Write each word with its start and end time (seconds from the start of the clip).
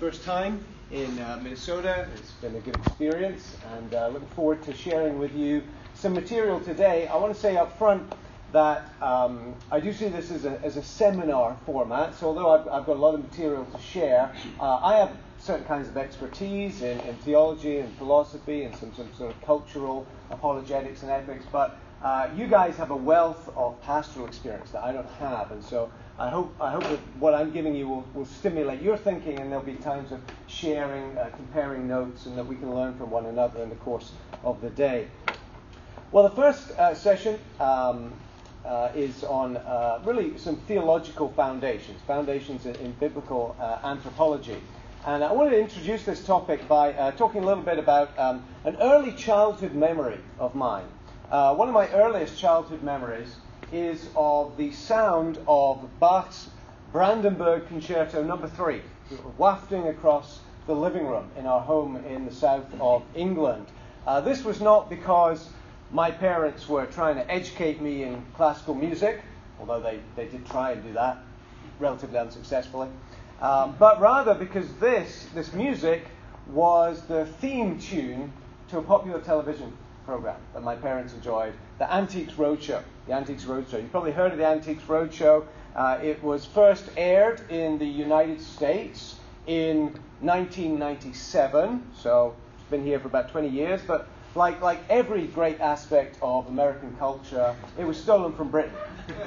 First 0.00 0.24
time 0.24 0.62
in 0.90 1.18
uh, 1.20 1.40
Minnesota. 1.42 2.06
It's 2.16 2.32
been 2.32 2.54
a 2.54 2.60
good 2.60 2.76
experience, 2.76 3.56
and 3.72 3.94
uh, 3.94 4.08
looking 4.08 4.28
forward 4.28 4.62
to 4.64 4.74
sharing 4.74 5.18
with 5.18 5.34
you 5.34 5.62
some 5.94 6.12
material 6.12 6.60
today. 6.60 7.08
I 7.08 7.16
want 7.16 7.34
to 7.34 7.40
say 7.40 7.56
up 7.56 7.78
front 7.78 8.12
that 8.52 8.92
um, 9.00 9.54
I 9.70 9.80
do 9.80 9.94
see 9.94 10.08
this 10.08 10.30
as 10.30 10.44
a, 10.44 10.60
as 10.62 10.76
a 10.76 10.82
seminar 10.82 11.56
format, 11.64 12.14
so 12.14 12.26
although 12.26 12.50
I've, 12.50 12.68
I've, 12.68 12.84
got 12.84 12.96
a 12.96 13.00
lot 13.00 13.14
of 13.14 13.22
material 13.22 13.64
to 13.64 13.80
share, 13.80 14.34
uh, 14.60 14.80
I 14.82 14.96
have 14.96 15.16
certain 15.38 15.64
kinds 15.64 15.88
of 15.88 15.96
expertise 15.96 16.82
in, 16.82 17.00
in, 17.00 17.16
theology 17.16 17.78
and 17.78 17.90
philosophy 17.96 18.64
and 18.64 18.76
some, 18.76 18.92
some 18.94 19.08
sort 19.14 19.34
of 19.34 19.40
cultural 19.42 20.06
apologetics 20.30 21.04
and 21.04 21.10
ethics, 21.10 21.46
but 21.50 21.78
uh, 22.02 22.28
you 22.36 22.46
guys 22.46 22.76
have 22.76 22.90
a 22.90 22.96
wealth 22.96 23.50
of 23.56 23.80
pastoral 23.80 24.26
experience 24.26 24.72
that 24.72 24.84
I 24.84 24.92
don't 24.92 25.08
have, 25.12 25.52
and 25.52 25.64
so 25.64 25.90
I 26.18 26.30
hope, 26.30 26.56
I 26.58 26.70
hope 26.70 26.84
that 26.84 27.00
what 27.18 27.34
I'm 27.34 27.50
giving 27.50 27.74
you 27.74 27.88
will, 27.88 28.08
will 28.14 28.24
stimulate 28.24 28.80
your 28.80 28.96
thinking, 28.96 29.38
and 29.38 29.52
there'll 29.52 29.64
be 29.64 29.74
times 29.74 30.12
of 30.12 30.20
sharing, 30.46 31.18
uh, 31.18 31.28
comparing 31.36 31.86
notes, 31.86 32.24
and 32.24 32.38
that 32.38 32.46
we 32.46 32.56
can 32.56 32.74
learn 32.74 32.96
from 32.96 33.10
one 33.10 33.26
another 33.26 33.62
in 33.62 33.68
the 33.68 33.76
course 33.76 34.12
of 34.42 34.62
the 34.62 34.70
day. 34.70 35.08
Well, 36.12 36.26
the 36.26 36.34
first 36.34 36.70
uh, 36.70 36.94
session 36.94 37.38
um, 37.60 38.14
uh, 38.64 38.92
is 38.94 39.24
on 39.24 39.58
uh, 39.58 40.00
really 40.06 40.38
some 40.38 40.56
theological 40.56 41.28
foundations, 41.32 42.00
foundations 42.06 42.64
in, 42.64 42.74
in 42.76 42.92
biblical 42.92 43.54
uh, 43.60 43.80
anthropology. 43.84 44.62
And 45.04 45.22
I 45.22 45.32
wanted 45.32 45.50
to 45.50 45.60
introduce 45.60 46.04
this 46.04 46.24
topic 46.24 46.66
by 46.66 46.94
uh, 46.94 47.10
talking 47.10 47.42
a 47.42 47.44
little 47.46 47.62
bit 47.62 47.78
about 47.78 48.18
um, 48.18 48.42
an 48.64 48.76
early 48.80 49.12
childhood 49.12 49.74
memory 49.74 50.18
of 50.38 50.54
mine. 50.54 50.86
one 51.28 51.68
of 51.68 51.74
my 51.74 51.88
earliest 51.88 52.38
childhood 52.38 52.82
memories 52.82 53.36
is 53.72 54.08
of 54.14 54.56
the 54.56 54.72
sound 54.72 55.38
of 55.46 55.88
Bach's 56.00 56.50
Brandenburg 56.92 57.66
Concerto 57.68 58.22
Number 58.22 58.48
Three, 58.48 58.82
wafting 59.38 59.88
across 59.88 60.40
the 60.66 60.74
living 60.74 61.06
room 61.06 61.30
in 61.36 61.46
our 61.46 61.60
home 61.60 61.96
in 62.06 62.24
the 62.24 62.32
south 62.32 62.66
of 62.80 63.02
England. 63.14 63.66
Uh, 64.06 64.20
this 64.20 64.44
was 64.44 64.60
not 64.60 64.88
because 64.88 65.48
my 65.92 66.10
parents 66.10 66.68
were 66.68 66.86
trying 66.86 67.16
to 67.16 67.30
educate 67.30 67.80
me 67.80 68.02
in 68.02 68.24
classical 68.34 68.74
music, 68.74 69.22
although 69.60 69.80
they, 69.80 70.00
they 70.16 70.26
did 70.26 70.44
try 70.46 70.72
and 70.72 70.82
do 70.82 70.92
that 70.92 71.18
relatively 71.78 72.18
unsuccessfully, 72.18 72.88
um, 73.40 73.76
but 73.78 74.00
rather 74.00 74.34
because 74.34 74.72
this, 74.74 75.26
this 75.34 75.52
music 75.52 76.06
was 76.48 77.02
the 77.02 77.26
theme 77.40 77.78
tune 77.78 78.32
to 78.68 78.78
a 78.78 78.82
popular 78.82 79.20
television 79.20 79.72
program 80.04 80.40
that 80.54 80.62
my 80.62 80.74
parents 80.74 81.12
enjoyed, 81.12 81.52
the 81.78 81.92
Antiques 81.92 82.34
Roadshow. 82.34 82.82
The 83.06 83.12
Antiques 83.12 83.44
Roadshow. 83.44 83.74
You've 83.74 83.92
probably 83.92 84.10
heard 84.10 84.32
of 84.32 84.38
the 84.38 84.46
Antiques 84.46 84.82
Roadshow. 84.84 85.44
Uh, 85.76 85.98
it 86.02 86.20
was 86.24 86.44
first 86.44 86.90
aired 86.96 87.40
in 87.50 87.78
the 87.78 87.86
United 87.86 88.40
States 88.40 89.16
in 89.46 89.96
1997, 90.20 91.86
so 91.96 92.34
it's 92.54 92.68
been 92.68 92.82
here 92.82 92.98
for 92.98 93.06
about 93.06 93.30
20 93.30 93.48
years. 93.48 93.80
But 93.86 94.08
like, 94.34 94.60
like 94.60 94.80
every 94.90 95.28
great 95.28 95.60
aspect 95.60 96.18
of 96.20 96.48
American 96.48 96.96
culture, 96.98 97.54
it 97.78 97.84
was 97.84 97.96
stolen 97.96 98.32
from 98.32 98.50
Britain. 98.50 98.72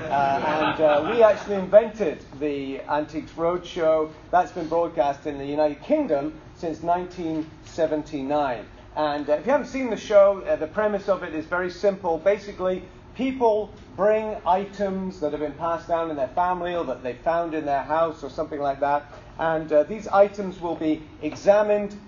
Uh, 0.10 0.74
and 0.76 0.82
uh, 0.82 1.10
we 1.10 1.24
actually 1.24 1.56
invented 1.56 2.22
the 2.42 2.82
Antiques 2.82 3.32
Roadshow. 3.32 4.12
That's 4.30 4.52
been 4.52 4.68
broadcast 4.68 5.26
in 5.26 5.38
the 5.38 5.46
United 5.46 5.82
Kingdom 5.82 6.34
since 6.56 6.82
1979. 6.82 8.66
And 8.98 9.30
uh, 9.30 9.34
if 9.34 9.46
you 9.46 9.52
haven't 9.54 9.68
seen 9.68 9.90
the 9.90 9.96
show, 9.96 10.42
uh, 10.42 10.58
the 10.58 10.68
premise 10.68 11.08
of 11.08 11.24
it 11.24 11.34
is 11.34 11.46
very 11.46 11.70
simple. 11.70 12.18
Basically, 12.18 12.84
people 13.20 13.70
bring 13.98 14.38
items 14.46 15.20
that 15.20 15.34
have 15.34 15.42
been 15.42 15.52
passed 15.52 15.90
down 15.90 16.10
in 16.10 16.16
their 16.16 16.30
family 16.30 16.74
or 16.74 16.86
that 16.86 17.04
they 17.04 17.16
found 17.16 17.54
in 17.54 17.66
their 17.66 17.84
house 17.84 18.24
or 18.24 18.30
something 18.30 18.62
like 18.62 18.80
that. 18.80 19.12
And 19.38 19.70
uh, 19.74 19.84
these 19.84 20.08
items 20.08 20.62
will 20.62 20.78
be 20.78 21.04
examined 21.22 22.00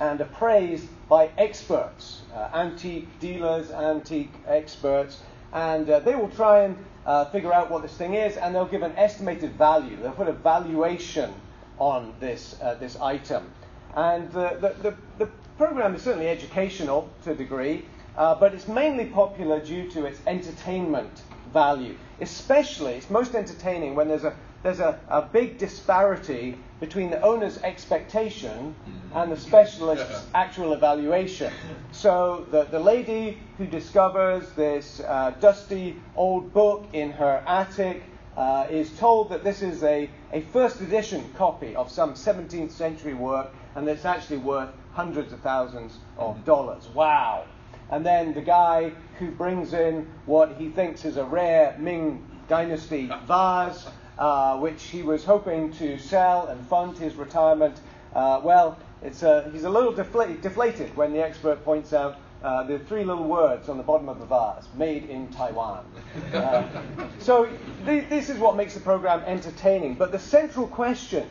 and 0.00 0.20
appraised 0.20 0.88
by 1.08 1.30
experts, 1.38 2.22
uh, 2.34 2.48
antique 2.54 3.06
dealers, 3.20 3.70
antique 3.70 4.32
experts. 4.48 5.20
And 5.52 5.88
uh, 5.88 6.00
they 6.00 6.16
will 6.16 6.30
try 6.30 6.64
and 6.64 6.76
uh, 7.06 7.26
figure 7.26 7.54
out 7.54 7.70
what 7.70 7.82
this 7.82 7.94
thing 7.94 8.14
is, 8.14 8.36
and 8.36 8.52
they'll 8.52 8.66
give 8.66 8.82
an 8.82 8.96
estimated 8.96 9.52
value. 9.52 9.96
They'll 10.02 10.10
put 10.10 10.26
a 10.26 10.32
valuation 10.32 11.32
on 11.78 12.12
this, 12.18 12.56
this 12.80 12.96
item. 12.96 13.48
And 13.94 14.28
the, 14.32 14.74
the, 14.82 14.94
the 15.18 15.30
program 15.56 15.94
is 15.94 16.02
certainly 16.02 16.28
educational 16.28 17.08
to 17.22 17.30
a 17.30 17.34
degree, 17.36 17.84
uh, 18.18 18.34
but 18.34 18.52
it's 18.52 18.68
mainly 18.68 19.06
popular 19.06 19.60
due 19.60 19.88
to 19.92 20.04
its 20.04 20.20
entertainment 20.26 21.22
value. 21.52 21.96
Especially, 22.20 22.94
it's 22.94 23.08
most 23.08 23.34
entertaining 23.34 23.94
when 23.94 24.08
there's 24.08 24.24
a 24.24 24.34
there's 24.62 24.80
a, 24.80 24.98
a 25.08 25.22
big 25.22 25.56
disparity 25.56 26.58
between 26.80 27.10
the 27.10 27.20
owner's 27.22 27.58
expectation 27.58 28.74
and 29.14 29.30
the 29.30 29.36
specialist's 29.36 30.26
actual 30.34 30.72
evaluation. 30.72 31.52
So 31.92 32.44
the, 32.50 32.64
the 32.64 32.80
lady 32.80 33.38
who 33.56 33.66
discovers 33.66 34.50
this 34.54 35.00
uh, 35.00 35.32
dusty 35.40 35.96
old 36.16 36.52
book 36.52 36.86
in 36.92 37.12
her 37.12 37.42
attic 37.46 38.02
uh, 38.36 38.66
is 38.68 38.90
told 38.98 39.30
that 39.30 39.44
this 39.44 39.62
is 39.62 39.84
a, 39.84 40.10
a 40.32 40.40
first 40.52 40.80
edition 40.80 41.24
copy 41.36 41.76
of 41.76 41.88
some 41.88 42.14
17th 42.14 42.72
century 42.72 43.14
work 43.14 43.52
and 43.76 43.86
that 43.86 43.92
it's 43.92 44.04
actually 44.04 44.38
worth 44.38 44.70
hundreds 44.92 45.32
of 45.32 45.40
thousands 45.40 45.98
of 46.16 46.44
dollars. 46.44 46.88
Wow. 46.88 47.44
And 47.90 48.04
then 48.04 48.34
the 48.34 48.42
guy 48.42 48.92
who 49.18 49.30
brings 49.30 49.72
in 49.72 50.06
what 50.26 50.56
he 50.58 50.68
thinks 50.68 51.04
is 51.04 51.16
a 51.16 51.24
rare 51.24 51.74
Ming 51.78 52.24
Dynasty 52.48 53.10
vase, 53.26 53.86
uh, 54.18 54.58
which 54.58 54.82
he 54.84 55.02
was 55.02 55.24
hoping 55.24 55.72
to 55.74 55.98
sell 55.98 56.48
and 56.48 56.66
fund 56.66 56.98
his 56.98 57.14
retirement. 57.14 57.80
Uh, 58.14 58.40
well, 58.42 58.78
it's 59.02 59.22
a, 59.22 59.48
he's 59.52 59.64
a 59.64 59.70
little 59.70 59.92
defla- 59.92 60.40
deflated 60.40 60.94
when 60.96 61.12
the 61.12 61.22
expert 61.22 61.64
points 61.64 61.92
out 61.92 62.16
uh, 62.42 62.62
the 62.64 62.78
three 62.78 63.04
little 63.04 63.24
words 63.24 63.68
on 63.68 63.76
the 63.76 63.82
bottom 63.82 64.08
of 64.08 64.18
the 64.20 64.26
vase 64.26 64.68
made 64.76 65.08
in 65.10 65.28
Taiwan. 65.28 65.84
Uh, 66.32 66.66
so, 67.18 67.48
th- 67.84 68.08
this 68.08 68.28
is 68.28 68.38
what 68.38 68.56
makes 68.56 68.74
the 68.74 68.80
program 68.80 69.22
entertaining. 69.26 69.94
But 69.94 70.12
the 70.12 70.18
central 70.18 70.66
question 70.66 71.28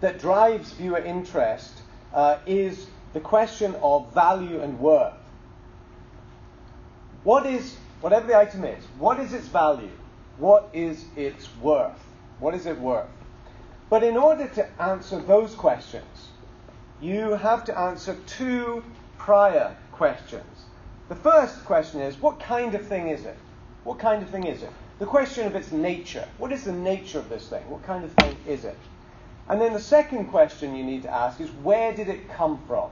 that 0.00 0.18
drives 0.18 0.72
viewer 0.72 0.98
interest 0.98 1.82
uh, 2.12 2.38
is 2.46 2.86
the 3.12 3.20
question 3.20 3.74
of 3.82 4.12
value 4.12 4.60
and 4.60 4.78
worth. 4.80 5.14
What 7.22 7.44
is, 7.44 7.76
whatever 8.00 8.26
the 8.26 8.38
item 8.38 8.64
is, 8.64 8.82
what 8.98 9.20
is 9.20 9.34
its 9.34 9.46
value? 9.46 9.90
What 10.38 10.70
is 10.72 11.04
its 11.16 11.48
worth? 11.60 12.02
What 12.38 12.54
is 12.54 12.64
it 12.64 12.78
worth? 12.78 13.10
But 13.90 14.02
in 14.02 14.16
order 14.16 14.48
to 14.48 14.82
answer 14.82 15.20
those 15.20 15.54
questions, 15.54 16.28
you 17.00 17.32
have 17.32 17.64
to 17.64 17.78
answer 17.78 18.16
two 18.26 18.82
prior 19.18 19.76
questions. 19.92 20.64
The 21.10 21.14
first 21.16 21.64
question 21.66 22.00
is 22.00 22.16
what 22.22 22.40
kind 22.40 22.74
of 22.74 22.86
thing 22.86 23.08
is 23.08 23.26
it? 23.26 23.36
What 23.84 23.98
kind 23.98 24.22
of 24.22 24.30
thing 24.30 24.46
is 24.46 24.62
it? 24.62 24.70
The 24.98 25.06
question 25.06 25.46
of 25.46 25.54
its 25.54 25.72
nature. 25.72 26.26
What 26.38 26.52
is 26.52 26.64
the 26.64 26.72
nature 26.72 27.18
of 27.18 27.28
this 27.28 27.48
thing? 27.48 27.68
What 27.68 27.82
kind 27.82 28.04
of 28.04 28.12
thing 28.12 28.36
is 28.46 28.64
it? 28.64 28.78
And 29.48 29.60
then 29.60 29.72
the 29.74 29.80
second 29.80 30.26
question 30.26 30.74
you 30.74 30.84
need 30.84 31.02
to 31.02 31.10
ask 31.10 31.40
is 31.40 31.50
where 31.50 31.92
did 31.92 32.08
it 32.08 32.30
come 32.30 32.62
from? 32.66 32.90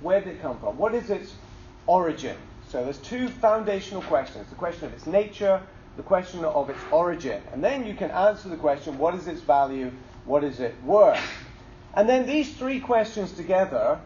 Where 0.00 0.20
did 0.20 0.36
it 0.36 0.42
come 0.42 0.58
from? 0.60 0.78
What 0.78 0.94
is 0.94 1.10
its 1.10 1.34
origin? 1.86 2.36
So 2.70 2.84
there's 2.84 2.98
two 2.98 3.26
foundational 3.28 4.02
questions 4.02 4.48
the 4.48 4.54
question 4.54 4.84
of 4.84 4.92
its 4.92 5.04
nature, 5.04 5.60
the 5.96 6.04
question 6.04 6.44
of 6.44 6.70
its 6.70 6.78
origin. 6.92 7.42
And 7.52 7.64
then 7.64 7.84
you 7.84 7.94
can 7.94 8.12
answer 8.12 8.48
the 8.48 8.56
question 8.56 8.96
what 8.96 9.12
is 9.16 9.26
its 9.26 9.40
value? 9.40 9.90
What 10.24 10.44
is 10.44 10.60
it 10.60 10.76
worth? 10.84 11.20
And 11.94 12.08
then 12.08 12.26
these 12.26 12.54
three 12.54 12.78
questions 12.78 13.32
together 13.32 13.98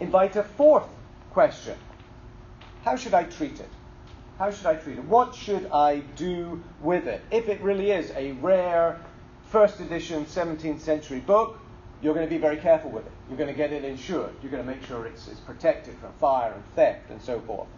invite 0.00 0.36
a 0.36 0.42
fourth 0.42 0.88
question 1.32 1.76
How 2.82 2.96
should 2.96 3.12
I 3.12 3.24
treat 3.24 3.60
it? 3.60 3.68
How 4.38 4.50
should 4.50 4.66
I 4.66 4.76
treat 4.76 4.96
it? 4.96 5.04
What 5.04 5.34
should 5.34 5.66
I 5.70 5.98
do 6.16 6.62
with 6.80 7.06
it? 7.06 7.20
If 7.30 7.50
it 7.50 7.60
really 7.60 7.90
is 7.90 8.10
a 8.12 8.32
rare, 8.32 8.98
first 9.50 9.80
edition 9.80 10.24
17th 10.24 10.80
century 10.80 11.20
book, 11.20 11.58
you're 12.00 12.14
going 12.14 12.26
to 12.26 12.34
be 12.34 12.40
very 12.40 12.56
careful 12.56 12.90
with 12.90 13.04
it. 13.04 13.12
You're 13.28 13.36
going 13.36 13.50
to 13.50 13.54
get 13.54 13.70
it 13.70 13.84
insured. 13.84 14.32
You're 14.42 14.50
going 14.50 14.64
to 14.64 14.68
make 14.68 14.82
sure 14.82 15.06
it's, 15.06 15.28
it's 15.28 15.40
protected 15.40 15.98
from 15.98 16.12
fire 16.14 16.54
and 16.54 16.64
theft 16.74 17.10
and 17.10 17.20
so 17.20 17.38
forth. 17.40 17.68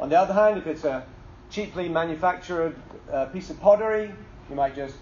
On 0.00 0.08
the 0.08 0.18
other 0.18 0.32
hand, 0.32 0.58
if 0.58 0.66
it's 0.66 0.84
a 0.84 1.04
cheaply 1.50 1.88
manufactured 1.88 2.76
uh, 3.12 3.26
piece 3.26 3.50
of 3.50 3.58
pottery, 3.60 4.12
you 4.48 4.54
might 4.54 4.76
just 4.76 4.94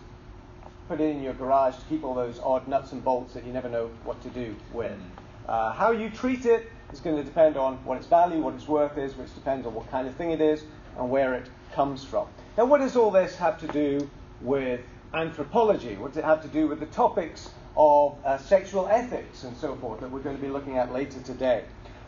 put 0.89 1.01
it 1.01 1.11
in 1.11 1.23
your 1.23 1.35
garage 1.35 1.75
to 1.77 1.85
keep 1.89 2.03
all 2.05 2.15
those 2.15 2.39
odd 2.39 2.67
nuts 2.67 2.93
and 2.93 3.05
bolts 3.05 3.35
that 3.35 3.45
you 3.45 3.53
never 3.53 3.69
know 3.69 3.91
what 4.05 4.23
to 4.23 4.29
do 4.31 4.57
with. 4.73 4.93
Mm. 4.93 5.49
Uh, 5.49 5.73
how 5.73 5.91
you 5.91 6.09
treat 6.11 6.47
it 6.47 6.71
is 6.93 7.01
going 7.01 7.17
to 7.17 7.23
depend 7.23 7.57
on 7.57 7.77
what 7.85 7.99
its 7.99 8.07
value, 8.07 8.41
what 8.41 8.55
its 8.55 8.67
worth 8.67 8.97
is, 8.97 9.15
which 9.17 9.33
depends 9.35 9.67
on 9.67 9.75
what 9.75 9.91
kind 9.91 10.09
of 10.09 10.15
thing 10.15 10.31
it 10.31 10.41
is 10.41 10.65
and 10.99 11.11
where 11.11 11.35
it 11.35 11.47
comes 11.75 12.03
from. 12.03 12.27
Now, 12.57 12.65
what 12.65 12.79
does 12.79 12.97
all 12.97 13.11
this 13.11 13.37
have 13.37 13.61
to 13.61 13.69
do 13.69 14.09
with 14.41 14.81
anthropology? 15.13 15.97
What 15.97 16.13
does 16.13 16.19
it 16.19 16.25
have 16.25 16.43
to 16.43 16.49
do 16.49 16.69
with 16.69 16.81
the 16.81 16.87
topics 16.87 17.51
of 17.77 18.17
uh, 18.25 18.39
sexual 18.39 18.89
ethics 18.89 19.45
and 19.45 19.57
so 19.57 19.77
forth 19.77 20.01
that 20.01 20.11
we're 20.11 20.21
going 20.21 20.37
to 20.37 20.43
be 20.43 20.49
looking 20.49 20.79
at 20.79 20.93
later 20.93 21.21
today? 21.21 21.65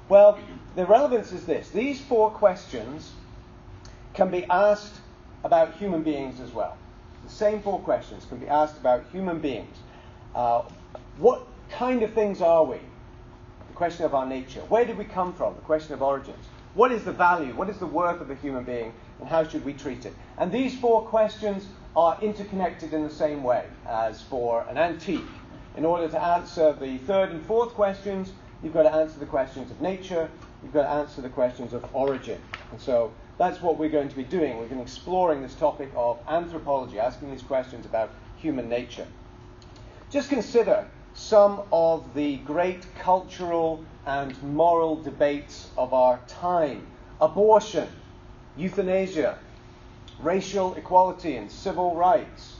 Well, 0.09 0.39
the 0.75 0.87
relevance 0.87 1.33
is 1.33 1.45
this 1.45 1.69
these 1.71 2.01
four 2.01 2.31
questions 2.31 3.13
can 4.15 4.31
be 4.31 4.45
asked 4.47 5.01
about 5.45 5.75
human 5.75 6.03
beings 6.03 6.41
as 6.41 6.53
well. 6.53 6.77
The 7.25 7.31
same 7.31 7.61
four 7.61 7.79
questions 7.81 8.25
can 8.25 8.39
be 8.39 8.49
asked 8.49 8.79
about 8.79 9.05
human 9.13 9.39
beings. 9.39 9.77
Uh, 10.35 10.63
what, 11.19 11.47
kind 11.71 12.03
of 12.03 12.13
things 12.13 12.41
are 12.41 12.65
we? 12.65 12.79
The 13.69 13.75
question 13.75 14.05
of 14.05 14.15
our 14.15 14.27
nature. 14.27 14.61
Where 14.69 14.85
did 14.85 14.97
we 14.97 15.05
come 15.05 15.33
from? 15.33 15.55
The 15.55 15.61
question 15.61 15.95
of 15.95 16.03
origins. 16.03 16.45
What 16.75 16.93
is 16.93 17.05
the 17.05 17.13
value? 17.13 17.55
What 17.55 17.69
is 17.69 17.79
the 17.79 17.87
worth 17.87 18.21
of 18.21 18.31
a 18.31 18.35
human 18.37 18.65
being? 18.65 18.93
And 19.21 19.29
how 19.29 19.47
should 19.47 19.65
we 19.65 19.73
treat 19.73 20.07
it? 20.07 20.15
And 20.39 20.51
these 20.51 20.79
four 20.79 21.03
questions 21.03 21.67
are 21.97 22.19
interconnected 22.23 22.93
in 22.93 23.03
the 23.03 23.11
same 23.11 23.43
way 23.43 23.67
as 23.87 24.23
for 24.23 24.65
an 24.69 24.79
antique. 24.79 25.27
In 25.77 25.85
order 25.85 26.09
to 26.09 26.21
answer 26.21 26.73
the 26.73 26.99
third 26.99 27.31
and 27.31 27.45
fourth 27.47 27.75
questions, 27.75 28.33
you've 28.63 28.73
got 28.73 28.83
to 28.85 28.93
answer 28.93 29.19
the 29.19 29.27
questions 29.27 29.71
of 29.71 29.81
nature, 29.81 30.29
you've 30.63 30.73
got 30.73 30.83
to 30.83 30.91
answer 30.91 31.21
the 31.21 31.29
questions 31.29 31.73
of 31.73 31.85
origin. 31.95 32.41
And 32.71 32.81
so 32.81 33.13
that's 33.39 33.63
what 33.63 33.79
we're 33.79 33.89
going 33.89 34.09
to 34.09 34.17
be 34.17 34.25
doing. 34.25 34.59
We're 34.59 34.67
going 34.67 34.71
to 34.71 34.77
be 34.77 34.83
exploring 34.83 35.43
this 35.43 35.55
topic 35.55 35.91
of 35.95 36.19
anthropology, 36.29 36.99
asking 36.99 37.31
these 37.31 37.43
questions 37.43 37.87
about 37.87 38.11
human 38.37 38.69
nature. 38.69 39.07
Just 40.11 40.29
consider 40.29 40.87
some 41.15 41.63
of 41.73 42.15
the 42.15 42.37
great 42.39 42.87
cultural 42.99 43.85
and 44.07 44.41
moral 44.43 44.97
debates 44.97 45.71
of 45.77 45.93
our 45.93 46.21
time 46.29 46.87
abortion, 47.21 47.89
euthanasia, 48.57 49.37
racial 50.21 50.75
equality 50.75 51.37
and 51.37 51.51
civil 51.51 51.95
rights, 51.97 52.57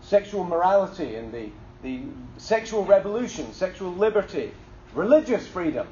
sexual 0.00 0.44
morality 0.44 1.14
and 1.14 1.32
the, 1.32 1.50
the 1.82 2.02
sexual 2.36 2.84
revolution, 2.84 3.52
sexual 3.52 3.92
liberty, 3.92 4.52
religious 4.94 5.46
freedom, 5.46 5.86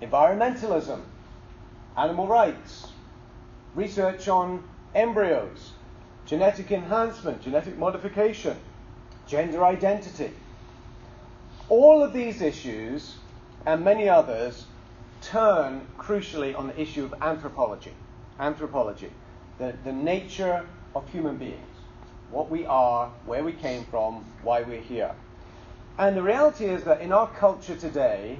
environmentalism, 0.00 1.00
animal 1.96 2.26
rights, 2.26 2.88
research 3.74 4.28
on 4.28 4.62
embryos, 4.94 5.72
genetic 6.26 6.72
enhancement, 6.72 7.42
genetic 7.42 7.76
modification, 7.76 8.56
gender 9.26 9.64
identity. 9.64 10.30
All 11.68 12.02
of 12.02 12.12
these 12.12 12.40
issues 12.40 13.16
and 13.66 13.84
many 13.84 14.08
others 14.08 14.66
turn 15.20 15.86
crucially 15.98 16.56
on 16.56 16.66
the 16.68 16.80
issue 16.80 17.04
of 17.04 17.14
anthropology. 17.20 17.92
Anthropology, 18.38 19.10
the, 19.58 19.74
the 19.84 19.92
nature 19.92 20.66
of 20.94 21.08
human 21.08 21.36
beings, 21.36 21.58
what 22.30 22.50
we 22.50 22.66
are, 22.66 23.10
where 23.24 23.44
we 23.44 23.52
came 23.52 23.84
from, 23.84 24.24
why 24.42 24.62
we're 24.62 24.80
here. 24.80 25.14
And 25.96 26.16
the 26.16 26.22
reality 26.22 26.64
is 26.64 26.82
that 26.84 27.00
in 27.00 27.12
our 27.12 27.28
culture 27.28 27.76
today, 27.76 28.38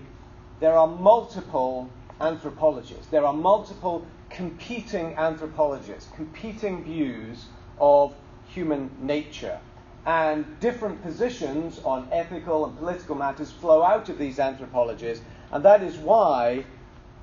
there 0.59 0.77
are 0.77 0.89
multiple 0.89 1.89
anthropologies. 2.21 3.06
There 3.12 3.25
are 3.25 3.33
multiple 3.33 4.05
competing 4.29 5.15
anthropologies, 5.15 6.09
competing 6.17 6.83
views 6.83 7.45
of 7.79 8.12
human 8.49 8.91
nature. 9.01 9.61
And 10.05 10.59
different 10.59 11.01
positions 11.03 11.81
on 11.85 12.09
ethical 12.11 12.67
and 12.67 12.77
political 12.77 13.15
matters 13.15 13.53
flow 13.53 13.85
out 13.85 14.09
of 14.09 14.19
these 14.19 14.41
anthropologies. 14.41 15.23
And 15.53 15.65
that 15.65 15.83
is 15.83 15.97
why 15.97 16.65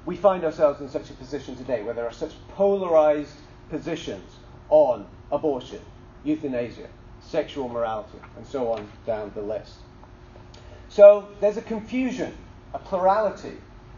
we 0.06 0.16
find 0.16 0.45
ourselves 0.45 0.80
in 0.80 0.89
such 0.89 1.10
a 1.10 1.13
position 1.13 1.57
today, 1.57 1.83
where 1.83 1.94
there 1.94 2.07
are 2.07 2.13
such 2.13 2.31
polarized 2.56 3.36
positions 3.69 4.38
on 4.69 5.06
abortion, 5.30 5.81
euthanasia, 6.24 6.88
sexual 7.19 7.68
morality, 7.68 8.18
and 8.38 8.48
so 8.48 8.72
on 8.72 8.89
down 9.06 9.31
the 9.36 9.42
list. 9.42 9.75
So 10.91 11.29
there's 11.39 11.55
a 11.55 11.61
confusion, 11.61 12.35
a 12.73 12.79
plurality 12.79 13.55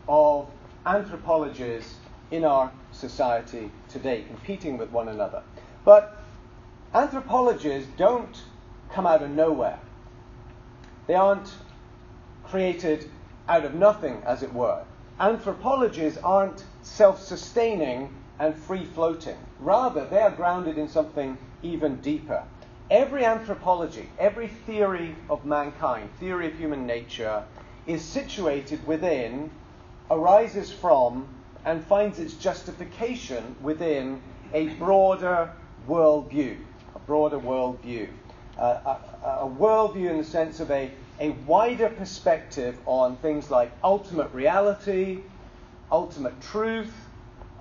of 0.07 0.47
anthropologies 0.85 1.95
in 2.29 2.45
our 2.45 2.71
society 2.91 3.71
today, 3.89 4.25
competing 4.27 4.77
with 4.77 4.91
one 4.91 5.07
another. 5.07 5.41
But 5.83 6.15
anthropologies 6.93 7.87
don't 7.97 8.43
come 8.91 9.07
out 9.07 9.23
of 9.23 9.31
nowhere. 9.31 9.79
They 11.07 11.15
aren't 11.15 11.55
created 12.43 13.09
out 13.49 13.65
of 13.65 13.73
nothing, 13.73 14.21
as 14.23 14.43
it 14.43 14.53
were. 14.53 14.83
Anthropologies 15.19 16.19
aren't 16.19 16.63
self 16.83 17.19
sustaining 17.19 18.13
and 18.37 18.55
free 18.55 18.85
floating. 18.85 19.37
Rather, 19.59 20.05
they 20.05 20.21
are 20.21 20.29
grounded 20.29 20.77
in 20.77 20.87
something 20.87 21.39
even 21.63 21.95
deeper. 22.01 22.43
Every 22.91 23.23
anthropology, 23.23 24.09
every 24.19 24.47
theory 24.47 25.15
of 25.29 25.45
mankind, 25.45 26.09
theory 26.19 26.47
of 26.47 26.57
human 26.57 26.85
nature, 26.85 27.43
is 27.87 28.03
situated 28.03 28.85
within, 28.85 29.49
arises 30.11 30.71
from, 30.71 31.27
and 31.65 31.83
finds 31.85 32.19
its 32.19 32.33
justification 32.33 33.55
within 33.61 34.21
a 34.53 34.67
broader 34.75 35.51
worldview. 35.87 36.57
A 36.95 36.99
broader 36.99 37.39
worldview. 37.39 38.09
Uh, 38.57 38.97
a, 39.23 39.27
a 39.27 39.49
worldview 39.49 40.09
in 40.09 40.17
the 40.17 40.23
sense 40.23 40.59
of 40.59 40.69
a, 40.69 40.91
a 41.19 41.29
wider 41.47 41.89
perspective 41.89 42.77
on 42.85 43.15
things 43.17 43.49
like 43.49 43.71
ultimate 43.83 44.31
reality, 44.33 45.21
ultimate 45.89 46.39
truth, 46.41 46.93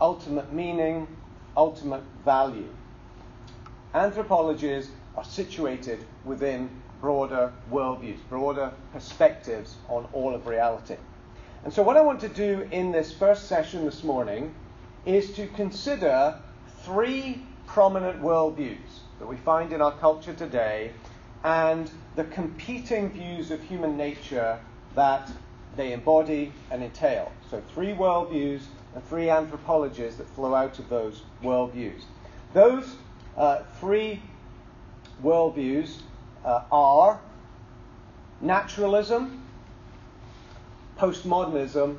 ultimate 0.01 0.53
meaning, 0.53 1.07
ultimate 1.57 2.03
value. 2.25 2.69
Anthropologies 3.95 4.91
are 5.17 5.25
situated 5.25 6.05
within 6.25 6.70
broader 7.00 7.53
worldviews, 7.70 8.19
broader 8.29 8.73
perspectives 8.93 9.76
on 9.88 10.09
all 10.12 10.35
of 10.35 10.47
reality. 10.47 10.97
And 11.64 11.73
so, 11.73 11.82
what 11.82 11.97
I 11.97 12.00
want 12.00 12.20
to 12.20 12.29
do 12.29 12.67
in 12.70 12.93
this 12.93 13.12
first 13.12 13.47
session 13.47 13.85
this 13.85 14.03
morning 14.03 14.55
is 15.05 15.32
to 15.35 15.47
consider 15.49 16.38
three 16.82 17.44
prominent 17.67 18.20
worldviews 18.23 19.00
that 19.19 19.26
we 19.26 19.37
find 19.37 19.73
in 19.73 19.81
our 19.81 19.93
culture 19.93 20.32
today 20.32 20.93
and 21.44 21.91
the 22.17 22.25
competing 22.25 23.11
views 23.11 23.50
of 23.50 23.62
human 23.62 23.97
nature 23.97 24.59
that 24.94 25.31
they 25.76 25.93
embody 25.93 26.53
and 26.70 26.82
entail. 26.82 27.32
So, 27.50 27.62
three 27.75 27.93
worldviews 27.93 28.62
and 28.94 29.05
three 29.09 29.31
anthropologies 29.31 30.17
that 30.17 30.29
flow 30.31 30.55
out 30.55 30.79
of 30.79 30.88
those 30.88 31.23
worldviews. 31.43 32.03
Those 32.53 32.97
uh, 33.37 33.62
three 33.81 34.20
worldviews 35.23 36.01
uh, 36.45 36.63
are 36.71 37.21
naturalism, 38.41 39.43
postmodernism, 40.99 41.97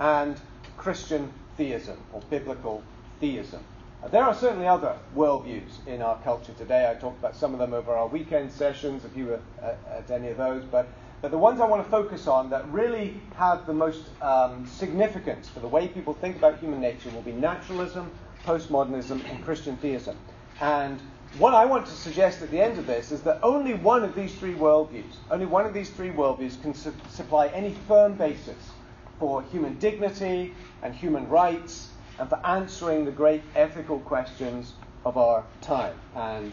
and 0.00 0.40
Christian 0.76 1.32
theism, 1.56 1.96
or 2.12 2.20
biblical 2.30 2.82
theism. 3.20 3.62
Uh, 4.02 4.08
there 4.08 4.24
are 4.24 4.34
certainly 4.34 4.66
other 4.66 4.96
worldviews 5.16 5.86
in 5.86 6.02
our 6.02 6.18
culture 6.22 6.52
today. 6.54 6.90
I 6.90 6.94
talked 6.94 7.18
about 7.18 7.36
some 7.36 7.52
of 7.52 7.58
them 7.58 7.72
over 7.72 7.92
our 7.92 8.06
weekend 8.06 8.50
sessions, 8.50 9.04
if 9.04 9.16
you 9.16 9.26
were 9.26 9.40
at, 9.62 9.78
at 9.88 10.10
any 10.10 10.28
of 10.28 10.36
those. 10.36 10.64
But, 10.64 10.88
but 11.22 11.30
the 11.30 11.38
ones 11.38 11.60
I 11.60 11.66
want 11.66 11.84
to 11.84 11.90
focus 11.90 12.26
on 12.26 12.50
that 12.50 12.68
really 12.70 13.20
have 13.36 13.66
the 13.66 13.72
most 13.72 14.02
um, 14.20 14.66
significance 14.66 15.48
for 15.48 15.60
the 15.60 15.68
way 15.68 15.88
people 15.88 16.14
think 16.14 16.36
about 16.36 16.58
human 16.58 16.80
nature 16.80 17.10
will 17.10 17.22
be 17.22 17.32
naturalism, 17.32 18.10
postmodernism, 18.44 19.24
and 19.30 19.44
Christian 19.44 19.76
theism. 19.76 20.16
And 20.60 21.00
what 21.38 21.52
I 21.52 21.64
want 21.64 21.86
to 21.86 21.92
suggest 21.92 22.42
at 22.42 22.50
the 22.50 22.60
end 22.60 22.78
of 22.78 22.86
this 22.86 23.10
is 23.10 23.22
that 23.22 23.40
only 23.42 23.74
one 23.74 24.04
of 24.04 24.14
these 24.14 24.34
three 24.34 24.54
worldviews, 24.54 25.14
only 25.30 25.46
one 25.46 25.66
of 25.66 25.74
these 25.74 25.90
three 25.90 26.10
worldviews 26.10 26.60
can 26.62 26.74
su- 26.74 26.94
supply 27.08 27.48
any 27.48 27.74
firm 27.88 28.14
basis 28.14 28.70
for 29.18 29.42
human 29.42 29.76
dignity 29.78 30.54
and 30.82 30.94
human 30.94 31.28
rights 31.28 31.90
and 32.18 32.28
for 32.28 32.38
answering 32.46 33.04
the 33.04 33.10
great 33.10 33.42
ethical 33.56 33.98
questions 34.00 34.74
of 35.04 35.16
our 35.16 35.44
time. 35.60 35.94
And 36.14 36.52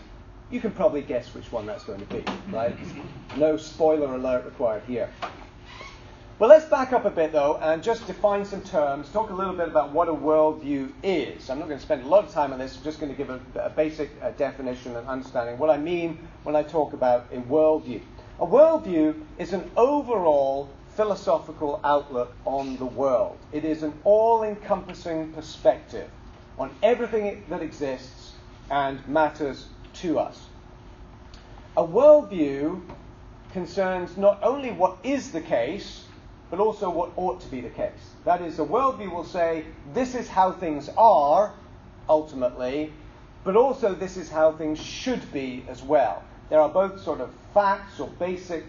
you 0.50 0.60
can 0.60 0.72
probably 0.72 1.02
guess 1.02 1.34
which 1.36 1.52
one 1.52 1.66
that's 1.66 1.84
going 1.84 2.00
to 2.00 2.06
be, 2.06 2.24
right? 2.52 2.76
No 3.38 3.56
spoiler 3.56 4.14
alert 4.16 4.44
required 4.44 4.84
here. 4.86 5.10
Well, 6.42 6.50
let's 6.50 6.66
back 6.66 6.92
up 6.92 7.06
a 7.06 7.12
bit 7.12 7.34
though 7.34 7.60
and 7.62 7.84
just 7.84 8.08
define 8.08 8.46
some 8.46 8.64
terms, 8.64 9.10
talk 9.10 9.30
a 9.30 9.34
little 9.36 9.54
bit 9.54 9.68
about 9.68 9.92
what 9.92 10.08
a 10.08 10.12
worldview 10.12 10.92
is. 11.04 11.52
I'm 11.52 11.60
not 11.60 11.68
going 11.68 11.78
to 11.78 11.86
spend 11.86 12.02
a 12.02 12.08
lot 12.08 12.26
of 12.26 12.32
time 12.32 12.52
on 12.52 12.58
this, 12.58 12.76
I'm 12.76 12.84
just 12.84 13.00
going 13.00 13.12
to 13.12 13.16
give 13.16 13.30
a, 13.30 13.40
a 13.60 13.70
basic 13.70 14.10
uh, 14.24 14.32
definition 14.32 14.96
and 14.96 15.08
understanding 15.08 15.60
what 15.60 15.70
I 15.70 15.78
mean 15.78 16.18
when 16.42 16.56
I 16.56 16.64
talk 16.64 16.94
about 16.94 17.28
a 17.32 17.42
worldview. 17.42 18.02
A 18.40 18.48
worldview 18.48 19.22
is 19.38 19.54
an 19.54 19.70
overall 19.78 20.68
philosophical 20.96 21.80
outlook 21.84 22.34
on 22.44 22.76
the 22.78 22.88
world, 22.88 23.38
it 23.52 23.64
is 23.64 23.84
an 23.84 23.94
all 24.04 24.42
encompassing 24.42 25.34
perspective 25.34 26.10
on 26.58 26.72
everything 26.82 27.44
that 27.50 27.62
exists 27.62 28.34
and 28.72 29.08
matters 29.08 29.68
to 29.94 30.18
us. 30.18 30.48
A 31.78 31.84
worldview 31.84 32.82
concerns 33.54 34.18
not 34.18 34.40
only 34.42 34.72
what 34.72 34.98
is 35.04 35.34
the 35.34 35.42
case, 35.42 36.06
but 36.52 36.60
also 36.60 36.90
what 36.90 37.12
ought 37.16 37.40
to 37.42 37.48
be 37.48 37.62
the 37.62 37.70
case. 37.70 38.14
That 38.26 38.42
is, 38.42 38.58
the 38.58 38.66
worldview 38.66 39.12
will 39.12 39.24
say, 39.24 39.66
this 39.94 40.14
is 40.14 40.28
how 40.28 40.52
things 40.52 40.90
are, 40.98 41.54
ultimately, 42.10 42.92
but 43.46 43.56
also 43.56 43.96
this 43.96 44.18
is 44.18 44.30
how 44.30 44.52
things 44.52 44.80
should 44.80 45.32
be 45.32 45.64
as 45.70 45.82
well. 45.82 46.22
There 46.50 46.60
are 46.60 46.70
both 46.70 47.02
sort 47.02 47.22
of 47.22 47.32
facts 47.54 48.02
or 48.02 48.10
basic, 48.20 48.66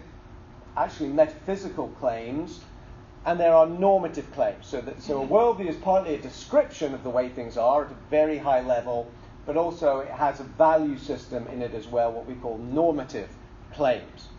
actually 0.77 1.09
metaphysical 1.09 1.89
claims, 1.99 2.61
and 3.25 3.37
there 3.37 3.53
are 3.53 3.67
normative 3.67 4.31
claims. 4.31 4.65
So, 4.65 4.79
that, 4.81 5.03
so 5.03 5.21
a 5.21 5.27
worldview 5.27 5.67
is 5.67 5.75
partly 5.75 6.15
a 6.15 6.21
description 6.21 6.93
of 6.93 7.03
the 7.03 7.09
way 7.09 7.27
things 7.27 7.57
are 7.57 7.85
at 7.85 7.91
a 7.91 7.95
very 8.09 8.37
high 8.37 8.61
level, 8.61 9.11
but 9.45 9.57
also 9.57 9.99
it 9.99 10.09
has 10.09 10.39
a 10.39 10.43
value 10.43 10.97
system 10.97 11.45
in 11.47 11.61
it 11.61 11.73
as 11.73 11.87
well, 11.87 12.13
what 12.13 12.25
we 12.25 12.35
call 12.35 12.57
normative 12.57 13.29
claims. 13.73 14.29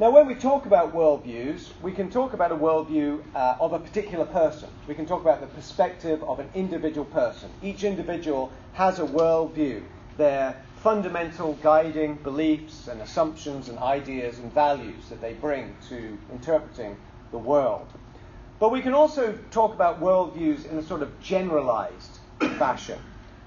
Now, 0.00 0.10
when 0.10 0.28
we 0.28 0.36
talk 0.36 0.64
about 0.64 0.94
worldviews, 0.94 1.72
we 1.82 1.90
can 1.90 2.08
talk 2.08 2.32
about 2.32 2.52
a 2.52 2.56
worldview 2.56 3.20
uh, 3.34 3.56
of 3.58 3.72
a 3.72 3.80
particular 3.80 4.24
person. 4.26 4.68
We 4.86 4.94
can 4.94 5.06
talk 5.06 5.22
about 5.22 5.40
the 5.40 5.48
perspective 5.48 6.22
of 6.22 6.38
an 6.38 6.48
individual 6.54 7.04
person. 7.04 7.50
Each 7.62 7.82
individual 7.82 8.52
has 8.74 9.00
a 9.00 9.04
worldview, 9.04 9.82
their 10.16 10.62
fundamental 10.76 11.54
guiding 11.54 12.14
beliefs 12.14 12.86
and 12.86 13.02
assumptions 13.02 13.68
and 13.68 13.76
ideas 13.80 14.38
and 14.38 14.54
values 14.54 15.08
that 15.08 15.20
they 15.20 15.32
bring 15.32 15.74
to 15.88 16.16
interpreting 16.30 16.96
the 17.32 17.38
world. 17.38 17.88
But 18.60 18.70
we 18.70 18.82
can 18.82 18.94
also 18.94 19.36
talk 19.50 19.74
about 19.74 20.00
worldviews 20.00 20.70
in 20.70 20.78
a 20.78 20.82
sort 20.84 21.02
of 21.02 21.20
generalized 21.20 22.20
fashion. 22.56 23.00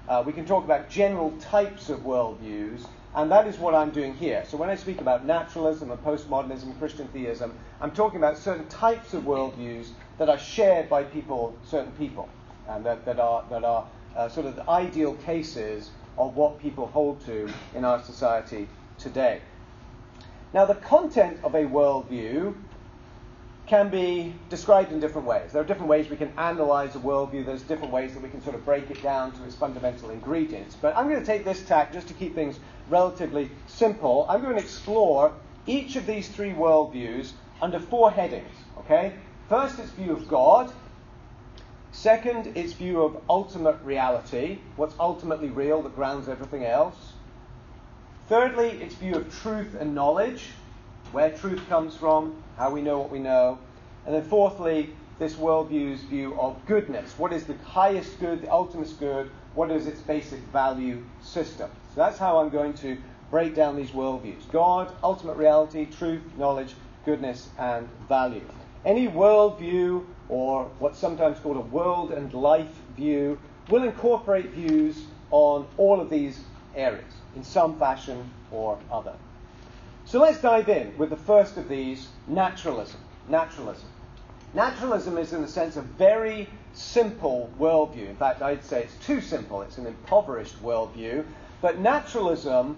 Uh, 0.06 0.22
we 0.26 0.34
can 0.34 0.44
talk 0.44 0.64
about 0.64 0.90
general 0.90 1.30
types 1.40 1.88
of 1.88 2.00
worldviews 2.00 2.84
and 3.14 3.30
that 3.30 3.46
is 3.46 3.58
what 3.58 3.74
I'm 3.74 3.90
doing 3.90 4.14
here. 4.14 4.44
So 4.48 4.56
when 4.56 4.70
I 4.70 4.74
speak 4.74 5.00
about 5.00 5.26
naturalism 5.26 5.90
and 5.90 6.02
postmodernism, 6.02 6.78
Christian 6.78 7.08
theism, 7.08 7.54
I'm 7.80 7.90
talking 7.90 8.16
about 8.18 8.38
certain 8.38 8.66
types 8.68 9.12
of 9.12 9.24
worldviews 9.24 9.88
that 10.18 10.28
are 10.28 10.38
shared 10.38 10.88
by 10.88 11.04
people, 11.04 11.54
certain 11.64 11.92
people, 11.92 12.28
and 12.68 12.84
that, 12.86 13.04
that 13.04 13.18
are, 13.18 13.44
that 13.50 13.64
are 13.64 13.86
uh, 14.16 14.28
sort 14.28 14.46
of 14.46 14.56
the 14.56 14.68
ideal 14.68 15.14
cases 15.16 15.90
of 16.16 16.36
what 16.36 16.58
people 16.58 16.86
hold 16.86 17.24
to 17.26 17.50
in 17.74 17.84
our 17.84 18.02
society 18.02 18.68
today. 18.98 19.40
Now, 20.54 20.66
the 20.66 20.74
content 20.74 21.38
of 21.42 21.54
a 21.54 21.64
worldview 21.64 22.54
can 23.66 23.88
be 23.88 24.34
described 24.50 24.92
in 24.92 25.00
different 25.00 25.26
ways. 25.26 25.52
There 25.52 25.62
are 25.62 25.64
different 25.64 25.88
ways 25.88 26.10
we 26.10 26.16
can 26.16 26.32
analyze 26.36 26.94
a 26.94 26.98
worldview. 26.98 27.46
There's 27.46 27.62
different 27.62 27.92
ways 27.92 28.12
that 28.12 28.22
we 28.22 28.28
can 28.28 28.42
sort 28.42 28.54
of 28.54 28.64
break 28.64 28.90
it 28.90 29.02
down 29.02 29.32
to 29.32 29.44
its 29.44 29.54
fundamental 29.54 30.10
ingredients. 30.10 30.76
But 30.78 30.94
I'm 30.96 31.08
going 31.08 31.20
to 31.20 31.26
take 31.26 31.44
this 31.44 31.64
tack 31.64 31.92
just 31.92 32.08
to 32.08 32.14
keep 32.14 32.34
things 32.34 32.58
relatively 32.92 33.50
simple. 33.66 34.26
I'm 34.28 34.42
going 34.42 34.54
to 34.54 34.62
explore 34.62 35.32
each 35.66 35.96
of 35.96 36.06
these 36.06 36.28
three 36.28 36.50
worldviews 36.50 37.32
under 37.62 37.80
four 37.80 38.10
headings. 38.10 38.54
Okay? 38.78 39.14
First, 39.48 39.78
its 39.78 39.90
view 39.90 40.12
of 40.12 40.28
God. 40.28 40.70
Second, 41.90 42.56
its 42.56 42.72
view 42.72 43.02
of 43.02 43.20
ultimate 43.28 43.76
reality, 43.82 44.58
what's 44.76 44.94
ultimately 45.00 45.48
real 45.48 45.82
that 45.82 45.94
grounds 45.94 46.28
everything 46.28 46.64
else. 46.64 47.12
Thirdly, 48.28 48.70
its 48.82 48.94
view 48.94 49.16
of 49.16 49.34
truth 49.42 49.74
and 49.78 49.94
knowledge, 49.94 50.50
where 51.12 51.30
truth 51.30 51.60
comes 51.68 51.96
from, 51.96 52.42
how 52.56 52.70
we 52.70 52.80
know 52.80 52.98
what 52.98 53.10
we 53.10 53.18
know. 53.18 53.58
And 54.06 54.14
then 54.14 54.22
fourthly, 54.22 54.94
this 55.18 55.34
worldview's 55.34 56.02
view 56.02 56.38
of 56.40 56.56
goodness. 56.66 57.18
What 57.18 57.32
is 57.32 57.44
the 57.44 57.56
highest 57.58 58.18
good, 58.20 58.42
the 58.42 58.50
ultimate 58.50 58.98
good? 58.98 59.30
What 59.54 59.70
is 59.70 59.86
its 59.86 60.00
basic 60.00 60.40
value 60.50 61.04
system? 61.20 61.70
So 61.94 62.00
that's 62.00 62.18
how 62.18 62.38
I'm 62.38 62.48
going 62.48 62.72
to 62.74 62.96
break 63.30 63.54
down 63.54 63.76
these 63.76 63.90
worldviews 63.90 64.50
God, 64.50 64.94
ultimate 65.04 65.36
reality, 65.36 65.86
truth, 65.86 66.22
knowledge, 66.38 66.74
goodness, 67.04 67.50
and 67.58 67.88
value. 68.08 68.42
Any 68.84 69.08
worldview, 69.08 70.04
or 70.28 70.70
what's 70.78 70.98
sometimes 70.98 71.38
called 71.38 71.58
a 71.58 71.60
world 71.60 72.12
and 72.12 72.32
life 72.32 72.70
view, 72.96 73.38
will 73.68 73.84
incorporate 73.84 74.50
views 74.50 75.04
on 75.30 75.66
all 75.76 76.00
of 76.00 76.08
these 76.08 76.40
areas 76.74 77.12
in 77.36 77.44
some 77.44 77.78
fashion 77.78 78.30
or 78.50 78.78
other. 78.90 79.14
So 80.04 80.18
let's 80.18 80.40
dive 80.40 80.68
in 80.68 80.96
with 80.96 81.10
the 81.10 81.16
first 81.16 81.58
of 81.58 81.68
these 81.68 82.08
naturalism. 82.26 83.00
Naturalism. 83.28 83.88
Naturalism 84.54 85.16
is, 85.16 85.32
in 85.32 85.44
a 85.44 85.48
sense, 85.48 85.76
a 85.76 85.82
very 85.82 86.48
simple 86.72 87.50
worldview. 87.58 88.08
In 88.08 88.16
fact, 88.16 88.42
I'd 88.42 88.64
say 88.64 88.82
it's 88.82 89.06
too 89.06 89.20
simple. 89.20 89.62
It's 89.62 89.78
an 89.78 89.86
impoverished 89.86 90.62
worldview. 90.62 91.24
But 91.62 91.78
naturalism 91.78 92.76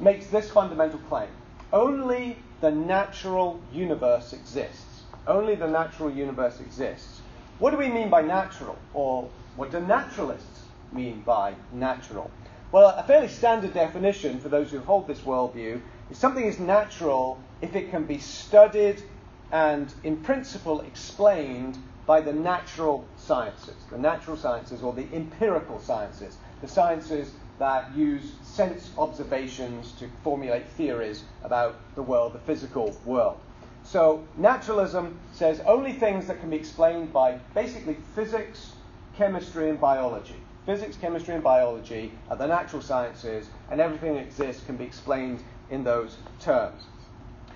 makes 0.00 0.28
this 0.28 0.48
fundamental 0.50 1.00
claim 1.00 1.28
only 1.72 2.38
the 2.60 2.70
natural 2.70 3.60
universe 3.72 4.32
exists. 4.32 5.02
Only 5.26 5.56
the 5.56 5.66
natural 5.66 6.10
universe 6.10 6.60
exists. 6.60 7.20
What 7.58 7.70
do 7.72 7.76
we 7.76 7.88
mean 7.88 8.10
by 8.10 8.22
natural? 8.22 8.78
Or 8.94 9.28
what 9.56 9.72
do 9.72 9.80
naturalists 9.80 10.66
mean 10.92 11.22
by 11.22 11.54
natural? 11.72 12.30
Well, 12.70 12.94
a 12.96 13.02
fairly 13.02 13.28
standard 13.28 13.74
definition 13.74 14.38
for 14.38 14.48
those 14.48 14.70
who 14.70 14.80
hold 14.80 15.06
this 15.06 15.20
worldview 15.20 15.80
is 16.10 16.18
something 16.18 16.44
is 16.44 16.58
natural 16.58 17.38
if 17.60 17.74
it 17.74 17.90
can 17.90 18.04
be 18.04 18.18
studied 18.18 19.02
and, 19.50 19.92
in 20.04 20.16
principle, 20.18 20.80
explained 20.80 21.78
by 22.06 22.20
the 22.20 22.32
natural 22.32 23.04
sciences, 23.16 23.76
the 23.90 23.98
natural 23.98 24.36
sciences 24.36 24.82
or 24.82 24.92
the 24.92 25.06
empirical 25.12 25.80
sciences, 25.80 26.36
the 26.60 26.68
sciences 26.68 27.32
that 27.62 27.96
use 27.96 28.32
sense 28.42 28.90
observations 28.98 29.92
to 29.92 30.10
formulate 30.24 30.68
theories 30.70 31.22
about 31.44 31.76
the 31.94 32.02
world, 32.02 32.32
the 32.32 32.40
physical 32.40 32.92
world. 33.04 33.38
So, 33.84 34.26
naturalism 34.36 35.16
says 35.32 35.60
only 35.60 35.92
things 35.92 36.26
that 36.26 36.40
can 36.40 36.50
be 36.50 36.56
explained 36.56 37.12
by 37.12 37.38
basically 37.54 37.98
physics, 38.16 38.72
chemistry, 39.16 39.70
and 39.70 39.80
biology. 39.80 40.34
Physics, 40.66 40.96
chemistry, 40.96 41.34
and 41.34 41.42
biology 41.44 42.10
are 42.28 42.36
the 42.36 42.48
natural 42.48 42.82
sciences, 42.82 43.46
and 43.70 43.80
everything 43.80 44.14
that 44.14 44.22
exists 44.22 44.66
can 44.66 44.76
be 44.76 44.84
explained 44.84 45.44
in 45.70 45.84
those 45.84 46.16
terms. 46.40 46.82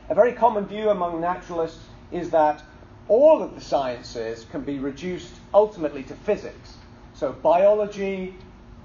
A 0.08 0.14
very 0.14 0.32
common 0.32 0.66
view 0.66 0.90
among 0.90 1.20
naturalists 1.20 1.82
is 2.12 2.30
that 2.30 2.62
all 3.08 3.42
of 3.42 3.56
the 3.56 3.60
sciences 3.60 4.46
can 4.52 4.60
be 4.60 4.78
reduced 4.78 5.34
ultimately 5.52 6.04
to 6.04 6.14
physics. 6.14 6.76
So 7.14 7.32
biology 7.32 8.36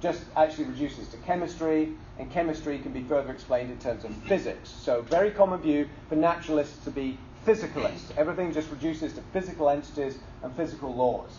just 0.02 0.24
actually 0.36 0.66
reduces 0.66 1.08
to 1.10 1.18
chemistry, 1.18 1.94
and 2.18 2.32
chemistry 2.32 2.80
can 2.80 2.92
be 2.92 3.04
further 3.04 3.32
explained 3.32 3.72
in 3.72 3.78
terms 3.78 4.04
of 4.04 4.14
physics. 4.28 4.70
So 4.70 5.02
very 5.04 5.32
common 5.32 5.62
view 5.62 5.88
for 6.10 6.16
naturalists 6.16 6.84
to 6.86 6.92
be 6.92 7.18
physicalists. 7.46 8.16
Everything 8.18 8.54
just 8.54 8.70
reduces 8.70 9.14
to 9.14 9.22
physical 9.34 9.70
entities 9.70 10.18
and 10.44 10.54
physical 10.56 10.94
laws. 10.94 11.32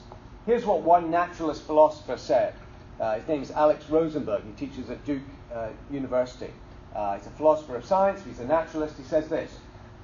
Here's 0.47 0.65
what 0.65 0.83
one 0.83 1.11
naturalist 1.11 1.63
philosopher 1.63 2.17
said. 2.17 2.55
Uh, 3.01 3.17
his 3.19 3.29
name 3.29 3.43
is 3.43 3.51
Alex 3.51 3.89
Rosenberg. 3.89 4.43
He 4.45 4.67
teaches 4.67 4.91
at 4.91 5.05
Duke 5.05 5.23
uh, 5.55 5.69
University. 5.91 6.51
Uh, 6.95 7.17
he's 7.17 7.27
a 7.27 7.31
philosopher 7.31 7.77
of 7.77 7.85
science, 7.85 8.23
he's 8.25 8.41
a 8.41 8.47
naturalist. 8.47 8.97
He 8.97 9.05
says 9.05 9.29
this 9.29 9.51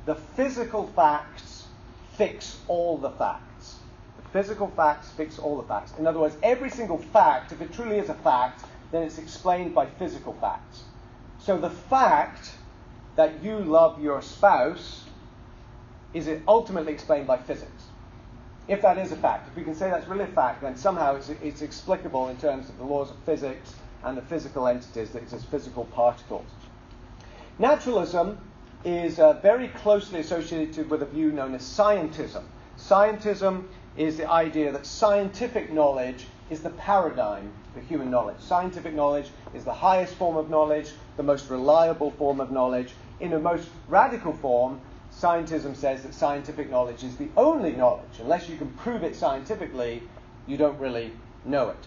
The 0.07 0.15
physical 0.15 0.87
facts 0.97 1.67
fix 2.15 2.59
all 2.67 2.99
the 2.99 3.11
facts. 3.11 3.48
Physical 4.33 4.69
facts 4.69 5.11
fix 5.11 5.39
all 5.39 5.57
the 5.57 5.63
facts. 5.63 5.93
In 5.99 6.07
other 6.07 6.19
words, 6.19 6.37
every 6.43 6.71
single 6.71 6.99
fact, 6.99 7.53
if 7.53 7.61
it 7.61 7.73
truly 7.73 7.99
is 7.99 8.09
a 8.09 8.15
fact, 8.15 8.65
then 8.93 9.03
it's 9.03 9.19
explained 9.19 9.75
by 9.75 9.87
physical 9.87 10.35
facts. 10.35 10.83
So 11.39 11.57
the 11.57 11.71
fact 11.71 12.51
that 13.17 13.43
you 13.43 13.59
love 13.59 14.03
your 14.03 14.21
spouse 14.23 15.05
is 16.15 16.29
ultimately 16.47 16.93
explained 16.93 17.27
by 17.27 17.39
physics. 17.39 17.85
If 18.67 18.83
that 18.83 18.99
is 18.99 19.13
a 19.13 19.17
fact, 19.17 19.49
if 19.49 19.57
we 19.57 19.65
can 19.65 19.75
say 19.75 19.89
that's 19.89 20.07
really 20.09 20.25
a 20.25 20.35
fact, 20.35 20.61
then 20.61 20.77
somehow 20.77 21.17
it's, 21.17 21.31
it's 21.31 21.63
explicable 21.63 22.29
in 22.29 22.37
terms 22.37 22.69
of 22.69 22.77
the 22.77 22.85
laws 22.85 23.11
of 23.11 23.17
physics 23.25 23.75
and 24.05 24.17
the 24.17 24.23
physical 24.23 24.69
entities 24.69 25.11
that 25.11 25.23
exist, 25.23 25.47
physical 25.47 25.87
particles. 25.87 26.47
Naturalism 27.59 28.39
is 28.85 29.19
uh, 29.19 29.33
very 29.35 29.69
closely 29.69 30.21
associated 30.21 30.89
with 30.91 31.03
a 31.03 31.07
view 31.07 31.33
known 31.33 31.55
as 31.55 31.63
scientism. 31.63 32.45
Scientism 32.79 33.65
is 33.99 34.17
the 34.17 34.31
idea 34.31 34.71
that 34.71 34.87
scientific 34.87 35.73
knowledge 35.73 36.27
is 36.51 36.61
the 36.61 36.71
paradigm 36.71 37.53
for 37.75 37.81
human 37.81 38.11
knowledge. 38.11 38.39
Scientific 38.39 38.95
knowledge 38.95 39.29
is 39.53 39.65
the 39.65 39.75
highest 39.75 40.15
form 40.15 40.37
of 40.37 40.49
knowledge, 40.49 40.91
the 41.17 41.23
most 41.23 41.51
reliable 41.51 42.13
form 42.13 42.41
of 42.41 42.53
knowledge. 42.53 42.95
In 43.19 43.33
a 43.33 43.39
most 43.41 43.69
radical 43.89 44.33
form, 44.33 44.81
scientism 45.13 45.75
says 45.75 46.05
that 46.05 46.15
scientific 46.15 46.71
knowledge 46.71 47.03
is 47.03 47.17
the 47.17 47.29
only 47.37 47.73
knowledge. 47.73 48.21
Unless 48.21 48.49
you 48.49 48.57
can 48.57 48.71
prove 48.75 49.03
it 49.03 49.17
scientifically, 49.17 50.03
you 50.47 50.57
don't 50.57 50.79
really 50.79 51.13
know 51.45 51.69
it. 51.69 51.87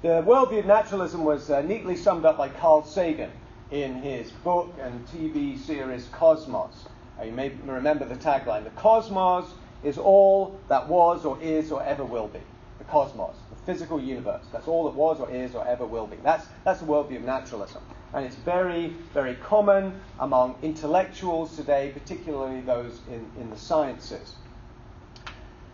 The 0.00 0.24
worldview 0.26 0.60
of 0.60 0.66
naturalism 0.66 1.22
was 1.22 1.50
uh, 1.50 1.60
neatly 1.60 1.96
summed 1.96 2.24
up 2.24 2.38
by 2.38 2.48
Carl 2.48 2.82
Sagan 2.82 3.30
in 3.70 3.96
his 3.96 4.30
book 4.30 4.74
and 4.80 5.06
TV 5.08 5.58
series 5.58 6.06
Cosmos. 6.12 6.86
Uh, 7.20 7.24
you 7.24 7.32
may 7.32 7.50
remember 7.66 8.06
the 8.06 8.16
tagline 8.16 8.64
The 8.64 8.70
cosmos 8.70 9.44
is 9.82 9.98
all 9.98 10.58
that 10.68 10.88
was 10.88 11.24
or 11.24 11.38
is 11.40 11.72
or 11.72 11.82
ever 11.82 12.04
will 12.04 12.28
be. 12.28 12.40
The 12.78 12.84
cosmos, 12.84 13.36
the 13.50 13.56
physical 13.72 14.00
universe. 14.00 14.44
That's 14.52 14.68
all 14.68 14.84
that 14.84 14.94
was 14.94 15.20
or 15.20 15.30
is 15.30 15.54
or 15.54 15.66
ever 15.66 15.84
will 15.84 16.06
be. 16.06 16.16
That's, 16.22 16.46
that's 16.64 16.80
the 16.80 16.86
worldview 16.86 17.16
of 17.16 17.24
naturalism. 17.24 17.82
And 18.14 18.26
it's 18.26 18.36
very, 18.36 18.88
very 19.14 19.34
common 19.36 20.00
among 20.20 20.56
intellectuals 20.62 21.56
today, 21.56 21.92
particularly 21.94 22.60
those 22.60 23.00
in, 23.08 23.26
in 23.40 23.50
the 23.50 23.56
sciences. 23.56 24.34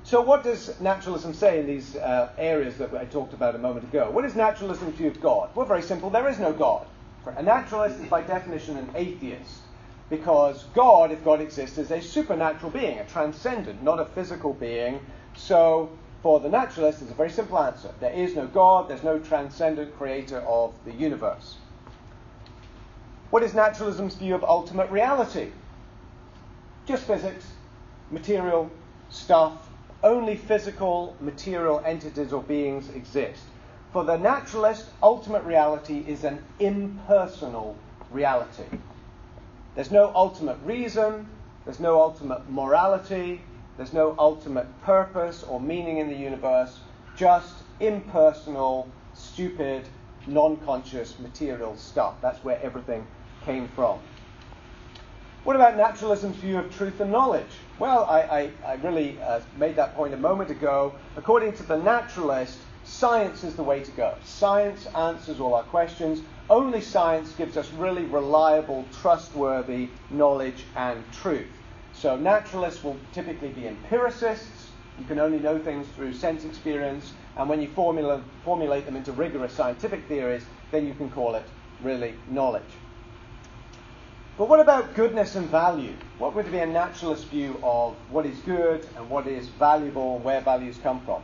So, 0.04 0.22
what 0.22 0.42
does 0.42 0.80
naturalism 0.80 1.34
say 1.34 1.60
in 1.60 1.66
these 1.66 1.96
uh, 1.96 2.30
areas 2.38 2.78
that 2.78 2.94
I 2.94 3.04
talked 3.04 3.34
about 3.34 3.54
a 3.54 3.58
moment 3.58 3.84
ago? 3.84 4.10
What 4.10 4.24
is 4.24 4.34
naturalism's 4.34 4.94
view 4.94 5.08
of 5.08 5.20
God? 5.20 5.50
Well, 5.54 5.66
very 5.66 5.82
simple 5.82 6.08
there 6.08 6.28
is 6.28 6.38
no 6.38 6.52
God. 6.52 6.86
A 7.36 7.42
naturalist 7.42 8.00
is 8.00 8.06
by 8.06 8.22
definition 8.22 8.78
an 8.78 8.88
atheist 8.94 9.60
because 10.10 10.64
God, 10.74 11.10
if 11.12 11.24
God 11.24 11.40
exists, 11.40 11.78
is 11.78 11.90
a 11.90 12.00
supernatural 12.00 12.70
being, 12.70 12.98
a 12.98 13.04
transcendent, 13.06 13.82
not 13.82 14.00
a 14.00 14.04
physical 14.04 14.54
being. 14.54 15.00
So, 15.36 15.90
for 16.22 16.40
the 16.40 16.48
naturalist, 16.48 17.02
it's 17.02 17.10
a 17.10 17.14
very 17.14 17.30
simple 17.30 17.58
answer. 17.58 17.90
There 18.00 18.12
is 18.12 18.34
no 18.34 18.46
God, 18.46 18.88
there's 18.88 19.04
no 19.04 19.18
transcendent 19.18 19.96
creator 19.96 20.40
of 20.40 20.74
the 20.84 20.92
universe. 20.92 21.56
What 23.30 23.42
is 23.42 23.54
naturalism's 23.54 24.14
view 24.14 24.34
of 24.34 24.42
ultimate 24.42 24.90
reality? 24.90 25.50
just 26.88 27.06
physics, 27.06 27.44
material 28.10 28.70
stuff, 29.10 29.68
only 30.02 30.34
physical, 30.34 31.14
material 31.20 31.82
entities 31.84 32.32
or 32.32 32.42
beings 32.42 32.88
exist. 32.94 33.42
For 33.92 34.04
the 34.04 34.16
naturalist, 34.16 34.86
ultimate 35.02 35.44
reality 35.44 36.02
is 36.06 36.24
an 36.24 36.42
impersonal 36.58 37.76
reality. 38.10 38.64
There's 39.74 39.90
no 39.90 40.12
ultimate 40.14 40.58
reason, 40.64 41.28
there's 41.64 41.80
no 41.80 42.00
ultimate 42.00 42.50
morality, 42.50 43.42
there's 43.76 43.92
no 43.92 44.14
ultimate 44.18 44.66
purpose 44.82 45.44
or 45.44 45.60
meaning 45.60 45.98
in 45.98 46.08
the 46.08 46.16
universe, 46.16 46.80
just 47.16 47.54
impersonal, 47.80 48.88
stupid, 49.14 49.86
non 50.26 50.56
conscious 50.58 51.18
material 51.18 51.76
stuff. 51.76 52.14
That's 52.20 52.42
where 52.42 52.60
everything 52.62 53.06
came 53.44 53.68
from. 53.68 54.00
What 55.44 55.56
about 55.56 55.76
naturalism's 55.76 56.36
view 56.36 56.58
of 56.58 56.74
truth 56.76 57.00
and 57.00 57.10
knowledge? 57.10 57.46
Well, 57.78 58.04
I, 58.04 58.20
I, 58.20 58.50
I 58.66 58.74
really 58.74 59.18
uh, 59.20 59.40
made 59.56 59.76
that 59.76 59.94
point 59.94 60.12
a 60.12 60.16
moment 60.16 60.50
ago. 60.50 60.94
According 61.16 61.52
to 61.54 61.62
the 61.62 61.76
naturalist, 61.76 62.58
science 62.88 63.44
is 63.44 63.54
the 63.54 63.62
way 63.62 63.80
to 63.80 63.90
go. 63.92 64.14
Science 64.24 64.86
answers 64.96 65.40
all 65.40 65.54
our 65.54 65.62
questions. 65.64 66.22
Only 66.48 66.80
science 66.80 67.32
gives 67.32 67.56
us 67.56 67.70
really 67.74 68.04
reliable, 68.04 68.84
trustworthy 69.00 69.90
knowledge 70.10 70.64
and 70.74 71.04
truth. 71.12 71.46
So 71.92 72.16
naturalists 72.16 72.82
will 72.82 72.96
typically 73.12 73.50
be 73.50 73.66
empiricists. 73.66 74.70
You 74.98 75.04
can 75.04 75.18
only 75.18 75.38
know 75.38 75.58
things 75.58 75.86
through 75.94 76.14
sense 76.14 76.44
experience. 76.44 77.12
And 77.36 77.48
when 77.48 77.60
you 77.60 77.68
formula, 77.68 78.22
formulate 78.44 78.86
them 78.86 78.96
into 78.96 79.12
rigorous 79.12 79.52
scientific 79.52 80.08
theories, 80.08 80.44
then 80.70 80.86
you 80.86 80.94
can 80.94 81.10
call 81.10 81.34
it 81.34 81.44
really 81.82 82.14
knowledge. 82.28 82.62
But 84.38 84.48
what 84.48 84.60
about 84.60 84.94
goodness 84.94 85.34
and 85.34 85.48
value? 85.48 85.94
What 86.18 86.34
would 86.34 86.50
be 86.50 86.58
a 86.58 86.66
naturalist 86.66 87.26
view 87.26 87.60
of 87.62 87.96
what 88.08 88.24
is 88.24 88.38
good 88.40 88.86
and 88.96 89.10
what 89.10 89.26
is 89.26 89.48
valuable 89.48 90.18
where 90.20 90.40
values 90.40 90.78
come 90.82 91.00
from? 91.04 91.22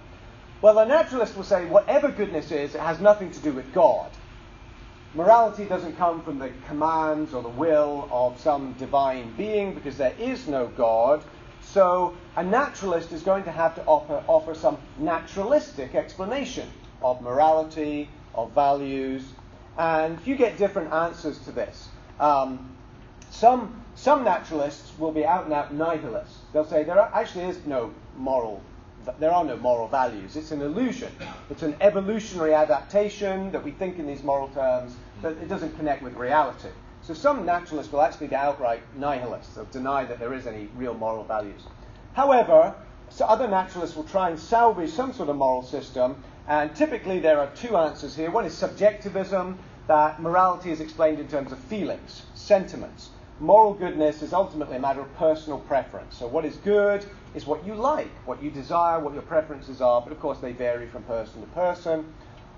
Well, 0.65 0.79
a 0.79 0.87
naturalist 0.87 1.37
will 1.37 1.45
say 1.45 1.67
whatever 1.67 2.11
goodness 2.11 2.51
is, 2.51 2.75
it 2.75 2.81
has 2.81 2.99
nothing 2.99 3.31
to 3.33 3.41
do 3.41 3.53
with 3.53 3.71
God. 3.75 4.11
Morality 5.13 5.67
doesn't 5.67 5.99
come 5.99 6.23
from 6.23 6.39
the 6.39 6.53
commands 6.67 7.35
or 7.35 7.43
the 7.43 7.51
will 7.51 8.09
of 8.11 8.41
some 8.41 8.73
divine 8.79 9.35
being 9.37 9.75
because 9.75 9.99
there 9.99 10.15
is 10.19 10.49
no 10.49 10.69
God. 10.69 11.23
So 11.61 12.17
a 12.37 12.43
naturalist 12.43 13.13
is 13.13 13.21
going 13.21 13.45
to 13.45 13.51
have 13.51 13.75
to 13.75 13.85
offer, 13.85 14.25
offer 14.27 14.55
some 14.55 14.79
naturalistic 14.97 15.95
explanation 15.95 16.71
of 17.03 17.21
morality, 17.21 18.09
of 18.35 18.53
values, 18.53 19.23
and 19.77 20.19
you 20.25 20.35
get 20.35 20.57
different 20.57 20.95
answers 20.95 21.39
to 21.41 21.53
this. 21.53 21.91
Um, 22.19 22.75
some, 23.29 23.85
some 23.97 24.25
naturalists 24.25 24.99
will 24.99 25.13
be 25.13 25.27
out 25.27 25.45
and 25.45 25.53
out 25.53 25.75
nihilists. 25.75 26.39
They'll 26.55 26.65
say 26.65 26.85
there 26.85 26.99
actually 26.99 27.45
is 27.45 27.67
no 27.67 27.93
moral, 28.17 28.63
there 29.19 29.33
are 29.33 29.45
no 29.45 29.57
moral 29.57 29.89
values. 29.89 30.37
It's 30.37 30.51
an 30.51 30.61
illusion. 30.61 31.13
It's 31.51 31.63
an 31.63 31.77
evolutionary 31.81 32.55
adaptation 32.55 33.51
that 33.53 33.63
we 33.63 33.71
think 33.71 33.99
in 33.99 34.07
these 34.07 34.23
moral 34.23 34.49
terms, 34.49 34.95
but 35.23 35.33
it 35.33 35.49
doesn't 35.49 35.77
connect 35.77 36.03
with 36.03 36.15
reality. 36.15 36.69
So 37.03 37.13
some 37.15 37.45
naturalists 37.45 37.93
will 37.93 38.01
actually 38.01 38.29
be 38.29 38.35
outright 38.35 38.83
nihilists, 38.97 39.55
they'll 39.55 39.67
deny 39.67 40.05
that 40.05 40.19
there 40.19 40.33
is 40.33 40.47
any 40.47 40.69
real 40.75 40.95
moral 40.95 41.25
values. 41.25 41.61
However, 42.15 42.75
so 43.11 43.27
other 43.27 43.47
naturalists 43.47 43.95
will 43.95 44.05
try 44.05 44.31
and 44.31 44.39
salvage 44.39 44.91
some 44.91 45.13
sort 45.13 45.29
of 45.29 45.37
moral 45.37 45.63
system, 45.63 46.17
and 46.49 46.75
typically 46.75 47.21
there 47.21 47.39
are 47.39 47.49
two 47.55 47.77
answers 47.77 48.17
here. 48.17 48.31
One 48.31 48.47
is 48.47 48.55
subjectivism, 48.55 49.59
that 49.87 50.21
morality 50.21 50.71
is 50.71 50.81
explained 50.81 51.21
in 51.21 51.29
terms 51.29 51.53
of 51.53 51.59
feelings, 51.59 52.23
sentiments 52.35 53.11
moral 53.41 53.75
goodness 53.75 54.23
is 54.23 54.33
ultimately 54.33 54.77
a 54.77 54.81
matter 54.81 55.01
of 55.01 55.15
personal 55.17 55.59
preference. 55.59 56.17
So, 56.17 56.27
what 56.27 56.45
is 56.45 56.57
good 56.57 57.05
is 57.35 57.47
what 57.47 57.67
you 57.67 57.75
like, 57.75 58.11
what 58.27 58.43
you 58.43 58.51
desire, 58.51 59.01
what 59.01 59.13
your 59.13 59.23
preferences 59.23 59.81
are, 59.81 60.01
but 60.01 60.13
of 60.13 60.21
course 60.21 60.39
they 60.39 60.53
vary 60.53 60.87
from 60.87 61.03
person 61.05 61.41
to 61.41 61.47
person. 61.49 62.13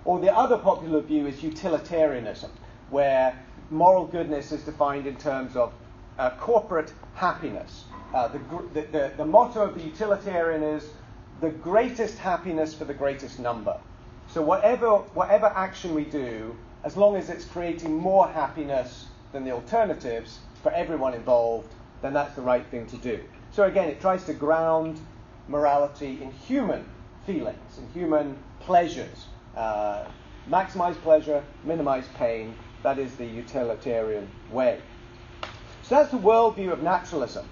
Or 0.05 0.21
the 0.21 0.35
other 0.35 0.59
popular 0.59 1.01
view 1.01 1.27
is 1.27 1.43
utilitarianism, 1.43 2.51
where 2.91 3.37
moral 3.71 4.07
goodness 4.07 4.53
is 4.53 4.63
defined 4.63 5.07
in 5.07 5.17
terms 5.17 5.57
of 5.57 5.73
uh, 6.19 6.31
corporate 6.39 6.93
happiness. 7.15 7.85
Uh, 8.15 8.29
the, 8.29 8.39
the, 8.73 8.87
the, 8.93 9.13
the 9.17 9.25
motto 9.25 9.63
of 9.63 9.75
the 9.75 9.83
utilitarian 9.83 10.63
is 10.63 10.89
the 11.41 11.51
greatest 11.51 12.19
happiness 12.19 12.75
for 12.75 12.85
the 12.85 12.95
greatest 12.95 13.39
number. 13.39 13.77
So, 14.29 14.43
whatever, 14.43 14.99
whatever 15.15 15.47
action 15.47 15.95
we 15.95 16.05
do, 16.05 16.55
as 16.85 16.97
long 16.97 17.17
as 17.17 17.31
it's 17.31 17.45
creating 17.45 17.95
more 17.95 18.29
happiness 18.29 19.07
than 19.33 19.45
the 19.45 19.51
alternatives, 19.51 20.41
for 20.67 20.73
everyone 20.73 21.15
involved, 21.15 21.73
then 22.03 22.13
that's 22.13 22.35
the 22.35 22.43
right 22.43 22.67
thing 22.73 22.87
to 22.89 22.97
do. 22.97 23.23
So 23.53 23.63
again, 23.63 23.89
it 23.89 24.01
tries 24.01 24.25
to 24.25 24.35
ground 24.35 24.99
morality 25.47 26.19
in 26.21 26.33
human 26.33 26.85
feelings, 27.25 27.79
in 27.79 27.89
human 27.91 28.37
pleasures. 28.59 29.27
Uh, 29.57 30.07
maximize 30.51 30.97
pleasure, 31.03 31.45
minimize 31.63 32.09
pain. 32.17 32.53
That 32.83 32.99
is 32.99 33.15
the 33.15 33.25
utilitarian 33.25 34.29
way. 34.51 34.81
So 35.85 35.95
that's 35.95 36.11
the 36.11 36.19
worldview 36.19 36.73
of 36.73 36.83
naturalism. 36.83 37.47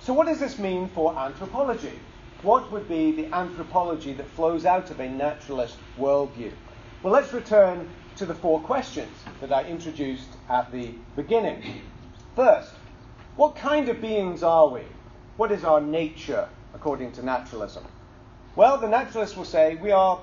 So 0.00 0.12
what 0.12 0.26
does 0.26 0.38
this 0.38 0.58
mean 0.58 0.88
for 0.88 1.18
anthropology? 1.18 1.98
What 2.42 2.70
would 2.70 2.86
be 2.86 3.12
the 3.12 3.34
anthropology 3.34 4.12
that 4.12 4.28
flows 4.28 4.66
out 4.66 4.90
of 4.90 5.00
a 5.00 5.08
naturalist 5.08 5.78
worldview? 5.98 6.52
Well, 7.02 7.14
let's 7.14 7.32
return 7.32 7.88
to 8.16 8.26
the 8.26 8.34
four 8.34 8.60
questions 8.60 9.16
that 9.40 9.54
I 9.54 9.64
introduced 9.64 10.28
at 10.50 10.70
the 10.70 10.92
beginning. 11.16 11.62
First, 12.34 12.72
what 13.36 13.56
kind 13.56 13.90
of 13.90 14.00
beings 14.00 14.42
are 14.42 14.68
we? 14.68 14.82
What 15.36 15.52
is 15.52 15.64
our 15.64 15.80
nature 15.80 16.48
according 16.74 17.12
to 17.12 17.22
naturalism? 17.22 17.84
Well, 18.56 18.78
the 18.78 18.88
naturalist 18.88 19.36
will 19.36 19.44
say 19.44 19.74
we 19.76 19.90
are 19.90 20.18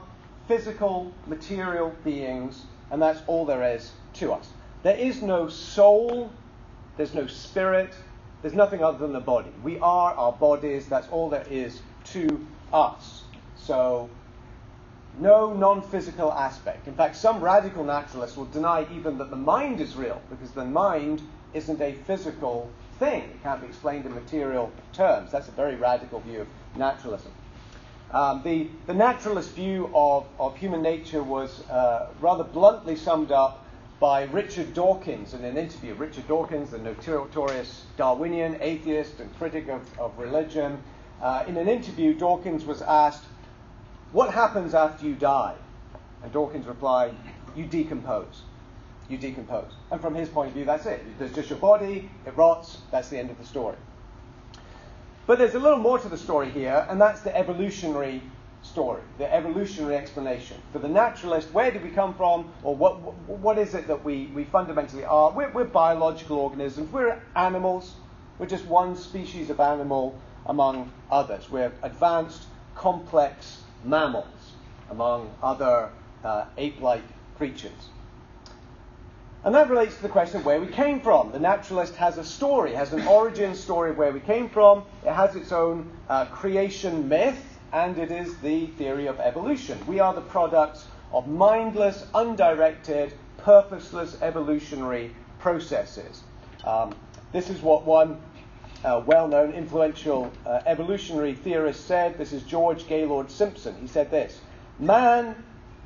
physical, 0.47 1.13
material 1.27 1.93
beings, 2.03 2.63
and 2.89 2.99
that's 2.99 3.21
all 3.27 3.45
there 3.45 3.75
is 3.75 3.91
to 4.15 4.33
us. 4.33 4.49
There 4.81 4.97
is 4.97 5.21
no 5.21 5.49
soul, 5.49 6.31
there's 6.97 7.13
no 7.13 7.27
spirit, 7.27 7.93
there's 8.41 8.55
nothing 8.55 8.83
other 8.83 8.97
than 8.97 9.13
the 9.13 9.19
body. 9.19 9.51
We 9.63 9.77
are 9.79 10.13
our 10.13 10.31
bodies, 10.31 10.87
that's 10.87 11.07
all 11.09 11.29
there 11.29 11.45
is 11.49 11.81
to 12.05 12.47
us. 12.73 13.23
So, 13.55 14.09
no 15.19 15.53
non 15.53 15.83
physical 15.83 16.33
aspect. 16.33 16.87
In 16.87 16.95
fact, 16.95 17.17
some 17.17 17.39
radical 17.39 17.83
naturalists 17.83 18.35
will 18.35 18.45
deny 18.45 18.87
even 18.95 19.19
that 19.19 19.29
the 19.29 19.35
mind 19.35 19.79
is 19.79 19.95
real, 19.95 20.21
because 20.31 20.51
the 20.51 20.65
mind 20.65 21.21
isn't 21.53 21.81
a 21.81 21.93
physical 22.05 22.69
thing. 22.99 23.23
It 23.23 23.43
can't 23.43 23.61
be 23.61 23.67
explained 23.67 24.05
in 24.05 24.13
material 24.13 24.71
terms. 24.93 25.31
That's 25.31 25.47
a 25.47 25.51
very 25.51 25.75
radical 25.75 26.19
view 26.19 26.41
of 26.41 26.47
naturalism. 26.75 27.31
Um, 28.11 28.41
the, 28.43 28.67
the 28.87 28.93
naturalist 28.93 29.51
view 29.51 29.91
of, 29.93 30.25
of 30.39 30.57
human 30.57 30.81
nature 30.81 31.21
was 31.21 31.67
uh, 31.69 32.09
rather 32.19 32.43
bluntly 32.43 32.95
summed 32.95 33.31
up 33.31 33.65
by 33.99 34.23
Richard 34.23 34.73
Dawkins 34.73 35.33
in 35.33 35.43
an 35.43 35.57
interview. 35.57 35.93
Richard 35.93 36.27
Dawkins, 36.27 36.71
the 36.71 36.79
notorious 36.79 37.85
Darwinian 37.97 38.57
atheist 38.61 39.19
and 39.19 39.35
critic 39.37 39.67
of, 39.69 39.81
of 39.99 40.17
religion, 40.17 40.81
uh, 41.21 41.43
in 41.47 41.57
an 41.57 41.67
interview, 41.67 42.13
Dawkins 42.13 42.65
was 42.65 42.81
asked, 42.81 43.25
What 44.11 44.33
happens 44.33 44.73
after 44.73 45.05
you 45.05 45.15
die? 45.15 45.55
And 46.23 46.31
Dawkins 46.31 46.65
replied, 46.65 47.13
You 47.55 47.65
decompose 47.65 48.43
you 49.09 49.17
decompose. 49.17 49.71
And 49.91 49.99
from 49.99 50.15
his 50.15 50.29
point 50.29 50.49
of 50.49 50.53
view, 50.55 50.65
that's 50.65 50.85
it. 50.85 51.03
There's 51.17 51.33
just 51.33 51.49
your 51.49 51.59
body, 51.59 52.09
it 52.25 52.35
rots, 52.37 52.77
that's 52.91 53.09
the 53.09 53.17
end 53.17 53.29
of 53.29 53.37
the 53.37 53.45
story. 53.45 53.75
But 55.27 55.37
there's 55.37 55.55
a 55.55 55.59
little 55.59 55.79
more 55.79 55.99
to 55.99 56.09
the 56.09 56.17
story 56.17 56.49
here, 56.49 56.85
and 56.89 56.99
that's 56.99 57.21
the 57.21 57.35
evolutionary 57.35 58.21
story, 58.61 59.01
the 59.17 59.31
evolutionary 59.33 59.95
explanation. 59.95 60.57
For 60.73 60.79
the 60.79 60.89
naturalist, 60.89 61.51
where 61.53 61.71
did 61.71 61.83
we 61.83 61.89
come 61.89 62.13
from, 62.13 62.51
or 62.63 62.75
what, 62.75 62.95
what 63.27 63.57
is 63.57 63.73
it 63.73 63.87
that 63.87 64.03
we, 64.03 64.27
we 64.27 64.43
fundamentally 64.45 65.05
are? 65.05 65.31
We're, 65.31 65.51
we're 65.51 65.65
biological 65.65 66.37
organisms, 66.37 66.91
we're 66.91 67.21
animals, 67.35 67.93
we're 68.37 68.47
just 68.47 68.65
one 68.65 68.95
species 68.95 69.49
of 69.49 69.59
animal 69.59 70.19
among 70.45 70.91
others. 71.11 71.49
We're 71.49 71.71
advanced, 71.83 72.43
complex 72.75 73.61
mammals 73.83 74.53
among 74.89 75.31
other 75.43 75.89
uh, 76.23 76.45
ape 76.57 76.81
like 76.81 77.03
creatures. 77.37 77.89
And 79.43 79.55
that 79.55 79.69
relates 79.69 79.95
to 79.95 80.01
the 80.01 80.09
question 80.09 80.41
of 80.41 80.45
where 80.45 80.59
we 80.59 80.67
came 80.67 80.99
from. 80.99 81.31
The 81.31 81.39
naturalist 81.39 81.95
has 81.95 82.17
a 82.17 82.23
story, 82.23 82.73
has 82.73 82.91
an 82.91 83.07
origin 83.07 83.55
story 83.55 83.91
of 83.91 83.97
where 83.97 84.11
we 84.11 84.19
came 84.19 84.49
from. 84.49 84.83
It 85.05 85.13
has 85.13 85.35
its 85.35 85.51
own 85.53 85.89
uh, 86.09 86.25
creation 86.25 87.07
myth, 87.07 87.59
and 87.71 87.97
it 87.97 88.11
is 88.11 88.37
the 88.39 88.67
theory 88.67 89.07
of 89.07 89.19
evolution. 89.19 89.79
We 89.87 89.99
are 89.99 90.13
the 90.13 90.21
products 90.21 90.85
of 91.13 91.27
mindless, 91.27 92.05
undirected, 92.13 93.13
purposeless 93.37 94.21
evolutionary 94.21 95.15
processes. 95.39 96.23
Um, 96.65 96.93
this 97.31 97.49
is 97.49 97.61
what 97.61 97.85
one 97.85 98.19
uh, 98.83 99.01
well 99.05 99.27
known, 99.27 99.51
influential 99.53 100.31
uh, 100.45 100.61
evolutionary 100.65 101.33
theorist 101.33 101.85
said. 101.85 102.17
This 102.17 102.33
is 102.33 102.43
George 102.43 102.87
Gaylord 102.87 103.31
Simpson. 103.31 103.75
He 103.79 103.87
said 103.87 104.11
this 104.11 104.39
Man 104.79 105.35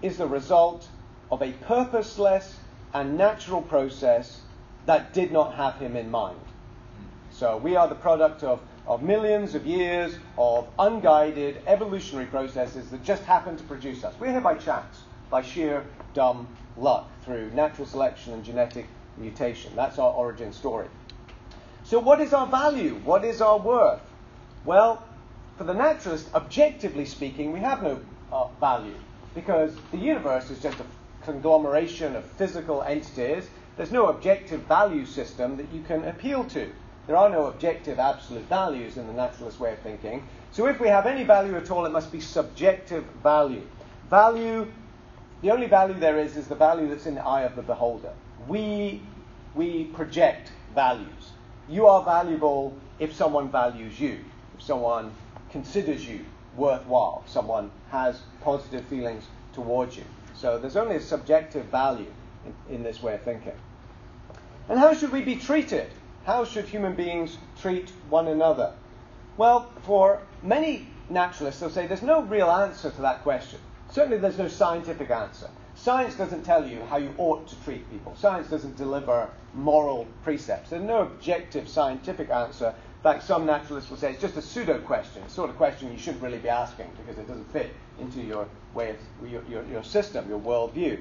is 0.02 0.18
the 0.18 0.28
result 0.28 0.88
of 1.32 1.42
a 1.42 1.52
purposeless, 1.52 2.58
and 2.94 3.18
natural 3.18 3.62
process 3.62 4.42
that 4.86 5.14
did 5.14 5.32
not 5.32 5.56
have 5.56 5.76
him 5.76 5.96
in 5.96 6.12
mind. 6.12 6.40
So 7.32 7.58
we 7.58 7.76
are 7.76 7.88
the 7.88 7.96
product 7.96 8.44
of 8.44 8.60
of 8.86 9.02
millions 9.02 9.56
of 9.56 9.66
years 9.66 10.18
of 10.38 10.68
unguided 10.78 11.62
evolutionary 11.68 12.26
processes 12.26 12.90
that 12.90 13.04
just 13.04 13.24
happen 13.24 13.56
to 13.56 13.64
produce 13.64 14.04
us. 14.04 14.14
We're 14.20 14.32
here 14.32 14.42
by 14.42 14.56
chance, 14.56 15.04
by 15.30 15.42
sheer 15.42 15.86
dumb 16.14 16.48
luck, 16.78 17.10
through 17.24 17.52
natural 17.52 17.88
selection 17.88 18.34
and 18.34 18.44
genetic 18.44 18.88
mutation. 19.18 19.72
That's 19.76 20.00
our 20.00 20.12
origin 20.12 20.52
story. 20.52 20.88
So, 21.86 22.00
what 22.00 22.20
is 22.20 22.34
our 22.34 22.48
value? 22.48 22.96
What 23.04 23.24
is 23.24 23.42
our 23.42 23.58
worth? 23.58 24.02
Well, 24.66 25.04
for 25.58 25.64
the 25.64 25.74
naturalist, 25.74 26.34
objectively 26.34 27.06
speaking, 27.06 27.52
we 27.52 27.60
have 27.60 27.84
no 27.84 28.02
uh, 28.32 28.48
value 28.60 28.96
because 29.36 29.76
the 29.92 29.98
universe 29.98 30.50
is 30.50 30.60
just 30.62 30.80
a 30.80 30.86
conglomeration 31.24 32.16
of 32.16 32.24
physical 32.24 32.82
entities. 32.84 33.50
There's 33.78 33.92
no 33.92 34.08
objective 34.08 34.62
value 34.62 35.06
system 35.06 35.58
that 35.58 35.72
you 35.74 35.82
can 35.82 36.06
appeal 36.06 36.44
to. 36.46 36.72
There 37.08 37.18
are 37.18 37.30
no 37.30 37.48
objective 37.48 38.00
absolute 38.00 38.44
values 38.44 38.98
in 38.98 39.08
the 39.08 39.14
naturalist 39.14 39.60
way 39.60 39.74
of 39.74 39.80
thinking. 39.80 40.26
So 40.52 40.68
if 40.68 40.80
we 40.80 40.88
have 40.88 41.06
any 41.06 41.24
value 41.24 41.56
at 41.56 41.70
all, 41.72 41.86
it 41.86 41.92
must 41.92 42.12
be 42.12 42.22
subjective 42.22 43.04
value. 43.22 43.68
Value, 44.10 44.72
the 45.42 45.52
only 45.52 45.68
value 45.68 45.96
there 46.00 46.20
is, 46.20 46.38
is 46.38 46.48
the 46.48 46.56
value 46.56 46.88
that's 46.88 47.06
in 47.06 47.16
the 47.16 47.26
eye 47.26 47.42
of 47.42 47.56
the 47.56 47.62
beholder. 47.62 48.14
We, 48.48 49.02
we 49.56 49.86
project 49.86 50.52
values. 50.74 51.32
You 51.68 51.88
are 51.88 52.04
valuable 52.04 52.74
if 53.00 53.14
someone 53.14 53.50
values 53.50 54.00
you, 54.00 54.20
if 54.56 54.64
someone 54.64 55.12
considers 55.52 56.08
you 56.08 56.26
worthwhile, 56.56 57.24
if 57.26 57.32
someone 57.32 57.72
has 57.90 58.22
positive 58.42 58.86
feelings 58.86 59.26
towards 59.54 59.98
you. 59.98 60.04
So 60.36 60.58
there's 60.58 60.76
only 60.76 60.96
a 60.96 61.02
subjective 61.02 61.66
value 61.66 62.12
in, 62.46 62.76
in 62.76 62.84
this 62.84 63.02
way 63.02 63.16
of 63.16 63.22
thinking. 63.22 63.54
And 64.70 64.80
how 64.80 64.94
should 64.94 65.12
we 65.12 65.22
be 65.22 65.36
treated? 65.36 65.88
How 66.26 66.46
should 66.46 66.66
human 66.66 66.96
beings 66.96 67.38
treat 67.62 67.92
one 68.10 68.28
another? 68.28 68.74
Well, 69.36 69.70
for 69.84 70.22
many 70.42 70.88
naturalists, 71.10 71.60
they'll 71.60 71.70
say 71.70 71.88
there's 71.88 72.02
no 72.02 72.22
real 72.22 72.50
answer 72.50 72.92
to 72.92 73.02
that 73.02 73.24
question. 73.24 73.60
Certainly, 73.92 74.20
there's 74.20 74.38
no 74.38 74.48
scientific 74.48 75.10
answer. 75.10 75.50
Science 75.76 76.16
doesn't 76.16 76.44
tell 76.44 76.66
you 76.68 76.82
how 76.90 76.98
you 76.98 77.14
ought 77.18 77.48
to 77.48 77.56
treat 77.64 77.90
people. 77.92 78.16
Science 78.16 78.48
doesn't 78.50 78.78
deliver 78.78 79.30
moral 79.54 80.08
precepts. 80.24 80.70
There's 80.70 80.84
no 80.84 81.02
objective 81.02 81.68
scientific 81.68 82.30
answer. 82.30 82.74
Fact, 83.04 83.24
some 83.24 83.46
naturalists 83.46 83.90
will 83.90 83.98
say 83.98 84.12
it's 84.12 84.22
just 84.22 84.38
a 84.38 84.42
pseudo 84.42 84.80
question, 84.80 85.28
sort 85.28 85.50
of 85.50 85.58
question 85.58 85.92
you 85.92 85.98
shouldn't 85.98 86.24
really 86.24 86.38
be 86.38 86.48
asking 86.48 86.90
because 86.96 87.20
it 87.20 87.28
doesn't 87.28 87.52
fit 87.52 87.70
into 88.00 88.22
your 88.22 88.48
way 88.74 88.92
of 88.92 89.30
your, 89.30 89.44
your, 89.50 89.66
your 89.66 89.84
system, 89.84 90.30
your 90.30 90.40
worldview. 90.40 90.98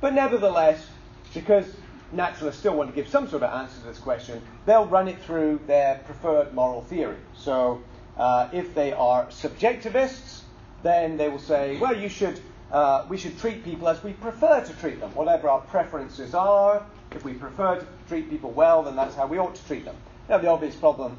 But 0.00 0.14
nevertheless, 0.14 0.86
because 1.34 1.66
naturalists 2.12 2.60
still 2.60 2.76
want 2.76 2.88
to 2.90 2.94
give 2.94 3.08
some 3.08 3.28
sort 3.28 3.42
of 3.42 3.52
answer 3.52 3.80
to 3.80 3.86
this 3.88 3.98
question, 3.98 4.40
they'll 4.64 4.86
run 4.86 5.08
it 5.08 5.20
through 5.22 5.58
their 5.66 5.96
preferred 6.04 6.54
moral 6.54 6.82
theory. 6.82 7.16
So 7.34 7.82
uh, 8.16 8.48
if 8.52 8.72
they 8.72 8.92
are 8.92 9.26
subjectivists, 9.26 10.42
then 10.84 11.16
they 11.16 11.28
will 11.28 11.40
say, 11.40 11.78
well, 11.78 11.96
you 11.96 12.08
should, 12.08 12.40
uh, 12.70 13.06
we 13.08 13.16
should 13.16 13.36
treat 13.40 13.64
people 13.64 13.88
as 13.88 14.04
we 14.04 14.12
prefer 14.12 14.64
to 14.64 14.72
treat 14.74 15.00
them, 15.00 15.12
whatever 15.16 15.48
our 15.48 15.62
preferences 15.62 16.32
are. 16.32 16.86
If 17.10 17.24
we 17.24 17.32
prefer 17.32 17.80
to 17.80 17.86
treat 18.06 18.30
people 18.30 18.52
well, 18.52 18.84
then 18.84 18.94
that's 18.94 19.16
how 19.16 19.26
we 19.26 19.38
ought 19.38 19.56
to 19.56 19.66
treat 19.66 19.84
them. 19.84 19.96
Now, 20.28 20.38
the 20.38 20.46
obvious 20.46 20.76
problem 20.76 21.18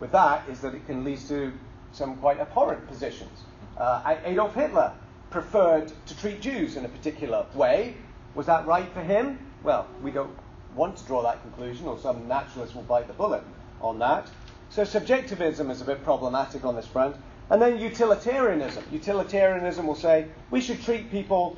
with 0.00 0.12
that 0.12 0.48
is 0.48 0.60
that 0.60 0.74
it 0.74 0.86
can 0.86 1.04
lead 1.04 1.18
to 1.28 1.52
some 1.92 2.16
quite 2.16 2.40
abhorrent 2.40 2.86
positions. 2.86 3.42
Uh, 3.76 4.16
Adolf 4.24 4.54
Hitler 4.54 4.92
preferred 5.30 5.92
to 6.06 6.16
treat 6.18 6.40
Jews 6.40 6.76
in 6.76 6.84
a 6.84 6.88
particular 6.88 7.46
way. 7.54 7.94
Was 8.34 8.46
that 8.46 8.66
right 8.66 8.90
for 8.92 9.02
him? 9.02 9.38
Well, 9.62 9.86
we 10.02 10.10
don't 10.10 10.36
want 10.74 10.96
to 10.98 11.04
draw 11.04 11.22
that 11.22 11.42
conclusion, 11.42 11.86
or 11.86 11.98
some 11.98 12.28
naturalist 12.28 12.74
will 12.74 12.82
bite 12.82 13.06
the 13.06 13.14
bullet 13.14 13.42
on 13.80 13.98
that. 13.98 14.28
So 14.68 14.84
subjectivism 14.84 15.70
is 15.70 15.80
a 15.80 15.84
bit 15.84 16.04
problematic 16.04 16.64
on 16.64 16.76
this 16.76 16.86
front. 16.86 17.16
And 17.48 17.62
then 17.62 17.78
utilitarianism. 17.78 18.84
Utilitarianism 18.90 19.86
will 19.86 19.94
say 19.94 20.26
we 20.50 20.60
should 20.60 20.82
treat 20.82 21.10
people 21.10 21.56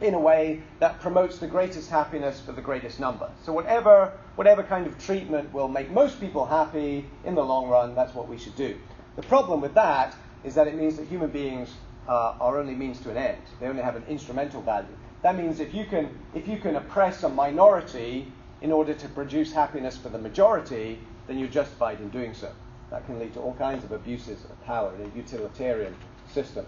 in 0.00 0.14
a 0.14 0.20
way 0.20 0.62
that 0.78 1.00
promotes 1.00 1.38
the 1.38 1.48
greatest 1.48 1.90
happiness 1.90 2.40
for 2.40 2.52
the 2.52 2.62
greatest 2.62 3.00
number. 3.00 3.28
So 3.44 3.52
whatever 3.52 4.12
whatever 4.36 4.62
kind 4.62 4.86
of 4.86 4.98
treatment 4.98 5.52
will 5.52 5.68
make 5.68 5.90
most 5.90 6.20
people 6.20 6.44
happy 6.46 7.06
in 7.24 7.34
the 7.34 7.44
long 7.44 7.68
run, 7.68 7.94
that's 7.94 8.14
what 8.14 8.28
we 8.28 8.38
should 8.38 8.56
do. 8.56 8.76
The 9.16 9.22
problem 9.22 9.60
with 9.60 9.74
that 9.74 10.16
is 10.44 10.54
that 10.54 10.66
it 10.66 10.74
means 10.74 10.96
that 10.96 11.06
human 11.06 11.30
beings 11.30 11.72
uh, 12.08 12.34
are 12.40 12.58
only 12.58 12.74
means 12.74 13.00
to 13.00 13.10
an 13.10 13.16
end. 13.16 13.42
They 13.60 13.66
only 13.66 13.82
have 13.82 13.96
an 13.96 14.04
instrumental 14.08 14.60
value. 14.60 14.88
That 15.22 15.36
means 15.36 15.60
if 15.60 15.72
you 15.72 15.84
can, 15.86 16.10
if 16.34 16.46
you 16.46 16.58
can 16.58 16.76
oppress 16.76 17.22
a 17.22 17.28
minority 17.28 18.30
in 18.60 18.70
order 18.70 18.94
to 18.94 19.08
produce 19.08 19.52
happiness 19.52 19.96
for 19.96 20.10
the 20.10 20.18
majority, 20.18 20.98
then 21.26 21.38
you're 21.38 21.48
justified 21.48 22.00
in 22.00 22.10
doing 22.10 22.34
so. 22.34 22.50
That 22.94 23.06
can 23.06 23.18
lead 23.18 23.34
to 23.34 23.40
all 23.40 23.54
kinds 23.54 23.82
of 23.82 23.90
abuses 23.90 24.44
of 24.44 24.64
power 24.66 24.94
in 24.94 25.10
a 25.10 25.16
utilitarian 25.16 25.96
system. 26.32 26.64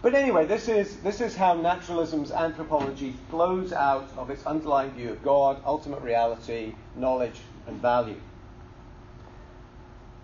But 0.00 0.14
anyway, 0.14 0.46
this 0.46 0.68
is, 0.68 0.96
this 1.00 1.20
is 1.20 1.36
how 1.36 1.52
naturalism's 1.52 2.32
anthropology 2.32 3.14
flows 3.28 3.74
out 3.74 4.08
of 4.16 4.30
its 4.30 4.46
underlying 4.46 4.92
view 4.92 5.10
of 5.10 5.22
God, 5.22 5.60
ultimate 5.66 6.00
reality, 6.00 6.72
knowledge, 6.96 7.40
and 7.66 7.76
value. 7.82 8.18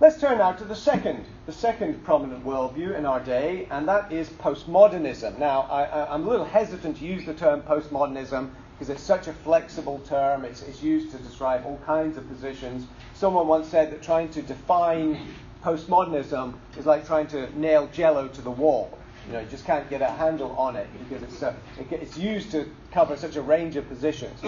Let's 0.00 0.18
turn 0.18 0.38
now 0.38 0.52
to 0.52 0.64
the 0.64 0.74
second, 0.74 1.26
the 1.44 1.52
second 1.52 2.02
prominent 2.02 2.42
worldview 2.42 2.96
in 2.96 3.04
our 3.04 3.20
day, 3.20 3.68
and 3.70 3.86
that 3.88 4.10
is 4.10 4.30
postmodernism. 4.30 5.38
Now, 5.38 5.66
I, 5.70 6.14
am 6.14 6.26
a 6.26 6.30
little 6.30 6.46
hesitant 6.46 6.96
to 6.96 7.04
use 7.04 7.26
the 7.26 7.34
term 7.34 7.60
postmodernism 7.60 8.52
because 8.76 8.90
it's 8.90 9.02
such 9.02 9.26
a 9.26 9.32
flexible 9.32 10.00
term. 10.06 10.44
It's, 10.44 10.62
it's 10.62 10.82
used 10.82 11.10
to 11.12 11.18
describe 11.18 11.64
all 11.64 11.80
kinds 11.86 12.18
of 12.18 12.28
positions. 12.28 12.86
Someone 13.14 13.48
once 13.48 13.68
said 13.68 13.90
that 13.90 14.02
trying 14.02 14.28
to 14.30 14.42
define 14.42 15.18
postmodernism 15.64 16.54
is 16.78 16.84
like 16.84 17.06
trying 17.06 17.26
to 17.28 17.58
nail 17.58 17.88
jello 17.92 18.28
to 18.28 18.42
the 18.42 18.50
wall. 18.50 18.98
You 19.26 19.32
know, 19.32 19.40
you 19.40 19.46
just 19.46 19.64
can't 19.64 19.88
get 19.88 20.02
a 20.02 20.06
handle 20.06 20.52
on 20.52 20.76
it 20.76 20.88
because 21.08 21.22
it's, 21.22 21.42
uh, 21.42 21.54
it, 21.80 21.90
it's 21.90 22.18
used 22.18 22.50
to 22.52 22.70
cover 22.92 23.16
such 23.16 23.36
a 23.36 23.42
range 23.42 23.76
of 23.76 23.88
positions. 23.88 24.38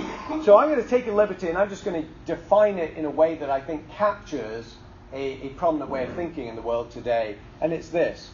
So 0.45 0.59
I'm 0.59 0.69
going 0.69 0.83
to 0.83 0.89
take 0.89 1.07
a 1.07 1.13
liberty 1.13 1.49
and 1.49 1.57
I'm 1.57 1.69
just 1.69 1.85
going 1.85 2.03
to 2.03 2.09
define 2.27 2.79
it 2.79 2.97
in 2.97 3.07
a 3.07 3.11
way 3.11 3.35
that 3.37 3.51
I 3.51 3.61
think 3.61 3.89
captures 3.91 4.77
a, 5.13 5.47
a 5.47 5.49
prominent 5.51 5.91
way 5.91 6.05
of 6.05 6.13
thinking 6.13 6.49
in 6.49 6.55
the 6.55 6.63
world 6.63 6.91
today, 6.91 7.37
and 7.61 7.73
it's 7.73 7.89
this. 7.89 8.31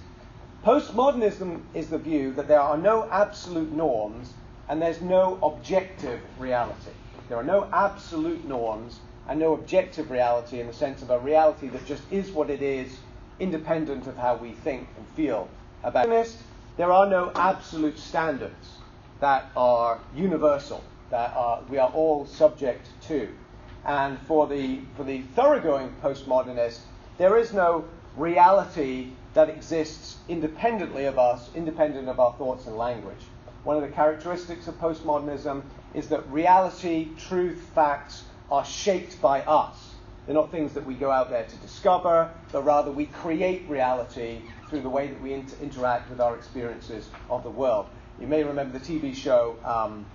Postmodernism 0.65 1.63
is 1.73 1.89
the 1.89 1.99
view 1.99 2.33
that 2.33 2.49
there 2.49 2.61
are 2.61 2.77
no 2.77 3.09
absolute 3.11 3.71
norms 3.73 4.33
and 4.69 4.81
there's 4.81 5.01
no 5.01 5.39
objective 5.43 6.21
reality. 6.39 6.93
There 7.29 7.39
are 7.39 7.45
no 7.45 7.69
absolute 7.73 8.45
norms 8.47 9.01
and 9.29 9.41
no 9.41 9.55
objective 9.55 10.11
reality 10.11 10.61
in 10.61 10.67
the 10.67 10.73
sense 10.73 11.03
of 11.03 11.11
a 11.11 11.19
reality 11.19 11.69
that 11.69 11.87
just 11.87 12.03
is 12.11 12.31
what 12.31 12.51
it 12.51 12.63
is, 12.63 12.99
independent 13.41 14.07
of 14.07 14.17
how 14.17 14.37
we 14.37 14.53
think 14.53 14.89
and 14.97 15.07
feel 15.09 15.49
about 15.83 16.09
it. 16.09 16.37
There 16.77 16.93
are 16.93 17.09
no 17.09 17.31
absolute 17.35 17.99
standards 17.99 18.79
that 19.21 19.51
are 19.57 20.01
universal, 20.15 20.83
that 21.11 21.35
are, 21.37 21.63
we 21.69 21.79
are 21.79 21.91
all 21.91 22.27
subject 22.27 22.89
to. 23.09 23.29
And 23.85 24.19
for 24.21 24.47
the, 24.47 24.81
for 24.97 25.05
the 25.05 25.23
thoroughgoing 25.35 25.95
postmodernist, 26.03 26.81
there 27.19 27.37
is 27.39 27.53
no 27.53 27.85
reality 28.17 29.11
that 29.35 29.49
exists 29.49 30.17
independently 30.29 31.05
of 31.05 31.19
us, 31.19 31.51
independent 31.55 32.09
of 32.09 32.19
our 32.19 32.33
thoughts 32.35 32.67
and 32.67 32.77
language. 32.77 33.25
One 33.65 33.77
of 33.77 33.83
the 33.83 33.89
characteristics 33.89 34.69
of 34.69 34.79
postmodernism 34.79 35.63
is 35.95 36.09
that 36.09 36.29
reality, 36.31 37.09
truth, 37.19 37.59
facts 37.75 38.25
are 38.51 38.65
shaped 38.65 39.21
by 39.23 39.41
us. 39.43 39.95
They're 40.27 40.35
not 40.35 40.51
things 40.51 40.75
that 40.75 40.85
we 40.85 40.95
go 40.95 41.11
out 41.11 41.31
there 41.31 41.45
to 41.45 41.57
discover, 41.57 42.31
but 42.53 42.63
rather 42.63 42.91
we 42.91 43.07
create 43.07 43.69
reality 43.69 44.41
through 44.69 44.83
the 44.83 44.89
way 44.89 45.09
that 45.09 45.21
we 45.21 45.33
inter- 45.33 45.57
interact 45.63 46.11
with 46.11 46.21
our 46.21 46.35
experiences 46.37 47.09
of 47.31 47.43
the 47.43 47.51
world. 47.51 47.87
You 48.21 48.27
may 48.27 48.45
remember 48.45 48.79
the 48.79 48.85
TV 48.85 49.15
show 49.15 49.57
um, 49.65 50.07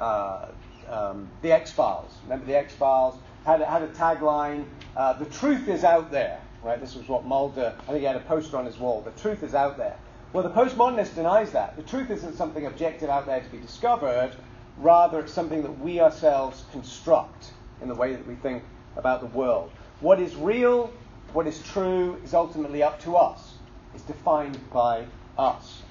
uh, 0.00 0.46
um, 0.88 1.28
The 1.42 1.52
X 1.52 1.70
Files. 1.70 2.12
Remember 2.24 2.44
The 2.46 2.56
X 2.56 2.74
Files? 2.74 3.18
Had, 3.44 3.60
had 3.60 3.82
a 3.82 3.88
tagline, 3.88 4.64
uh, 4.96 5.14
The 5.14 5.26
truth 5.26 5.68
is 5.68 5.84
out 5.84 6.10
there. 6.10 6.40
Right? 6.62 6.80
This 6.80 6.94
was 6.94 7.06
what 7.08 7.26
Mulder, 7.26 7.74
I 7.82 7.86
think 7.86 7.98
he 7.98 8.04
had 8.04 8.16
a 8.16 8.20
poster 8.20 8.56
on 8.56 8.64
his 8.64 8.78
wall. 8.78 9.02
The 9.02 9.10
truth 9.20 9.42
is 9.42 9.54
out 9.54 9.76
there. 9.76 9.96
Well, 10.34 10.42
the 10.42 10.50
postmodernist 10.50 11.14
denies 11.14 11.52
that. 11.52 11.76
The 11.76 11.84
truth 11.84 12.10
isn't 12.10 12.34
something 12.34 12.66
objective 12.66 13.08
out 13.08 13.24
there 13.24 13.38
to 13.38 13.48
be 13.50 13.58
discovered, 13.58 14.32
rather, 14.78 15.20
it's 15.20 15.32
something 15.32 15.62
that 15.62 15.78
we 15.78 16.00
ourselves 16.00 16.64
construct 16.72 17.52
in 17.80 17.86
the 17.86 17.94
way 17.94 18.16
that 18.16 18.26
we 18.26 18.34
think 18.34 18.64
about 18.96 19.20
the 19.20 19.28
world. 19.28 19.70
What 20.00 20.18
is 20.18 20.34
real, 20.34 20.92
what 21.34 21.46
is 21.46 21.62
true, 21.62 22.20
is 22.24 22.34
ultimately 22.34 22.82
up 22.82 23.00
to 23.02 23.14
us. 23.14 23.58
It's 23.94 24.02
defined 24.02 24.58
by 24.72 25.06
us. 25.38 25.82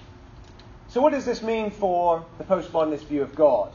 So, 0.90 1.00
what 1.00 1.14
does 1.14 1.24
this 1.24 1.42
mean 1.42 1.72
for 1.72 2.26
the 2.38 2.44
postmodernist 2.44 3.06
view 3.06 3.22
of 3.22 3.34
God? 3.36 3.72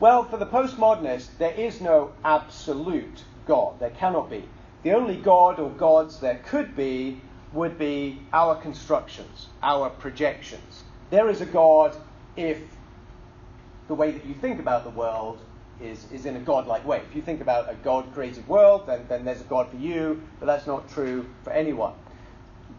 Well, 0.00 0.24
for 0.24 0.36
the 0.36 0.46
postmodernist, 0.46 1.28
there 1.38 1.54
is 1.54 1.80
no 1.80 2.10
absolute 2.24 3.22
God. 3.46 3.78
There 3.78 3.90
cannot 3.90 4.30
be. 4.30 4.42
The 4.82 4.94
only 4.94 5.14
God 5.14 5.60
or 5.60 5.70
gods 5.70 6.18
there 6.18 6.40
could 6.44 6.74
be 6.74 7.20
would 7.52 7.78
be 7.78 8.20
our 8.32 8.54
constructions, 8.56 9.48
our 9.62 9.90
projections. 9.90 10.84
There 11.10 11.28
is 11.28 11.40
a 11.40 11.46
God 11.46 11.96
if 12.36 12.58
the 13.88 13.94
way 13.94 14.12
that 14.12 14.24
you 14.24 14.34
think 14.34 14.60
about 14.60 14.84
the 14.84 14.90
world 14.90 15.40
is, 15.80 16.06
is 16.12 16.26
in 16.26 16.36
a 16.36 16.40
godlike 16.40 16.86
way. 16.86 17.02
If 17.08 17.16
you 17.16 17.22
think 17.22 17.40
about 17.40 17.70
a 17.70 17.74
God 17.74 18.12
created 18.14 18.46
world, 18.46 18.86
then, 18.86 19.04
then 19.08 19.24
there's 19.24 19.40
a 19.40 19.44
God 19.44 19.68
for 19.70 19.76
you, 19.76 20.22
but 20.38 20.46
that's 20.46 20.66
not 20.66 20.88
true 20.90 21.26
for 21.42 21.52
anyone. 21.52 21.94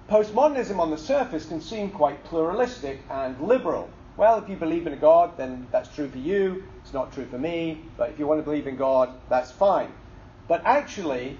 Postmodernism 0.09 0.79
on 0.79 0.89
the 0.89 0.97
surface 0.97 1.45
can 1.45 1.61
seem 1.61 1.89
quite 1.89 2.23
pluralistic 2.23 3.01
and 3.09 3.39
liberal. 3.41 3.89
Well, 4.17 4.37
if 4.37 4.49
you 4.49 4.55
believe 4.55 4.87
in 4.87 4.93
a 4.93 4.97
God, 4.97 5.37
then 5.37 5.67
that's 5.71 5.93
true 5.93 6.09
for 6.09 6.17
you, 6.17 6.63
it's 6.81 6.93
not 6.93 7.13
true 7.13 7.25
for 7.25 7.37
me, 7.37 7.81
but 7.97 8.09
if 8.09 8.19
you 8.19 8.27
want 8.27 8.39
to 8.39 8.43
believe 8.43 8.67
in 8.67 8.75
God, 8.75 9.09
that's 9.29 9.51
fine. 9.51 9.91
But 10.47 10.61
actually, 10.65 11.37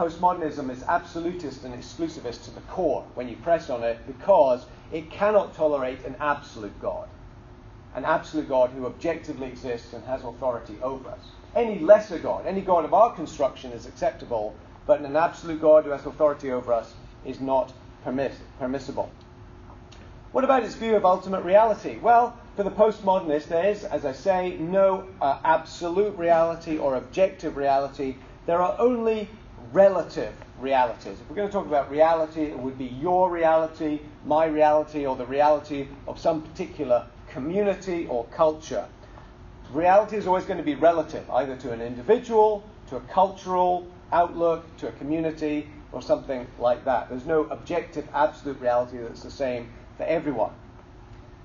postmodernism 0.00 0.70
is 0.70 0.82
absolutist 0.84 1.62
and 1.62 1.74
exclusivist 1.74 2.44
to 2.44 2.50
the 2.52 2.62
core 2.62 3.04
when 3.12 3.28
you 3.28 3.36
press 3.36 3.68
on 3.68 3.82
it 3.82 3.98
because 4.06 4.64
it 4.92 5.10
cannot 5.10 5.54
tolerate 5.54 6.02
an 6.06 6.16
absolute 6.20 6.80
God. 6.80 7.06
An 7.94 8.06
absolute 8.06 8.48
God 8.48 8.70
who 8.70 8.86
objectively 8.86 9.48
exists 9.48 9.92
and 9.92 10.02
has 10.04 10.24
authority 10.24 10.78
over 10.80 11.10
us. 11.10 11.20
Any 11.54 11.80
lesser 11.80 12.18
God, 12.18 12.46
any 12.46 12.62
God 12.62 12.86
of 12.86 12.94
our 12.94 13.14
construction 13.14 13.72
is 13.72 13.84
acceptable, 13.84 14.54
but 14.86 15.02
an 15.02 15.16
absolute 15.16 15.60
God 15.60 15.84
who 15.84 15.90
has 15.90 16.06
authority 16.06 16.50
over 16.50 16.72
us 16.72 16.94
is 17.26 17.38
not 17.38 17.70
permiss- 18.02 18.40
permissible. 18.58 19.10
What 20.32 20.44
about 20.44 20.62
its 20.62 20.76
view 20.76 20.96
of 20.96 21.04
ultimate 21.04 21.44
reality? 21.44 21.98
Well, 21.98 22.38
for 22.56 22.62
the 22.62 22.70
postmodernist, 22.70 23.48
there 23.48 23.68
is, 23.68 23.84
as 23.84 24.06
I 24.06 24.12
say, 24.12 24.56
no 24.58 25.04
uh, 25.20 25.40
absolute 25.44 26.16
reality 26.16 26.78
or 26.78 26.96
objective 26.96 27.58
reality. 27.58 28.16
There 28.46 28.62
are 28.62 28.74
only 28.78 29.28
relative 29.72 30.34
realities. 30.58 31.18
If 31.20 31.28
we're 31.28 31.36
going 31.36 31.48
to 31.48 31.52
talk 31.52 31.66
about 31.66 31.90
reality, 31.90 32.42
it 32.42 32.58
would 32.58 32.78
be 32.78 32.86
your 32.86 33.30
reality, 33.30 34.00
my 34.24 34.46
reality, 34.46 35.06
or 35.06 35.16
the 35.16 35.26
reality 35.26 35.88
of 36.06 36.18
some 36.18 36.42
particular 36.42 37.06
community 37.28 38.06
or 38.06 38.24
culture. 38.26 38.86
Reality 39.72 40.16
is 40.16 40.26
always 40.26 40.44
going 40.44 40.58
to 40.58 40.64
be 40.64 40.74
relative, 40.74 41.28
either 41.30 41.56
to 41.56 41.72
an 41.72 41.80
individual, 41.80 42.64
to 42.88 42.96
a 42.96 43.00
cultural 43.00 43.86
outlook, 44.12 44.64
to 44.78 44.88
a 44.88 44.92
community, 44.92 45.68
or 45.92 46.02
something 46.02 46.46
like 46.58 46.84
that. 46.84 47.08
There's 47.08 47.26
no 47.26 47.44
objective, 47.44 48.08
absolute 48.12 48.60
reality 48.60 48.98
that's 48.98 49.22
the 49.22 49.30
same 49.30 49.70
for 49.96 50.04
everyone. 50.04 50.52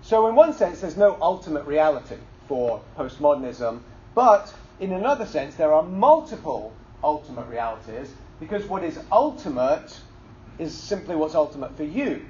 So, 0.01 0.27
in 0.27 0.35
one 0.35 0.53
sense, 0.53 0.81
there's 0.81 0.97
no 0.97 1.17
ultimate 1.21 1.65
reality 1.65 2.17
for 2.47 2.81
postmodernism, 2.97 3.81
but 4.13 4.53
in 4.79 4.91
another 4.91 5.25
sense, 5.25 5.55
there 5.55 5.73
are 5.73 5.83
multiple 5.83 6.73
ultimate 7.05 7.47
realities, 7.47 8.13
because 8.39 8.65
what 8.65 8.83
is 8.83 8.99
ultimate 9.11 9.97
is 10.57 10.73
simply 10.73 11.15
what's 11.15 11.35
ultimate 11.35 11.77
for 11.77 11.83
you. 11.83 12.25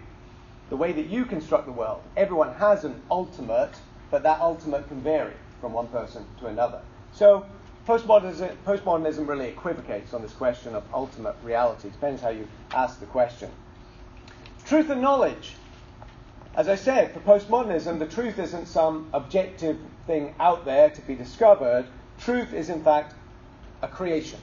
The 0.70 0.76
way 0.76 0.92
that 0.92 1.08
you 1.08 1.26
construct 1.26 1.66
the 1.66 1.72
world. 1.72 2.02
Everyone 2.18 2.54
has 2.56 2.84
an 2.84 3.02
ultimate, 3.10 3.72
but 4.12 4.22
that 4.24 4.42
ultimate 4.42 4.88
can 4.88 5.02
vary 5.02 5.34
from 5.62 5.74
one 5.74 5.88
person 5.88 6.26
to 6.40 6.48
another. 6.48 6.82
So 7.14 7.46
postmodernism, 7.88 8.56
postmodernism 8.66 9.28
really 9.28 9.48
equivocates 9.48 10.14
on 10.14 10.22
this 10.22 10.34
question 10.34 10.76
of 10.76 10.84
ultimate 10.94 11.36
reality. 11.44 11.88
It 11.88 11.94
depends 11.94 12.22
how 12.22 12.30
you 12.30 12.48
ask 12.74 13.00
the 13.00 13.06
question. 13.06 13.50
Truth 14.66 14.90
and 14.90 15.02
knowledge. 15.02 15.54
As 16.56 16.68
I 16.68 16.76
said, 16.76 17.14
for 17.14 17.20
postmodernism, 17.20 18.00
the 18.00 18.08
truth 18.08 18.40
isn't 18.40 18.66
some 18.66 19.10
objective 19.14 19.78
thing 20.08 20.34
out 20.40 20.66
there 20.66 20.90
to 20.90 21.02
be 21.02 21.16
discovered. 21.16 21.86
Truth 22.20 22.54
is, 22.54 22.70
in 22.70 22.84
fact, 22.84 23.14
a 23.82 23.88
creation 23.88 24.40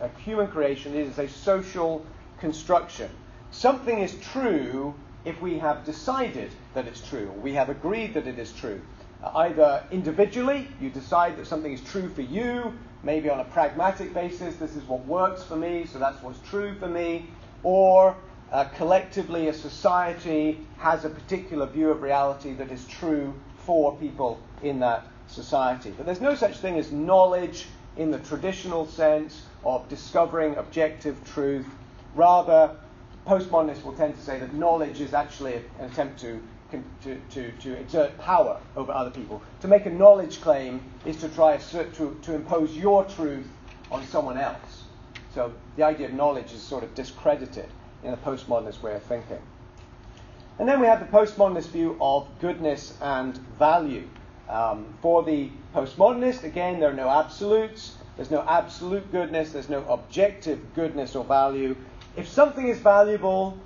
a 0.00 0.08
human 0.20 0.48
creation. 0.48 0.94
It 0.94 1.06
is 1.06 1.18
a 1.18 1.28
social 1.28 2.04
construction. 2.38 3.10
Something 3.50 4.00
is 4.00 4.18
true 4.20 4.94
if 5.24 5.40
we 5.40 5.58
have 5.58 5.84
decided 5.84 6.50
that 6.74 6.86
it's 6.86 7.06
true, 7.08 7.28
or 7.28 7.40
we 7.40 7.52
have 7.54 7.68
agreed 7.68 8.14
that 8.14 8.26
it 8.26 8.38
is 8.38 8.52
true. 8.52 8.80
Uh, 9.22 9.30
either 9.36 9.82
individually, 9.90 10.68
you 10.80 10.90
decide 10.90 11.36
that 11.36 11.46
something 11.46 11.72
is 11.72 11.80
true 11.80 12.08
for 12.08 12.22
you, 12.22 12.72
maybe 13.02 13.28
on 13.28 13.40
a 13.40 13.44
pragmatic 13.44 14.14
basis, 14.14 14.56
this 14.56 14.76
is 14.76 14.84
what 14.84 15.04
works 15.06 15.42
for 15.42 15.56
me, 15.56 15.86
so 15.86 15.98
that's 15.98 16.22
what's 16.22 16.38
true 16.48 16.74
for 16.78 16.86
me, 16.86 17.28
or 17.62 18.16
uh, 18.52 18.64
collectively, 18.76 19.48
a 19.48 19.52
society 19.52 20.60
has 20.78 21.04
a 21.04 21.10
particular 21.10 21.66
view 21.66 21.90
of 21.90 22.02
reality 22.02 22.52
that 22.54 22.70
is 22.70 22.86
true 22.86 23.34
for 23.58 23.96
people 23.96 24.40
in 24.62 24.78
that 24.78 25.04
society. 25.26 25.92
But 25.96 26.06
there's 26.06 26.20
no 26.20 26.36
such 26.36 26.58
thing 26.58 26.78
as 26.78 26.92
knowledge 26.92 27.66
in 27.96 28.10
the 28.10 28.18
traditional 28.20 28.86
sense 28.86 29.42
of 29.64 29.88
discovering 29.88 30.56
objective 30.56 31.22
truth. 31.24 31.66
Rather, 32.14 32.76
postmodernists 33.26 33.82
will 33.84 33.94
tend 33.94 34.14
to 34.14 34.22
say 34.22 34.38
that 34.38 34.54
knowledge 34.54 35.00
is 35.00 35.14
actually 35.14 35.56
an 35.78 35.86
attempt 35.86 36.20
to, 36.20 36.40
to, 37.02 37.20
to, 37.30 37.50
to 37.52 37.72
exert 37.74 38.16
power 38.18 38.60
over 38.76 38.92
other 38.92 39.10
people. 39.10 39.42
To 39.60 39.68
make 39.68 39.86
a 39.86 39.90
knowledge 39.90 40.40
claim 40.40 40.80
is 41.04 41.16
to 41.18 41.28
try 41.28 41.56
to, 41.56 42.18
to 42.22 42.34
impose 42.34 42.76
your 42.76 43.04
truth 43.04 43.48
on 43.90 44.04
someone 44.06 44.38
else. 44.38 44.84
So 45.34 45.52
the 45.76 45.82
idea 45.82 46.08
of 46.08 46.14
knowledge 46.14 46.52
is 46.52 46.62
sort 46.62 46.84
of 46.84 46.94
discredited 46.94 47.68
in 48.02 48.10
the 48.10 48.16
postmodernist 48.16 48.80
way 48.82 48.94
of 48.94 49.02
thinking. 49.02 49.40
And 50.58 50.66
then 50.68 50.80
we 50.80 50.86
have 50.86 51.00
the 51.00 51.06
postmodernist 51.06 51.68
view 51.68 51.98
of 52.00 52.26
goodness 52.40 52.96
and 53.02 53.36
value. 53.58 54.08
Um, 54.48 54.94
for 55.02 55.22
the 55.22 55.50
postmodernist, 55.74 56.44
again, 56.44 56.80
there 56.80 56.90
are 56.90 56.94
no 56.94 57.08
absolutes. 57.08 57.96
There's 58.16 58.30
no 58.30 58.42
absolute 58.48 59.12
goodness, 59.12 59.52
there's 59.52 59.68
no 59.68 59.84
objective 59.88 60.74
goodness 60.74 61.14
or 61.14 61.24
value. 61.24 61.76
If 62.16 62.26
something 62.26 62.66
is 62.66 62.78
valuable, 62.78 63.58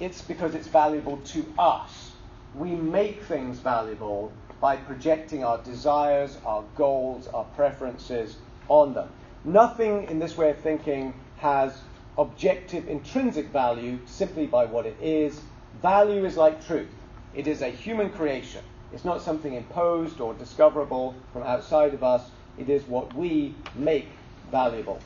it's 0.00 0.22
because 0.22 0.54
it's 0.54 0.68
valuable 0.68 1.18
to 1.18 1.44
us. 1.58 2.12
We 2.54 2.70
make 2.70 3.22
things 3.24 3.58
valuable 3.58 4.32
by 4.58 4.76
projecting 4.76 5.44
our 5.44 5.58
desires, 5.58 6.38
our 6.46 6.64
goals, 6.76 7.28
our 7.28 7.44
preferences 7.56 8.36
on 8.68 8.94
them. 8.94 9.10
Nothing 9.44 10.04
in 10.04 10.18
this 10.18 10.38
way 10.38 10.48
of 10.50 10.58
thinking 10.60 11.12
has 11.36 11.82
objective 12.16 12.88
intrinsic 12.88 13.48
value 13.48 13.98
simply 14.06 14.46
by 14.46 14.64
what 14.64 14.86
it 14.86 14.96
is. 15.02 15.42
Value 15.82 16.24
is 16.24 16.38
like 16.38 16.64
truth, 16.66 16.88
it 17.34 17.46
is 17.46 17.60
a 17.60 17.68
human 17.68 18.08
creation. 18.08 18.62
It's 18.92 19.04
not 19.04 19.22
something 19.22 19.54
imposed 19.54 20.20
or 20.20 20.34
discoverable 20.34 21.14
from 21.32 21.42
outside 21.42 21.94
of 21.94 22.04
us. 22.04 22.30
It 22.58 22.68
is 22.68 22.84
what 22.84 23.14
we 23.14 23.54
make 23.74 24.08
valuable. 24.50 25.00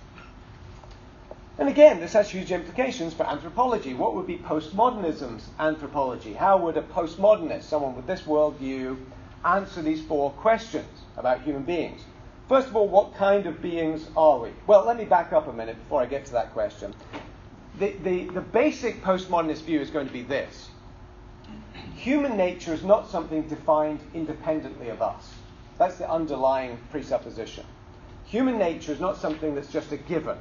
And 1.59 1.69
again, 1.69 1.99
this 1.99 2.13
has 2.13 2.31
huge 2.31 2.53
implications 2.53 3.15
for 3.15 3.27
anthropology. 3.27 3.93
What 3.93 4.15
would 4.15 4.27
be 4.27 4.37
postmodernism's 4.37 5.49
anthropology? 5.59 6.33
How 6.33 6.57
would 6.59 6.77
a 6.77 6.83
postmodernist, 6.83 7.65
someone 7.65 7.97
with 7.97 8.07
this 8.07 8.23
worldview, 8.23 8.97
answer 9.45 9.83
these 9.83 10.01
four 10.03 10.31
questions 10.33 10.87
about 11.17 11.43
human 11.43 11.65
beings? 11.65 12.03
First 12.49 12.69
of 12.69 12.77
all, 12.77 12.89
what 12.89 13.15
kind 13.17 13.47
of 13.47 13.61
beings 13.61 14.07
are 14.17 14.39
we? 14.39 14.51
Well, 14.67 14.87
let 14.87 14.97
me 14.97 15.05
back 15.05 15.33
up 15.33 15.49
a 15.49 15.53
minute 15.53 15.77
before 15.83 16.01
I 16.01 16.07
get 16.07 16.27
to 16.27 16.33
that 16.33 16.53
question. 16.53 16.95
The, 17.79 17.95
the, 18.05 18.25
the 18.27 18.41
basic 18.41 19.03
postmodernist 19.03 19.63
view 19.63 19.81
is 19.81 19.91
going 19.91 20.07
to 20.07 20.13
be 20.13 20.23
this 20.23 20.71
human 21.99 22.37
nature 22.37 22.73
is 22.73 22.85
not 22.85 23.11
something 23.11 23.43
defined 23.49 23.99
independently 24.15 24.89
of 24.89 25.03
us. 25.03 25.35
That's 25.79 25.97
the 25.97 26.09
underlying 26.09 26.79
presupposition. 26.93 27.65
Human 28.25 28.57
nature 28.57 28.93
is 28.93 29.01
not 29.01 29.17
something 29.17 29.55
that's 29.55 29.73
just 29.73 29.91
a 29.91 29.97
given, 29.97 30.39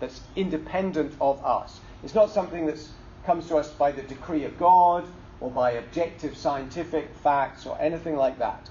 that's 0.00 0.20
independent 0.36 1.14
of 1.18 1.42
us. 1.42 1.80
It's 2.04 2.14
not 2.14 2.30
something 2.30 2.66
that 2.66 2.78
comes 3.24 3.48
to 3.48 3.56
us 3.56 3.70
by 3.70 3.90
the 3.90 4.02
decree 4.02 4.44
of 4.44 4.58
God 4.58 5.04
or 5.40 5.50
by 5.50 5.72
objective 5.72 6.36
scientific 6.36 7.14
facts 7.14 7.64
or 7.64 7.80
anything 7.80 8.16
like 8.16 8.38
that. 8.38 8.68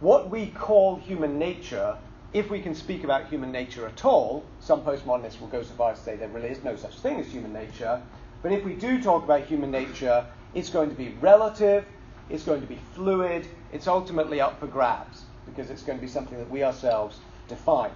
What 0.00 0.30
we 0.30 0.46
call 0.46 0.96
human 0.96 1.38
nature, 1.38 1.98
if 2.32 2.50
we 2.50 2.62
can 2.62 2.74
speak 2.74 3.04
about 3.04 3.28
human 3.28 3.52
nature 3.52 3.86
at 3.86 4.06
all, 4.06 4.42
some 4.58 4.80
postmodernists 4.80 5.38
will 5.38 5.48
go 5.48 5.62
so 5.62 5.74
far 5.74 5.92
as 5.92 5.98
to 5.98 6.04
say 6.04 6.16
there 6.16 6.28
really 6.28 6.48
is 6.48 6.64
no 6.64 6.76
such 6.76 6.98
thing 7.00 7.20
as 7.20 7.26
human 7.26 7.52
nature, 7.52 8.00
but 8.42 8.52
if 8.52 8.64
we 8.64 8.74
do 8.74 9.02
talk 9.02 9.24
about 9.24 9.44
human 9.44 9.70
nature, 9.70 10.26
it's 10.54 10.70
going 10.70 10.90
to 10.90 10.96
be 10.96 11.14
relative, 11.20 11.84
it's 12.30 12.44
going 12.44 12.60
to 12.60 12.66
be 12.66 12.78
fluid, 12.94 13.46
it's 13.72 13.86
ultimately 13.86 14.40
up 14.40 14.58
for 14.60 14.66
grabs 14.66 15.22
because 15.46 15.70
it's 15.70 15.82
going 15.82 15.98
to 15.98 16.02
be 16.02 16.10
something 16.10 16.38
that 16.38 16.50
we 16.50 16.62
ourselves 16.62 17.18
define. 17.48 17.90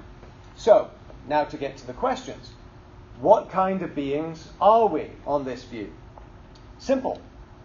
So, 0.57 0.91
now 1.29 1.45
to 1.45 1.57
get 1.57 1.77
to 1.79 1.87
the 1.87 1.93
questions. 1.93 2.51
What 3.21 3.51
kind 3.51 3.83
of 3.83 3.95
beings 3.95 4.49
are 4.61 4.87
we 4.87 5.11
on 5.27 5.45
this 5.45 5.65
view? 5.65 5.93
Simple. 6.79 7.21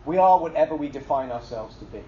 We 0.05 0.17
are 0.17 0.39
whatever 0.39 0.75
we 0.75 0.89
define 0.89 1.31
ourselves 1.31 1.75
to 1.77 1.85
be. 1.85 2.01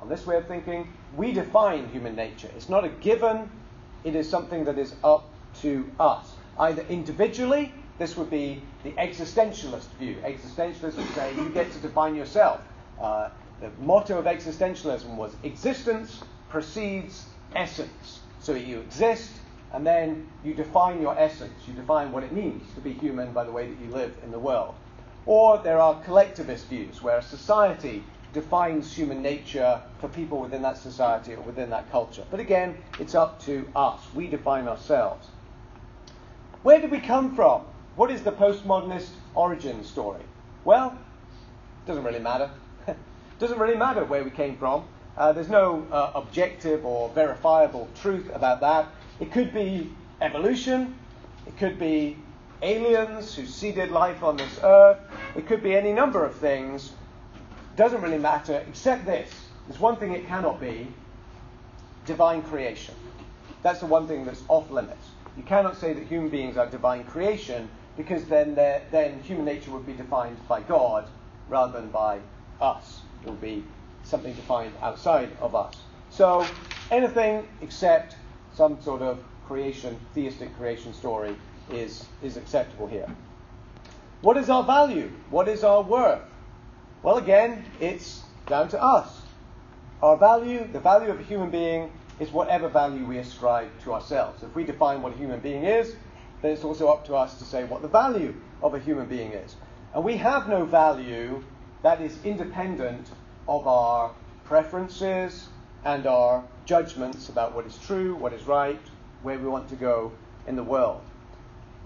On 0.00 0.08
this 0.08 0.26
way 0.26 0.36
of 0.36 0.46
thinking, 0.46 0.92
we 1.16 1.32
define 1.32 1.88
human 1.88 2.14
nature. 2.14 2.48
It's 2.56 2.68
not 2.68 2.84
a 2.84 2.88
given, 2.88 3.50
it 4.04 4.14
is 4.14 4.28
something 4.28 4.64
that 4.64 4.78
is 4.78 4.94
up 5.02 5.28
to 5.62 5.90
us. 5.98 6.32
Either 6.58 6.84
individually, 6.88 7.72
this 7.98 8.16
would 8.16 8.30
be 8.30 8.62
the 8.82 8.90
existentialist 8.92 9.88
view. 9.98 10.16
Existentialists 10.24 10.96
would 10.96 11.14
say 11.14 11.34
you 11.36 11.48
get 11.50 11.70
to 11.72 11.78
define 11.78 12.14
yourself. 12.14 12.60
Uh, 13.00 13.30
the 13.60 13.70
motto 13.80 14.18
of 14.18 14.24
existentialism 14.24 15.14
was 15.16 15.34
existence 15.42 16.20
precedes 16.48 17.26
essence. 17.54 18.20
So 18.40 18.54
you 18.54 18.80
exist, 18.80 19.30
and 19.72 19.86
then 19.86 20.28
you 20.44 20.54
define 20.54 21.00
your 21.00 21.18
essence. 21.18 21.54
You 21.66 21.74
define 21.74 22.12
what 22.12 22.24
it 22.24 22.32
means 22.32 22.62
to 22.74 22.80
be 22.80 22.92
human 22.92 23.32
by 23.32 23.44
the 23.44 23.52
way 23.52 23.68
that 23.68 23.80
you 23.80 23.90
live 23.90 24.14
in 24.22 24.30
the 24.30 24.38
world. 24.38 24.74
Or 25.26 25.58
there 25.58 25.80
are 25.80 26.00
collectivist 26.02 26.66
views 26.66 27.02
where 27.02 27.22
society 27.22 28.04
defines 28.32 28.92
human 28.92 29.22
nature 29.22 29.80
for 30.00 30.08
people 30.08 30.40
within 30.40 30.60
that 30.62 30.76
society 30.76 31.34
or 31.34 31.40
within 31.42 31.70
that 31.70 31.90
culture. 31.90 32.24
But 32.30 32.40
again, 32.40 32.76
it's 32.98 33.14
up 33.14 33.40
to 33.44 33.66
us. 33.74 34.00
We 34.14 34.26
define 34.26 34.68
ourselves. 34.68 35.28
Where 36.62 36.80
did 36.80 36.90
we 36.90 37.00
come 37.00 37.34
from? 37.34 37.62
What 37.96 38.10
is 38.10 38.22
the 38.24 38.32
postmodernist 38.32 39.10
origin 39.36 39.84
story? 39.84 40.22
Well, 40.64 40.88
it 40.88 41.86
doesn't 41.86 42.02
really 42.02 42.18
matter. 42.18 42.50
doesn't 43.38 43.58
really 43.58 43.76
matter 43.76 44.04
where 44.04 44.24
we 44.24 44.30
came 44.30 44.56
from. 44.56 44.84
Uh, 45.16 45.32
there's 45.32 45.48
no 45.48 45.86
uh, 45.92 46.10
objective 46.16 46.84
or 46.84 47.08
verifiable 47.10 47.88
truth 47.94 48.28
about 48.34 48.60
that. 48.62 48.88
It 49.20 49.30
could 49.30 49.54
be 49.54 49.92
evolution. 50.20 50.96
It 51.46 51.56
could 51.56 51.78
be 51.78 52.16
aliens 52.62 53.32
who 53.32 53.46
seeded 53.46 53.92
life 53.92 54.24
on 54.24 54.38
this 54.38 54.58
earth. 54.64 54.98
It 55.36 55.46
could 55.46 55.62
be 55.62 55.76
any 55.76 55.92
number 55.92 56.24
of 56.24 56.34
things. 56.34 56.90
Doesn't 57.76 58.02
really 58.02 58.18
matter, 58.18 58.64
except 58.68 59.06
this. 59.06 59.30
There's 59.68 59.78
one 59.78 59.94
thing 59.96 60.14
it 60.14 60.26
cannot 60.26 60.60
be 60.60 60.88
divine 62.06 62.42
creation. 62.42 62.96
That's 63.62 63.78
the 63.78 63.86
one 63.86 64.08
thing 64.08 64.24
that's 64.24 64.42
off 64.48 64.68
limits. 64.72 65.10
You 65.36 65.44
cannot 65.44 65.76
say 65.76 65.92
that 65.92 66.06
human 66.08 66.28
beings 66.28 66.56
are 66.56 66.66
divine 66.66 67.04
creation 67.04 67.68
because 67.96 68.24
then, 68.24 68.54
then 68.54 69.20
human 69.20 69.44
nature 69.44 69.70
would 69.70 69.86
be 69.86 69.92
defined 69.92 70.36
by 70.48 70.60
God 70.60 71.06
rather 71.48 71.80
than 71.80 71.90
by 71.90 72.20
us. 72.60 73.00
It 73.24 73.30
would 73.30 73.40
be 73.40 73.64
something 74.02 74.34
defined 74.34 74.72
outside 74.82 75.30
of 75.40 75.54
us. 75.54 75.74
So 76.10 76.46
anything 76.90 77.46
except 77.60 78.16
some 78.54 78.80
sort 78.82 79.02
of 79.02 79.18
creation, 79.46 79.98
theistic 80.14 80.56
creation 80.56 80.92
story 80.92 81.36
is, 81.70 82.06
is 82.22 82.36
acceptable 82.36 82.86
here. 82.86 83.08
What 84.20 84.36
is 84.36 84.48
our 84.48 84.62
value? 84.62 85.10
What 85.30 85.48
is 85.48 85.64
our 85.64 85.82
worth? 85.82 86.22
Well, 87.02 87.18
again, 87.18 87.64
it's 87.80 88.22
down 88.46 88.68
to 88.68 88.82
us. 88.82 89.22
Our 90.02 90.16
value, 90.16 90.66
the 90.72 90.80
value 90.80 91.10
of 91.10 91.20
a 91.20 91.22
human 91.22 91.50
being, 91.50 91.90
is 92.20 92.30
whatever 92.30 92.68
value 92.68 93.04
we 93.04 93.18
ascribe 93.18 93.68
to 93.82 93.92
ourselves. 93.92 94.42
If 94.42 94.54
we 94.54 94.64
define 94.64 95.02
what 95.02 95.14
a 95.14 95.16
human 95.16 95.40
being 95.40 95.64
is, 95.64 95.96
then 96.44 96.52
it's 96.52 96.64
also 96.64 96.88
up 96.88 97.06
to 97.06 97.14
us 97.14 97.38
to 97.38 97.44
say 97.44 97.64
what 97.64 97.80
the 97.80 97.88
value 97.88 98.34
of 98.62 98.74
a 98.74 98.78
human 98.78 99.06
being 99.06 99.32
is. 99.32 99.56
And 99.94 100.04
we 100.04 100.18
have 100.18 100.46
no 100.46 100.66
value 100.66 101.42
that 101.82 102.02
is 102.02 102.18
independent 102.22 103.08
of 103.48 103.66
our 103.66 104.12
preferences 104.44 105.48
and 105.84 106.06
our 106.06 106.44
judgments 106.66 107.30
about 107.30 107.54
what 107.54 107.64
is 107.64 107.78
true, 107.78 108.14
what 108.16 108.34
is 108.34 108.46
right, 108.46 108.80
where 109.22 109.38
we 109.38 109.48
want 109.48 109.70
to 109.70 109.74
go 109.74 110.12
in 110.46 110.54
the 110.56 110.62
world. 110.62 111.00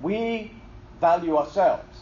We 0.03 0.53
value 1.01 1.37
ourselves. 1.37 1.97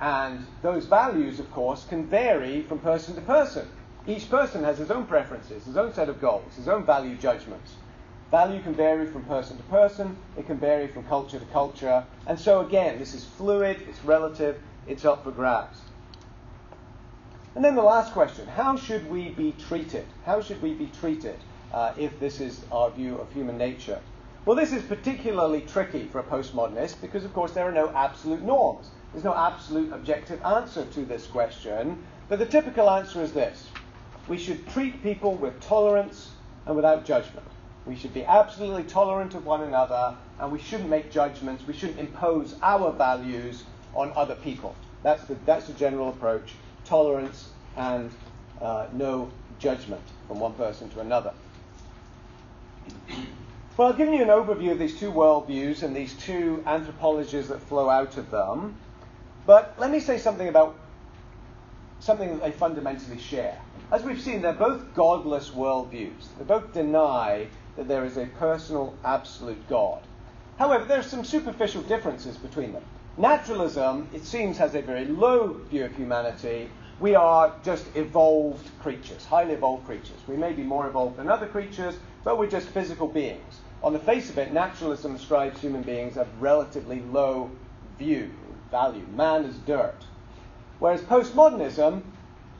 And 0.00 0.46
those 0.62 0.86
values, 0.86 1.40
of 1.40 1.50
course, 1.50 1.84
can 1.88 2.06
vary 2.06 2.62
from 2.62 2.78
person 2.78 3.16
to 3.16 3.20
person. 3.22 3.68
Each 4.06 4.30
person 4.30 4.62
has 4.62 4.78
his 4.78 4.92
own 4.92 5.06
preferences, 5.06 5.64
his 5.64 5.76
own 5.76 5.92
set 5.92 6.08
of 6.08 6.20
goals, 6.20 6.54
his 6.54 6.68
own 6.68 6.84
value 6.86 7.16
judgments. 7.16 7.74
Value 8.30 8.60
can 8.60 8.74
vary 8.74 9.06
from 9.06 9.24
person 9.24 9.56
to 9.56 9.62
person, 9.64 10.16
it 10.36 10.46
can 10.46 10.58
vary 10.58 10.86
from 10.86 11.02
culture 11.04 11.38
to 11.38 11.44
culture. 11.46 12.04
And 12.26 12.38
so, 12.38 12.60
again, 12.60 12.98
this 12.98 13.14
is 13.14 13.24
fluid, 13.24 13.80
it's 13.88 14.04
relative, 14.04 14.60
it's 14.86 15.06
up 15.06 15.24
for 15.24 15.30
grabs. 15.30 15.80
And 17.54 17.64
then 17.64 17.74
the 17.74 17.82
last 17.82 18.12
question 18.12 18.46
how 18.46 18.76
should 18.76 19.08
we 19.10 19.30
be 19.30 19.52
treated? 19.52 20.04
How 20.26 20.42
should 20.42 20.60
we 20.60 20.74
be 20.74 20.90
treated 21.00 21.38
uh, 21.72 21.92
if 21.96 22.20
this 22.20 22.40
is 22.40 22.60
our 22.70 22.90
view 22.90 23.16
of 23.16 23.32
human 23.32 23.56
nature? 23.56 24.00
Well, 24.44 24.56
this 24.56 24.72
is 24.72 24.82
particularly 24.82 25.62
tricky 25.62 26.04
for 26.04 26.20
a 26.20 26.22
postmodernist 26.22 27.00
because, 27.00 27.24
of 27.24 27.32
course, 27.32 27.52
there 27.52 27.66
are 27.66 27.72
no 27.72 27.90
absolute 27.90 28.42
norms. 28.42 28.90
There's 29.12 29.24
no 29.24 29.34
absolute 29.34 29.92
objective 29.92 30.42
answer 30.44 30.84
to 30.84 31.04
this 31.04 31.26
question. 31.26 32.02
But 32.28 32.38
the 32.38 32.46
typical 32.46 32.90
answer 32.90 33.22
is 33.22 33.32
this 33.32 33.68
we 34.28 34.36
should 34.36 34.68
treat 34.68 35.02
people 35.02 35.34
with 35.34 35.58
tolerance 35.60 36.30
and 36.66 36.76
without 36.76 37.06
judgment. 37.06 37.46
We 37.88 37.96
should 37.96 38.12
be 38.12 38.22
absolutely 38.22 38.82
tolerant 38.82 39.34
of 39.34 39.46
one 39.46 39.62
another 39.62 40.14
and 40.38 40.52
we 40.52 40.58
shouldn't 40.58 40.90
make 40.90 41.10
judgments. 41.10 41.66
We 41.66 41.72
shouldn't 41.72 41.98
impose 41.98 42.54
our 42.62 42.92
values 42.92 43.64
on 43.94 44.12
other 44.14 44.34
people. 44.34 44.76
That's 45.02 45.24
the, 45.24 45.36
that's 45.46 45.66
the 45.66 45.72
general 45.72 46.10
approach 46.10 46.52
tolerance 46.84 47.48
and 47.78 48.10
uh, 48.60 48.88
no 48.92 49.30
judgment 49.58 50.02
from 50.26 50.38
one 50.38 50.52
person 50.52 50.90
to 50.90 51.00
another. 51.00 51.32
Well, 53.78 53.88
I've 53.88 53.96
given 53.96 54.12
you 54.12 54.22
an 54.22 54.28
overview 54.28 54.72
of 54.72 54.78
these 54.78 54.98
two 54.98 55.10
worldviews 55.10 55.82
and 55.82 55.96
these 55.96 56.12
two 56.14 56.62
anthropologies 56.66 57.48
that 57.48 57.60
flow 57.60 57.88
out 57.88 58.18
of 58.18 58.30
them. 58.30 58.76
But 59.46 59.74
let 59.78 59.90
me 59.90 60.00
say 60.00 60.18
something 60.18 60.48
about 60.48 60.76
something 62.00 62.28
that 62.28 62.42
they 62.42 62.50
fundamentally 62.50 63.18
share. 63.18 63.58
As 63.90 64.02
we've 64.02 64.20
seen, 64.20 64.42
they're 64.42 64.52
both 64.52 64.94
godless 64.94 65.50
worldviews. 65.50 66.26
They 66.38 66.44
both 66.44 66.74
deny 66.74 67.46
that 67.78 67.88
there 67.88 68.04
is 68.04 68.18
a 68.18 68.26
personal, 68.38 68.94
absolute 69.02 69.66
God. 69.70 70.02
However, 70.58 70.84
there 70.84 70.98
are 70.98 71.02
some 71.02 71.24
superficial 71.24 71.80
differences 71.80 72.36
between 72.36 72.74
them. 72.74 72.84
Naturalism, 73.16 74.08
it 74.12 74.26
seems, 74.26 74.58
has 74.58 74.74
a 74.74 74.82
very 74.82 75.06
low 75.06 75.54
view 75.70 75.86
of 75.86 75.96
humanity. 75.96 76.68
We 77.00 77.14
are 77.14 77.54
just 77.64 77.86
evolved 77.96 78.68
creatures, 78.82 79.24
highly 79.24 79.54
evolved 79.54 79.86
creatures. 79.86 80.20
We 80.26 80.36
may 80.36 80.52
be 80.52 80.62
more 80.62 80.86
evolved 80.86 81.16
than 81.16 81.30
other 81.30 81.46
creatures, 81.46 81.96
but 82.24 82.38
we're 82.38 82.50
just 82.50 82.68
physical 82.68 83.08
beings 83.08 83.60
on 83.82 83.92
the 83.92 83.98
face 83.98 84.28
of 84.28 84.38
it, 84.38 84.52
naturalism 84.52 85.14
ascribes 85.14 85.60
human 85.60 85.82
beings 85.82 86.16
a 86.16 86.26
relatively 86.40 87.00
low 87.00 87.50
view, 87.98 88.30
value. 88.70 89.06
Man 89.14 89.44
is 89.44 89.56
dirt. 89.58 90.04
Whereas 90.78 91.00
postmodernism 91.02 92.02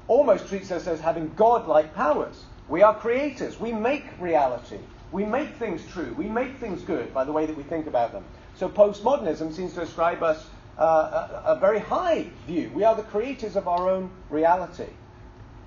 almost 0.06 0.48
treats 0.48 0.70
us 0.70 0.86
as 0.86 1.00
having 1.00 1.32
godlike 1.34 1.94
powers. 1.94 2.44
We 2.68 2.82
are 2.82 2.94
creators. 2.94 3.58
We 3.58 3.72
make 3.72 4.04
reality. 4.20 4.78
We 5.10 5.24
make 5.24 5.56
things 5.56 5.86
true. 5.86 6.14
We 6.16 6.28
make 6.28 6.58
things 6.58 6.82
good 6.82 7.14
by 7.14 7.24
the 7.24 7.32
way 7.32 7.46
that 7.46 7.56
we 7.56 7.62
think 7.62 7.86
about 7.86 8.12
them. 8.12 8.24
So 8.56 8.68
postmodernism 8.68 9.54
seems 9.54 9.74
to 9.74 9.82
ascribe 9.82 10.22
us 10.22 10.46
uh, 10.78 11.40
a, 11.46 11.52
a 11.52 11.58
very 11.58 11.78
high 11.78 12.26
view. 12.46 12.70
We 12.74 12.84
are 12.84 12.94
the 12.94 13.02
creators 13.02 13.56
of 13.56 13.66
our 13.66 13.88
own 13.88 14.10
reality. 14.30 14.90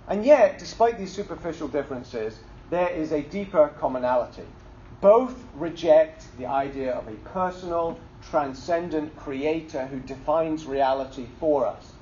And 0.07 0.25
yet, 0.25 0.59
despite 0.59 0.97
these 0.97 1.11
superficial 1.11 1.67
differences, 1.67 2.39
there 2.69 2.89
is 2.89 3.11
a 3.11 3.21
deeper 3.21 3.69
commonality. 3.79 4.45
Both 4.99 5.35
reject 5.55 6.25
the 6.37 6.45
idea 6.45 6.93
of 6.93 7.07
a 7.07 7.15
personal, 7.29 7.99
transcendent 8.29 9.15
creator 9.15 9.87
who 9.87 9.99
defines 9.99 10.65
reality 10.65 11.27
for 11.39 11.65
us. 11.65 11.93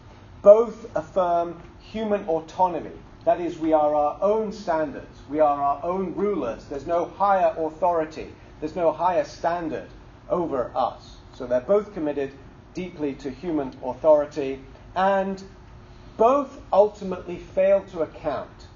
Both 0.41 0.95
affirm 0.95 1.61
human 1.79 2.27
autonomy. 2.27 2.97
That 3.25 3.41
is, 3.41 3.59
we 3.59 3.73
are 3.73 3.93
our 3.93 4.17
own 4.21 4.51
standards. 4.51 5.19
We 5.29 5.39
are 5.39 5.61
our 5.61 5.83
own 5.83 6.15
rulers. 6.15 6.65
There's 6.65 6.87
no 6.87 7.05
higher 7.05 7.53
authority. 7.57 8.33
There's 8.59 8.75
no 8.75 8.91
higher 8.91 9.25
standard 9.25 9.87
over 10.29 10.71
us. 10.75 11.17
So 11.33 11.45
they're 11.45 11.59
both 11.59 11.93
committed 11.93 12.31
deeply 12.73 13.13
to 13.15 13.29
human 13.29 13.75
authority. 13.83 14.61
And 14.95 15.43
both 16.17 16.59
ultimately 16.71 17.37
fail 17.37 17.83
to 17.91 18.01
account 18.01 18.67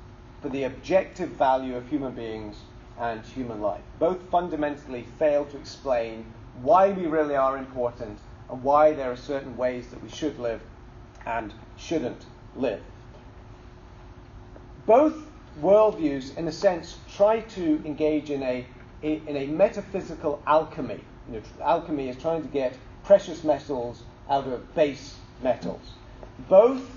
for 0.41 0.49
the 0.49 0.63
objective 0.63 1.29
value 1.29 1.75
of 1.75 1.87
human 1.87 2.13
beings 2.13 2.57
and 2.99 3.25
human 3.25 3.61
life. 3.61 3.81
Both 3.99 4.21
fundamentally 4.29 5.05
fail 5.17 5.45
to 5.45 5.57
explain 5.57 6.25
why 6.61 6.91
we 6.91 7.05
really 7.05 7.35
are 7.35 7.57
important 7.57 8.19
and 8.49 8.61
why 8.61 8.93
there 8.93 9.11
are 9.11 9.17
certain 9.17 9.57
ways 9.57 9.87
that 9.87 10.03
we 10.03 10.09
should 10.09 10.37
live 10.37 10.61
and 11.25 11.53
shouldn't 11.77 12.25
live. 12.55 12.81
Both 14.85 15.15
worldviews, 15.61 16.37
in 16.37 16.47
a 16.47 16.51
sense, 16.51 16.97
try 17.15 17.39
to 17.41 17.81
engage 17.85 18.29
in 18.29 18.43
a, 18.43 18.65
in 19.01 19.37
a 19.37 19.47
metaphysical 19.47 20.41
alchemy. 20.45 20.99
You 21.29 21.35
know, 21.35 21.41
alchemy 21.63 22.09
is 22.09 22.17
trying 22.17 22.41
to 22.41 22.49
get 22.49 22.77
precious 23.03 23.43
metals 23.45 24.03
out 24.29 24.45
of 24.47 24.75
base 24.75 25.15
metals. 25.41 25.93
Both 26.49 26.89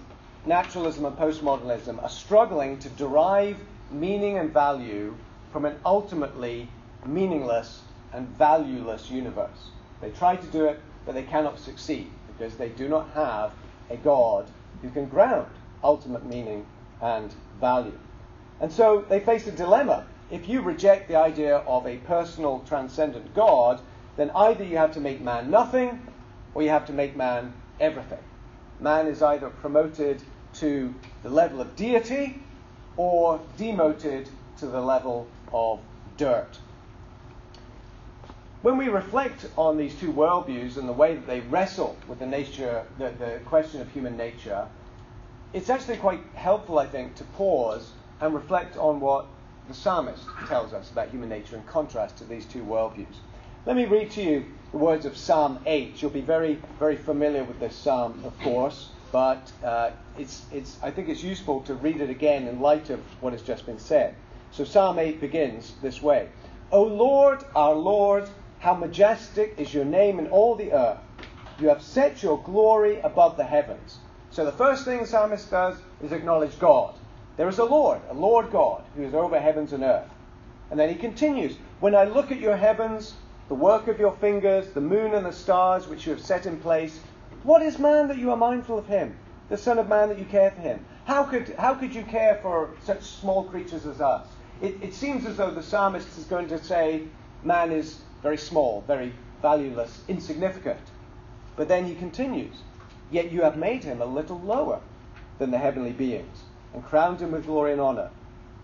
naturalism 0.46 1.04
and 1.04 1.16
postmodernism 1.16 2.02
are 2.02 2.08
struggling 2.08 2.78
to 2.80 2.88
derive 2.90 3.56
meaning 3.90 4.38
and 4.38 4.52
value 4.52 5.16
from 5.52 5.64
an 5.64 5.78
ultimately 5.84 6.68
meaningless 7.04 7.82
and 8.12 8.28
valueless 8.30 9.10
universe. 9.10 9.70
They 10.00 10.10
try 10.10 10.36
to 10.36 10.46
do 10.48 10.64
it, 10.64 10.80
but 11.04 11.14
they 11.14 11.22
cannot 11.22 11.58
succeed 11.58 12.10
because 12.26 12.56
they 12.56 12.68
do 12.70 12.88
not 12.88 13.10
have 13.14 13.52
a 13.90 13.96
God 13.96 14.50
who 14.82 14.90
can 14.90 15.06
ground 15.06 15.50
ultimate 15.84 16.26
meaning 16.26 16.66
and 17.00 17.32
value. 17.60 17.98
And 18.60 18.72
so 18.72 19.04
they 19.08 19.20
face 19.20 19.46
a 19.46 19.52
dilemma. 19.52 20.06
If 20.30 20.48
you 20.48 20.60
reject 20.60 21.08
the 21.08 21.16
idea 21.16 21.58
of 21.58 21.86
a 21.86 21.96
personal, 21.98 22.64
transcendent 22.66 23.34
God, 23.34 23.80
then 24.16 24.30
either 24.34 24.64
you 24.64 24.76
have 24.76 24.92
to 24.94 25.00
make 25.00 25.20
man 25.20 25.50
nothing 25.50 26.06
or 26.54 26.62
you 26.62 26.70
have 26.70 26.86
to 26.86 26.92
make 26.92 27.16
man 27.16 27.52
everything. 27.78 28.22
Man 28.80 29.06
is 29.06 29.22
either 29.22 29.50
promoted 29.50 30.22
to 30.54 30.94
the 31.22 31.30
level 31.30 31.60
of 31.60 31.76
deity 31.76 32.42
or 32.96 33.40
demoted 33.56 34.28
to 34.58 34.66
the 34.66 34.80
level 34.80 35.28
of 35.52 35.80
dirt. 36.16 36.58
When 38.62 38.78
we 38.78 38.88
reflect 38.88 39.46
on 39.56 39.76
these 39.76 39.94
two 39.94 40.12
worldviews 40.12 40.76
and 40.76 40.88
the 40.88 40.92
way 40.92 41.14
that 41.14 41.26
they 41.26 41.40
wrestle 41.40 41.96
with 42.08 42.18
the 42.18 42.26
nature, 42.26 42.84
the, 42.98 43.10
the 43.10 43.40
question 43.44 43.80
of 43.80 43.92
human 43.92 44.16
nature, 44.16 44.66
it's 45.56 45.70
actually 45.70 45.96
quite 45.96 46.20
helpful, 46.34 46.78
I 46.78 46.86
think, 46.86 47.14
to 47.14 47.24
pause 47.24 47.90
and 48.20 48.34
reflect 48.34 48.76
on 48.76 49.00
what 49.00 49.24
the 49.68 49.72
psalmist 49.72 50.22
tells 50.48 50.74
us 50.74 50.90
about 50.90 51.08
human 51.08 51.30
nature 51.30 51.56
in 51.56 51.62
contrast 51.62 52.18
to 52.18 52.24
these 52.24 52.44
two 52.44 52.62
worldviews. 52.62 53.16
Let 53.64 53.74
me 53.74 53.86
read 53.86 54.10
to 54.12 54.22
you 54.22 54.44
the 54.72 54.76
words 54.76 55.06
of 55.06 55.16
Psalm 55.16 55.58
8. 55.64 56.02
You'll 56.02 56.10
be 56.10 56.20
very, 56.20 56.60
very 56.78 56.96
familiar 56.96 57.42
with 57.42 57.58
this 57.58 57.74
psalm, 57.74 58.22
of 58.26 58.38
course, 58.40 58.90
but 59.12 59.50
uh, 59.64 59.92
it's, 60.18 60.44
it's, 60.52 60.76
I 60.82 60.90
think 60.90 61.08
it's 61.08 61.22
useful 61.22 61.62
to 61.62 61.74
read 61.74 62.02
it 62.02 62.10
again 62.10 62.46
in 62.46 62.60
light 62.60 62.90
of 62.90 63.00
what 63.22 63.32
has 63.32 63.40
just 63.40 63.64
been 63.64 63.78
said. 63.78 64.14
So 64.50 64.62
Psalm 64.62 64.98
8 64.98 65.22
begins 65.22 65.72
this 65.80 66.02
way 66.02 66.28
O 66.70 66.82
Lord, 66.82 67.42
our 67.54 67.74
Lord, 67.74 68.28
how 68.58 68.74
majestic 68.74 69.54
is 69.56 69.72
your 69.72 69.86
name 69.86 70.18
in 70.18 70.26
all 70.26 70.54
the 70.54 70.72
earth. 70.72 70.98
You 71.58 71.68
have 71.68 71.80
set 71.80 72.22
your 72.22 72.42
glory 72.42 73.00
above 73.00 73.38
the 73.38 73.44
heavens. 73.44 74.00
So 74.36 74.44
the 74.44 74.52
first 74.52 74.84
thing 74.84 75.00
the 75.00 75.06
psalmist 75.06 75.50
does 75.50 75.78
is 76.02 76.12
acknowledge 76.12 76.58
God. 76.58 76.94
There 77.38 77.48
is 77.48 77.58
a 77.58 77.64
Lord, 77.64 78.02
a 78.10 78.12
Lord 78.12 78.50
God, 78.50 78.84
who 78.94 79.02
is 79.02 79.14
over 79.14 79.40
heavens 79.40 79.72
and 79.72 79.82
earth. 79.82 80.10
And 80.70 80.78
then 80.78 80.90
he 80.90 80.94
continues 80.94 81.56
When 81.80 81.94
I 81.94 82.04
look 82.04 82.30
at 82.30 82.38
your 82.38 82.58
heavens, 82.58 83.14
the 83.48 83.54
work 83.54 83.88
of 83.88 83.98
your 83.98 84.12
fingers, 84.16 84.68
the 84.74 84.80
moon 84.82 85.14
and 85.14 85.24
the 85.24 85.32
stars 85.32 85.88
which 85.88 86.04
you 86.04 86.12
have 86.12 86.20
set 86.20 86.44
in 86.44 86.58
place, 86.58 87.00
what 87.44 87.62
is 87.62 87.78
man 87.78 88.08
that 88.08 88.18
you 88.18 88.30
are 88.30 88.36
mindful 88.36 88.78
of 88.78 88.86
him? 88.86 89.16
The 89.48 89.56
Son 89.56 89.78
of 89.78 89.88
Man 89.88 90.10
that 90.10 90.18
you 90.18 90.26
care 90.26 90.50
for 90.50 90.60
him? 90.60 90.84
How 91.06 91.24
could, 91.24 91.54
how 91.58 91.72
could 91.72 91.94
you 91.94 92.02
care 92.02 92.38
for 92.42 92.74
such 92.84 93.04
small 93.04 93.44
creatures 93.44 93.86
as 93.86 94.02
us? 94.02 94.26
It, 94.60 94.76
it 94.82 94.92
seems 94.92 95.24
as 95.24 95.38
though 95.38 95.50
the 95.50 95.62
psalmist 95.62 96.18
is 96.18 96.24
going 96.24 96.48
to 96.48 96.62
say 96.62 97.04
man 97.42 97.72
is 97.72 98.00
very 98.22 98.36
small, 98.36 98.84
very 98.86 99.14
valueless, 99.40 100.02
insignificant. 100.08 100.80
But 101.56 101.68
then 101.68 101.86
he 101.86 101.94
continues, 101.94 102.56
Yet 103.10 103.30
you 103.30 103.42
have 103.42 103.56
made 103.56 103.84
him 103.84 104.00
a 104.00 104.06
little 104.06 104.40
lower 104.40 104.80
than 105.38 105.50
the 105.50 105.58
heavenly 105.58 105.92
beings 105.92 106.42
and 106.74 106.84
crowned 106.84 107.20
him 107.20 107.32
with 107.32 107.46
glory 107.46 107.72
and 107.72 107.80
honor. 107.80 108.10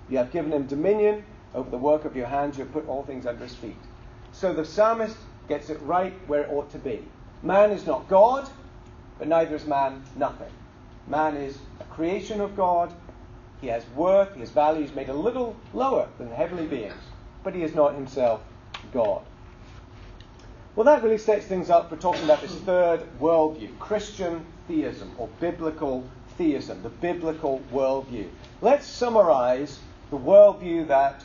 You 0.09 0.18
have 0.18 0.32
given 0.32 0.53
him 0.53 0.66
dominion 0.66 1.24
over 1.55 1.70
the 1.70 1.78
work 1.78 2.05
of 2.05 2.16
your 2.16 2.26
hands. 2.26 2.59
You 2.59 2.64
have 2.64 2.72
put 2.72 2.88
all 2.88 3.05
things 3.05 3.26
under 3.26 3.45
his 3.45 3.55
feet. 3.55 3.76
So 4.32 4.53
the 4.53 4.64
psalmist 4.64 5.16
gets 5.49 5.70
it 5.70 5.80
right 5.82 6.14
where 6.26 6.43
it 6.43 6.51
ought 6.51 6.70
to 6.72 6.78
be. 6.78 7.05
Man 7.43 7.70
is 7.70 7.86
not 7.86 8.09
God, 8.09 8.49
but 9.18 9.28
neither 9.28 9.57
is 9.57 9.66
man 9.66 10.03
nothing. 10.16 10.51
Man 11.07 11.36
is 11.36 11.59
a 11.80 11.84
creation 11.84 12.40
of 12.40 12.57
God. 12.57 12.93
He 13.61 13.68
has 13.68 13.86
worth, 13.95 14.34
he 14.34 14.40
has 14.40 14.51
value. 14.51 14.82
He's 14.82 14.95
made 14.95 15.09
a 15.09 15.14
little 15.14 15.57
lower 15.72 16.09
than 16.18 16.30
the 16.30 16.36
heavenly 16.36 16.66
beings, 16.66 16.95
but 17.45 17.55
he 17.55 17.62
is 17.62 17.74
not 17.74 17.95
himself 17.95 18.43
God. 18.93 19.22
Well, 20.74 20.84
that 20.84 21.02
really 21.02 21.18
sets 21.18 21.44
things 21.44 21.68
up 21.68 21.90
for 21.90 21.96
talking 21.96 22.24
about 22.24 22.40
this 22.40 22.54
third 22.60 23.02
worldview 23.20 23.78
Christian 23.78 24.42
theism 24.66 25.12
or 25.18 25.28
biblical 25.38 26.02
theism, 26.38 26.82
the 26.82 26.88
biblical 26.88 27.60
worldview. 27.70 28.28
Let's 28.62 28.86
summarize 28.86 29.80
the 30.10 30.16
worldview 30.16 30.88
that 30.88 31.22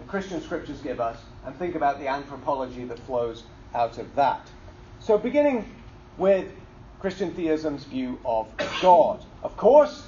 the 0.00 0.04
Christian 0.08 0.42
scriptures 0.42 0.80
give 0.80 1.00
us 1.00 1.18
and 1.46 1.54
think 1.54 1.76
about 1.76 2.00
the 2.00 2.08
anthropology 2.08 2.84
that 2.86 2.98
flows 3.00 3.44
out 3.76 3.98
of 3.98 4.12
that. 4.16 4.48
So, 4.98 5.16
beginning 5.18 5.64
with 6.18 6.50
Christian 7.00 7.32
theism's 7.34 7.84
view 7.84 8.18
of 8.24 8.48
God. 8.80 9.24
Of 9.44 9.56
course, 9.56 10.04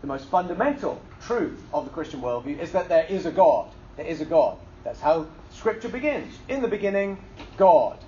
the 0.00 0.06
most 0.06 0.24
fundamental 0.26 1.02
truth 1.20 1.62
of 1.74 1.84
the 1.84 1.90
Christian 1.90 2.22
worldview 2.22 2.58
is 2.60 2.72
that 2.72 2.88
there 2.88 3.04
is 3.10 3.26
a 3.26 3.30
God. 3.30 3.68
There 3.98 4.06
is 4.06 4.22
a 4.22 4.24
God. 4.24 4.56
That's 4.84 5.00
how 5.00 5.26
Scripture 5.58 5.88
begins. 5.88 6.38
In 6.48 6.62
the 6.62 6.68
beginning, 6.68 7.18
God. 7.56 7.98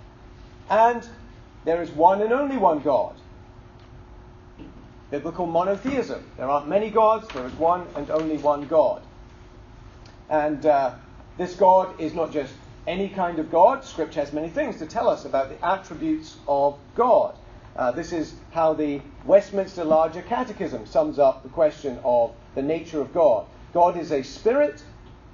And 0.69 1.07
there 1.65 1.83
is 1.83 1.91
one 1.91 2.23
and 2.23 2.33
only 2.33 2.57
one 2.57 2.79
God. 2.79 3.17
Biblical 5.11 5.47
monotheism. 5.47 6.25
There 6.37 6.49
aren't 6.49 6.69
many 6.69 6.91
gods, 6.91 7.27
there 7.35 7.45
is 7.45 7.53
one 7.55 7.89
and 7.97 8.09
only 8.11 8.37
one 8.37 8.69
God. 8.69 9.03
And 10.29 10.65
uh, 10.65 10.95
this 11.39 11.57
God 11.57 12.01
is 12.01 12.15
not 12.15 12.33
just 12.33 12.55
any 12.87 13.09
kind 13.09 13.41
of 13.41 13.51
God. 13.51 13.85
Scripture 13.85 14.21
has 14.21 14.33
many 14.33 14.49
things 14.49 14.77
to 14.77 14.87
tell 14.87 15.09
us 15.09 15.25
about 15.25 15.49
the 15.49 15.67
attributes 15.67 16.37
of 16.47 16.79
God. 16.95 17.35
Uh, 17.75 17.91
this 17.91 18.13
is 18.13 18.35
how 18.53 18.75
the 18.75 19.01
Westminster 19.25 19.83
Larger 19.83 20.23
Catechism 20.23 20.87
sums 20.87 21.19
up 21.19 21.43
the 21.43 21.49
question 21.49 21.99
of 22.05 22.33
the 22.55 22.63
nature 22.63 23.01
of 23.01 23.13
God. 23.13 23.47
God 23.73 23.97
is 23.97 24.13
a 24.13 24.23
spirit 24.23 24.85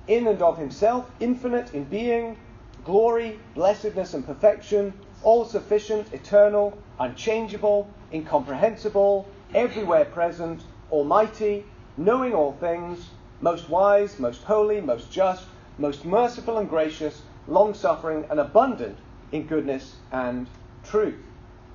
in 0.08 0.26
and 0.26 0.40
of 0.42 0.58
himself, 0.58 1.10
infinite 1.20 1.74
in 1.74 1.84
being, 1.84 2.36
glory, 2.84 3.38
blessedness, 3.54 4.14
and 4.14 4.24
perfection, 4.24 4.92
all 5.22 5.44
sufficient, 5.44 6.12
eternal, 6.12 6.76
unchangeable, 7.00 7.88
incomprehensible, 8.12 9.26
everywhere 9.54 10.04
present, 10.04 10.62
almighty, 10.90 11.64
knowing 11.96 12.32
all 12.34 12.52
things, 12.52 13.08
most 13.40 13.68
wise, 13.68 14.18
most 14.18 14.42
holy, 14.44 14.80
most 14.80 15.10
just, 15.10 15.44
most 15.78 16.04
merciful 16.04 16.58
and 16.58 16.68
gracious, 16.68 17.22
long 17.48 17.74
suffering, 17.74 18.24
and 18.30 18.40
abundant 18.40 18.98
in 19.32 19.46
goodness 19.46 19.96
and 20.12 20.46
truth. 20.84 21.18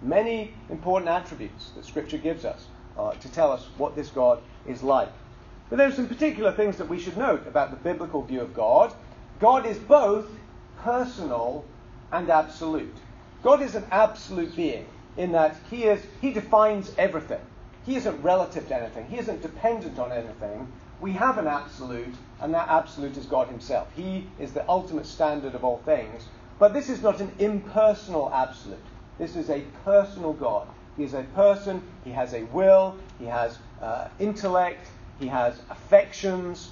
Many 0.01 0.53
important 0.69 1.09
attributes 1.09 1.71
that 1.75 1.85
Scripture 1.85 2.17
gives 2.17 2.45
us 2.45 2.67
uh, 2.97 3.11
to 3.11 3.31
tell 3.31 3.51
us 3.51 3.67
what 3.77 3.95
this 3.95 4.09
God 4.09 4.41
is 4.65 4.81
like. 4.81 5.11
But 5.71 5.77
there 5.77 5.87
are 5.87 5.93
some 5.93 6.09
particular 6.09 6.51
things 6.51 6.75
that 6.79 6.89
we 6.89 6.99
should 6.99 7.15
note 7.15 7.47
about 7.47 7.71
the 7.71 7.77
biblical 7.77 8.23
view 8.23 8.41
of 8.41 8.53
God. 8.53 8.93
God 9.39 9.65
is 9.65 9.77
both 9.77 10.29
personal 10.83 11.63
and 12.11 12.29
absolute. 12.29 12.93
God 13.41 13.61
is 13.61 13.75
an 13.75 13.85
absolute 13.89 14.53
being 14.53 14.85
in 15.15 15.31
that 15.31 15.55
he 15.69 15.85
is 15.85 16.05
he 16.19 16.33
defines 16.33 16.91
everything. 16.97 17.39
He 17.85 17.95
isn't 17.95 18.21
relative 18.21 18.67
to 18.67 18.75
anything. 18.75 19.05
He 19.07 19.17
isn't 19.17 19.41
dependent 19.41 19.97
on 19.97 20.11
anything. 20.11 20.69
We 20.99 21.13
have 21.13 21.37
an 21.37 21.47
absolute, 21.47 22.15
and 22.41 22.53
that 22.53 22.67
absolute 22.67 23.15
is 23.15 23.25
God 23.25 23.47
himself. 23.47 23.87
He 23.95 24.27
is 24.39 24.51
the 24.51 24.67
ultimate 24.69 25.05
standard 25.05 25.55
of 25.55 25.63
all 25.63 25.77
things. 25.85 26.25
But 26.59 26.73
this 26.73 26.89
is 26.89 27.01
not 27.01 27.21
an 27.21 27.31
impersonal 27.39 28.29
absolute. 28.33 28.85
This 29.17 29.37
is 29.37 29.49
a 29.49 29.61
personal 29.85 30.33
God. 30.33 30.67
He 30.97 31.05
is 31.05 31.13
a 31.13 31.23
person, 31.33 31.81
he 32.03 32.11
has 32.11 32.33
a 32.33 32.43
will, 32.43 32.97
he 33.19 33.25
has 33.25 33.57
uh, 33.81 34.09
intellect, 34.19 34.85
he 35.21 35.27
has 35.27 35.59
affections. 35.69 36.71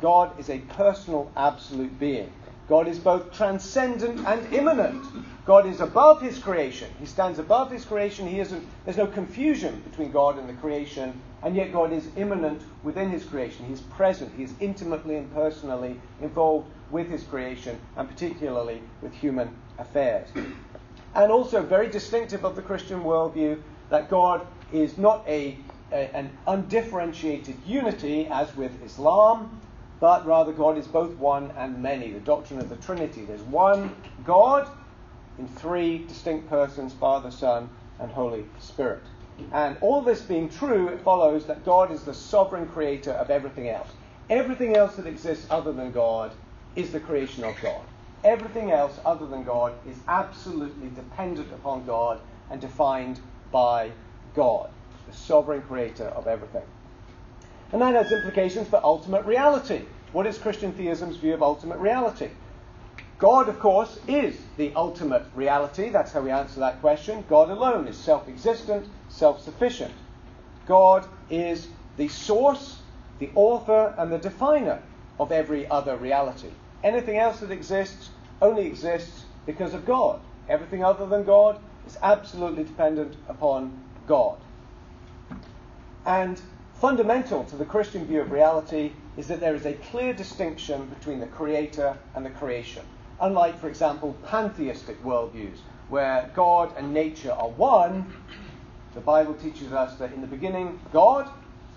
God 0.00 0.38
is 0.38 0.48
a 0.48 0.58
personal, 0.58 1.30
absolute 1.36 1.98
being. 1.98 2.32
God 2.68 2.86
is 2.86 3.00
both 3.00 3.32
transcendent 3.32 4.24
and 4.26 4.54
immanent. 4.54 5.04
God 5.44 5.66
is 5.66 5.80
above 5.80 6.22
his 6.22 6.38
creation. 6.38 6.88
He 7.00 7.06
stands 7.06 7.40
above 7.40 7.72
his 7.72 7.84
creation. 7.84 8.28
He 8.28 8.38
isn't, 8.38 8.64
there's 8.84 8.96
no 8.96 9.08
confusion 9.08 9.82
between 9.90 10.12
God 10.12 10.38
and 10.38 10.48
the 10.48 10.52
creation, 10.54 11.20
and 11.42 11.56
yet 11.56 11.72
God 11.72 11.92
is 11.92 12.06
immanent 12.16 12.62
within 12.84 13.10
his 13.10 13.24
creation. 13.24 13.66
He's 13.66 13.80
present. 13.80 14.30
He's 14.36 14.54
intimately 14.60 15.16
and 15.16 15.34
personally 15.34 16.00
involved 16.20 16.70
with 16.92 17.08
his 17.08 17.24
creation, 17.24 17.76
and 17.96 18.08
particularly 18.08 18.82
with 19.02 19.12
human 19.12 19.50
affairs. 19.78 20.28
And 21.16 21.32
also, 21.32 21.62
very 21.62 21.88
distinctive 21.88 22.44
of 22.44 22.54
the 22.54 22.62
Christian 22.62 23.02
worldview, 23.02 23.60
that 23.88 24.08
God 24.08 24.46
is 24.72 24.96
not 24.96 25.24
a 25.26 25.58
a, 25.92 26.14
an 26.14 26.30
undifferentiated 26.46 27.56
unity 27.66 28.26
as 28.28 28.54
with 28.56 28.82
Islam, 28.84 29.60
but 29.98 30.26
rather 30.26 30.52
God 30.52 30.78
is 30.78 30.86
both 30.86 31.16
one 31.16 31.50
and 31.56 31.82
many. 31.82 32.10
The 32.10 32.20
doctrine 32.20 32.60
of 32.60 32.68
the 32.68 32.76
Trinity. 32.76 33.24
There's 33.24 33.42
one 33.42 33.94
God 34.24 34.68
in 35.38 35.48
three 35.48 35.98
distinct 36.06 36.48
persons 36.48 36.92
Father, 36.92 37.30
Son, 37.30 37.68
and 37.98 38.10
Holy 38.10 38.44
Spirit. 38.58 39.02
And 39.52 39.76
all 39.80 40.02
this 40.02 40.20
being 40.20 40.48
true, 40.48 40.88
it 40.88 41.00
follows 41.00 41.46
that 41.46 41.64
God 41.64 41.90
is 41.90 42.02
the 42.02 42.14
sovereign 42.14 42.66
creator 42.66 43.12
of 43.12 43.30
everything 43.30 43.68
else. 43.68 43.88
Everything 44.28 44.76
else 44.76 44.96
that 44.96 45.06
exists 45.06 45.46
other 45.50 45.72
than 45.72 45.92
God 45.92 46.32
is 46.76 46.92
the 46.92 47.00
creation 47.00 47.44
of 47.44 47.54
God. 47.62 47.82
Everything 48.22 48.70
else 48.70 49.00
other 49.04 49.26
than 49.26 49.44
God 49.44 49.72
is 49.88 49.96
absolutely 50.08 50.88
dependent 50.90 51.50
upon 51.52 51.86
God 51.86 52.20
and 52.50 52.60
defined 52.60 53.18
by 53.50 53.90
God 54.34 54.70
the 55.10 55.16
sovereign 55.16 55.62
creator 55.62 56.06
of 56.08 56.26
everything. 56.26 56.62
And 57.72 57.80
that 57.82 57.94
has 57.94 58.10
implications 58.10 58.68
for 58.68 58.80
ultimate 58.84 59.24
reality. 59.24 59.82
What 60.12 60.26
is 60.26 60.38
Christian 60.38 60.72
theism's 60.72 61.16
view 61.16 61.34
of 61.34 61.42
ultimate 61.42 61.78
reality? 61.78 62.30
God, 63.18 63.48
of 63.48 63.60
course, 63.60 63.98
is 64.08 64.36
the 64.56 64.72
ultimate 64.74 65.24
reality. 65.34 65.90
That's 65.90 66.12
how 66.12 66.22
we 66.22 66.30
answer 66.30 66.60
that 66.60 66.80
question. 66.80 67.24
God 67.28 67.50
alone 67.50 67.86
is 67.86 67.96
self 67.96 68.28
existent, 68.28 68.88
self 69.08 69.42
sufficient. 69.42 69.92
God 70.66 71.06
is 71.28 71.68
the 71.96 72.08
source, 72.08 72.80
the 73.18 73.30
author, 73.34 73.94
and 73.98 74.10
the 74.10 74.18
definer 74.18 74.82
of 75.18 75.32
every 75.32 75.68
other 75.68 75.96
reality. 75.96 76.48
Anything 76.82 77.18
else 77.18 77.40
that 77.40 77.50
exists 77.50 78.08
only 78.40 78.66
exists 78.66 79.24
because 79.44 79.74
of 79.74 79.84
God. 79.84 80.20
Everything 80.48 80.82
other 80.82 81.06
than 81.06 81.24
God 81.24 81.60
is 81.86 81.98
absolutely 82.02 82.64
dependent 82.64 83.16
upon 83.28 83.84
God. 84.06 84.38
And 86.06 86.40
fundamental 86.74 87.44
to 87.44 87.56
the 87.56 87.64
Christian 87.64 88.06
view 88.06 88.20
of 88.20 88.30
reality 88.30 88.92
is 89.16 89.28
that 89.28 89.40
there 89.40 89.54
is 89.54 89.66
a 89.66 89.74
clear 89.74 90.12
distinction 90.12 90.86
between 90.86 91.20
the 91.20 91.26
creator 91.26 91.96
and 92.14 92.24
the 92.24 92.30
creation. 92.30 92.82
Unlike, 93.20 93.58
for 93.58 93.68
example, 93.68 94.16
pantheistic 94.26 95.02
worldviews, 95.04 95.58
where 95.88 96.30
God 96.34 96.72
and 96.76 96.94
nature 96.94 97.32
are 97.32 97.48
one, 97.48 98.12
The 98.94 99.00
Bible 99.00 99.34
teaches 99.34 99.72
us 99.72 99.96
that 99.98 100.12
in 100.12 100.20
the 100.20 100.26
beginning, 100.26 100.80
God 100.92 101.28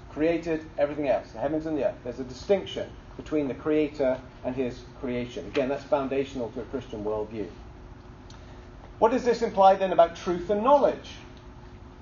created 0.09 0.65
everything 0.77 1.07
else, 1.07 1.31
the 1.31 1.39
heavens 1.39 1.65
and 1.65 1.77
the 1.77 1.87
earth. 1.87 1.95
There's 2.03 2.19
a 2.19 2.23
distinction 2.23 2.89
between 3.17 3.47
the 3.47 3.53
Creator 3.53 4.19
and 4.43 4.55
His 4.55 4.81
creation. 4.99 5.45
Again, 5.47 5.69
that's 5.69 5.83
foundational 5.83 6.49
to 6.51 6.61
a 6.61 6.65
Christian 6.65 7.03
worldview. 7.03 7.47
What 8.97 9.11
does 9.11 9.23
this 9.23 9.41
imply 9.41 9.75
then 9.75 9.91
about 9.91 10.15
truth 10.15 10.49
and 10.49 10.63
knowledge? 10.63 11.11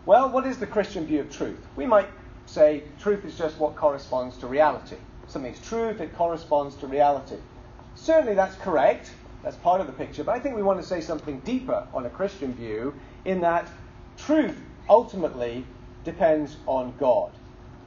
Well, 0.04 0.30
what 0.32 0.48
is 0.48 0.58
the 0.58 0.66
Christian 0.66 1.06
view 1.06 1.20
of 1.20 1.30
truth? 1.30 1.64
We 1.76 1.86
might 1.86 2.08
say 2.48 2.84
truth 3.00 3.24
is 3.24 3.38
just 3.38 3.60
what 3.60 3.76
corresponds 3.76 4.36
to 4.38 4.48
reality. 4.48 4.96
Something's 5.28 5.62
if 5.72 6.02
it 6.02 6.16
corresponds 6.16 6.76
to 6.78 6.88
reality. 6.88 7.38
Certainly 7.94 8.34
that's 8.34 8.56
correct. 8.56 9.12
That's 9.44 9.58
part 9.58 9.80
of 9.80 9.86
the 9.86 9.94
picture. 9.94 10.24
But 10.24 10.36
I 10.36 10.40
think 10.40 10.56
we 10.56 10.64
want 10.64 10.82
to 10.82 10.86
say 10.86 11.02
something 11.02 11.40
deeper 11.42 11.88
on 11.94 12.08
a 12.08 12.10
Christian 12.10 12.54
view 12.54 12.96
in 13.26 13.42
that 13.42 13.68
truth 14.18 14.60
ultimately 14.90 15.66
depends 16.04 16.58
on 16.66 16.96
God. 17.00 17.32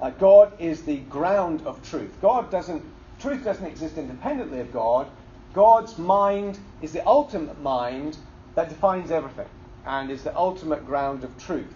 Uh, 0.00 0.10
God 0.10 0.52
is 0.60 0.82
the 0.82 0.98
ground 0.98 1.66
of 1.66 1.82
truth. 1.82 2.16
God 2.22 2.48
doesn't, 2.48 2.84
truth 3.18 3.44
doesn't 3.44 3.66
exist 3.66 3.98
independently 3.98 4.60
of 4.60 4.72
God. 4.72 5.08
God's 5.52 5.98
mind 5.98 6.58
is 6.80 6.92
the 6.92 7.04
ultimate 7.06 7.60
mind 7.60 8.16
that 8.54 8.68
defines 8.68 9.10
everything 9.10 9.48
and 9.84 10.10
is 10.10 10.22
the 10.22 10.36
ultimate 10.36 10.86
ground 10.86 11.24
of 11.24 11.36
truth. 11.38 11.74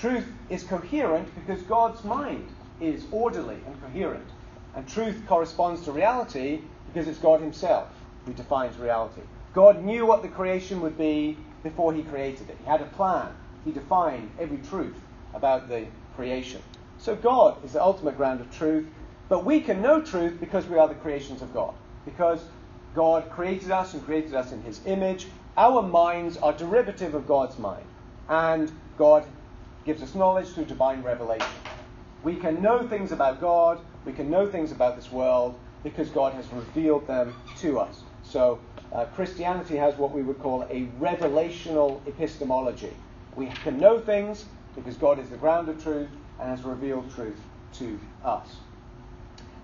Truth 0.00 0.30
is 0.50 0.62
coherent 0.62 1.34
because 1.34 1.62
God's 1.62 2.04
mind 2.04 2.48
is 2.80 3.06
orderly 3.10 3.56
and 3.66 3.80
coherent. 3.80 4.28
And 4.74 4.86
truth 4.86 5.22
corresponds 5.26 5.82
to 5.82 5.92
reality 5.92 6.60
because 6.86 7.08
it's 7.08 7.18
God 7.18 7.40
Himself 7.40 7.88
who 8.26 8.34
defines 8.34 8.76
reality. 8.76 9.22
God 9.54 9.82
knew 9.82 10.04
what 10.04 10.20
the 10.20 10.28
creation 10.28 10.82
would 10.82 10.98
be 10.98 11.38
before 11.62 11.94
He 11.94 12.02
created 12.02 12.50
it. 12.50 12.58
He 12.62 12.66
had 12.66 12.82
a 12.82 12.86
plan. 12.86 13.32
He 13.64 13.72
defined 13.72 14.30
every 14.38 14.58
truth 14.58 14.96
about 15.32 15.68
the 15.68 15.86
creation. 16.14 16.60
So 16.98 17.16
God 17.16 17.64
is 17.64 17.72
the 17.72 17.82
ultimate 17.82 18.18
ground 18.18 18.42
of 18.42 18.54
truth, 18.54 18.86
but 19.30 19.46
we 19.46 19.60
can 19.60 19.80
know 19.80 20.02
truth 20.02 20.38
because 20.38 20.66
we 20.66 20.78
are 20.78 20.88
the 20.88 20.94
creations 20.94 21.40
of 21.40 21.54
God. 21.54 21.74
Because 22.04 22.44
God 22.94 23.30
created 23.30 23.70
us 23.70 23.94
and 23.94 24.04
created 24.04 24.34
us 24.34 24.52
in 24.52 24.62
His 24.62 24.80
image. 24.86 25.26
Our 25.56 25.80
minds 25.80 26.36
are 26.36 26.52
derivative 26.52 27.14
of 27.14 27.26
God's 27.26 27.58
mind. 27.58 27.86
And 28.28 28.70
God 28.98 29.24
gives 29.86 30.02
us 30.02 30.14
knowledge 30.16 30.48
through 30.48 30.64
divine 30.64 31.00
revelation. 31.02 31.46
We 32.24 32.34
can 32.34 32.60
know 32.60 32.86
things 32.86 33.12
about 33.12 33.40
God, 33.40 33.78
we 34.04 34.12
can 34.12 34.28
know 34.28 34.46
things 34.48 34.72
about 34.72 34.96
this 34.96 35.12
world 35.12 35.58
because 35.84 36.10
God 36.10 36.34
has 36.34 36.52
revealed 36.52 37.06
them 37.06 37.32
to 37.58 37.78
us. 37.78 38.02
So 38.24 38.58
uh, 38.92 39.04
Christianity 39.06 39.76
has 39.76 39.96
what 39.96 40.10
we 40.10 40.22
would 40.22 40.40
call 40.40 40.64
a 40.64 40.88
revelational 41.00 42.04
epistemology. 42.08 42.92
We 43.36 43.46
can 43.46 43.78
know 43.78 44.00
things 44.00 44.46
because 44.74 44.96
God 44.96 45.20
is 45.20 45.28
the 45.30 45.36
ground 45.36 45.68
of 45.68 45.80
truth 45.82 46.08
and 46.40 46.50
has 46.50 46.62
revealed 46.64 47.14
truth 47.14 47.40
to 47.74 47.98
us. 48.24 48.56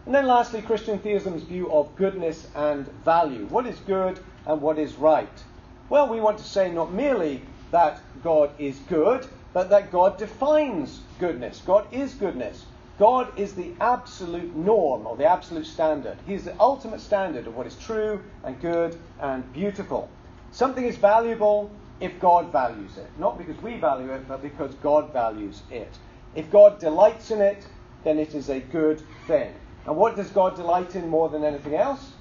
And 0.06 0.14
then 0.14 0.26
lastly, 0.26 0.62
Christian 0.62 0.98
theism's 0.98 1.42
view 1.42 1.70
of 1.72 1.94
goodness 1.96 2.46
and 2.54 2.86
value. 3.04 3.46
What 3.46 3.66
is 3.66 3.78
good 3.80 4.20
and 4.46 4.60
what 4.60 4.78
is 4.78 4.94
right? 4.94 5.42
Well, 5.88 6.08
we 6.08 6.20
want 6.20 6.38
to 6.38 6.44
say 6.44 6.70
not 6.70 6.92
merely 6.92 7.42
that 7.70 8.00
God 8.22 8.50
is 8.58 8.78
good, 8.88 9.26
but 9.52 9.70
that 9.70 9.92
God 9.92 10.16
defines 10.18 11.00
goodness. 11.18 11.62
God 11.64 11.86
is 11.92 12.14
goodness. 12.14 12.64
God 12.98 13.36
is 13.38 13.54
the 13.54 13.72
absolute 13.80 14.54
norm 14.54 15.06
or 15.06 15.16
the 15.16 15.24
absolute 15.24 15.66
standard. 15.66 16.18
He 16.26 16.34
is 16.34 16.44
the 16.44 16.54
ultimate 16.60 17.00
standard 17.00 17.46
of 17.46 17.56
what 17.56 17.66
is 17.66 17.76
true 17.76 18.22
and 18.44 18.60
good 18.60 18.98
and 19.20 19.50
beautiful. 19.52 20.08
Something 20.52 20.84
is 20.84 20.96
valuable 20.96 21.70
if 22.00 22.18
God 22.20 22.52
values 22.52 22.96
it, 22.98 23.08
not 23.18 23.38
because 23.38 23.60
we 23.62 23.78
value 23.78 24.12
it, 24.12 24.28
but 24.28 24.42
because 24.42 24.74
God 24.76 25.12
values 25.12 25.62
it. 25.70 25.98
If 26.34 26.50
God 26.50 26.78
delights 26.78 27.30
in 27.30 27.40
it, 27.40 27.66
then 28.04 28.18
it 28.18 28.34
is 28.34 28.50
a 28.50 28.60
good 28.60 29.02
thing. 29.26 29.54
And 29.86 29.96
what 29.96 30.16
does 30.16 30.30
God 30.30 30.56
delight 30.56 30.94
in 30.94 31.08
more 31.08 31.28
than 31.28 31.44
anything 31.44 31.74
else? 31.74 32.12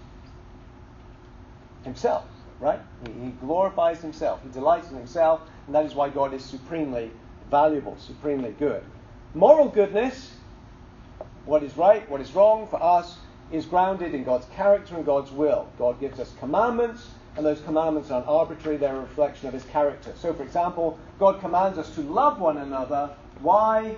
Himself, 1.83 2.25
right? 2.59 2.79
He, 3.05 3.31
glorifies 3.41 4.01
himself. 4.01 4.41
He 4.43 4.49
delights 4.49 4.89
in 4.89 4.97
himself, 4.97 5.41
and 5.65 5.75
that 5.75 5.85
is 5.85 5.95
why 5.95 6.09
God 6.09 6.33
is 6.33 6.43
supremely 6.43 7.11
valuable, 7.51 7.95
supremely 7.99 8.55
good. 8.57 8.81
Moral 9.35 9.67
goodness, 9.67 10.33
what 11.45 11.61
is 11.61 11.77
right, 11.77 12.09
what 12.09 12.21
is 12.21 12.33
wrong 12.33 12.67
for 12.67 12.81
us, 12.81 13.17
is 13.51 13.65
grounded 13.65 14.15
in 14.15 14.23
God's 14.23 14.45
character 14.55 14.95
and 14.95 15.05
God's 15.05 15.31
will. 15.31 15.67
God 15.77 15.99
gives 15.99 16.19
us 16.19 16.33
commandments, 16.39 17.09
and 17.35 17.45
those 17.45 17.61
commandments 17.61 18.09
aren't 18.09 18.27
arbitrary, 18.27 18.77
they're 18.77 18.95
a 18.95 19.01
reflection 19.01 19.47
of 19.47 19.53
his 19.53 19.65
character. 19.65 20.13
So, 20.17 20.33
for 20.33 20.43
example, 20.43 20.97
God 21.19 21.39
commands 21.41 21.77
us 21.77 21.93
to 21.95 22.01
love 22.01 22.39
one 22.39 22.57
another. 22.57 23.09
Why? 23.41 23.95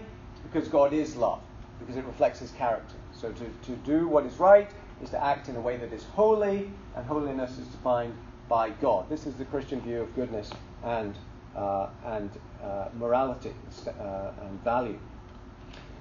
Because 0.52 0.68
God 0.68 0.92
is 0.92 1.16
love, 1.16 1.40
because 1.80 1.96
it 1.96 2.06
reflects 2.06 2.40
his 2.40 2.52
character. 2.52 2.96
So, 3.14 3.32
to, 3.32 3.46
to 3.66 3.76
do 3.86 4.08
what 4.08 4.26
is 4.26 4.40
right 4.40 4.70
is 5.02 5.10
to 5.12 5.24
act 5.24 5.50
in 5.50 5.56
a 5.56 5.62
way 5.62 5.78
that 5.78 5.94
is 5.94 6.04
holy, 6.04 6.72
and 6.96 7.06
holiness 7.06 7.58
is 7.60 7.68
defined 7.68 8.16
by 8.50 8.72
God. 8.72 9.10
This 9.10 9.26
is 9.28 9.36
the 9.36 9.46
Christian 9.46 9.82
view 9.82 10.02
of 10.02 10.16
goodness 10.16 10.50
and, 10.84 11.16
uh, 11.56 11.90
and 12.06 12.30
uh, 12.64 12.90
morality 12.98 13.54
uh, 13.88 14.32
and 14.42 14.64
value. 14.64 15.00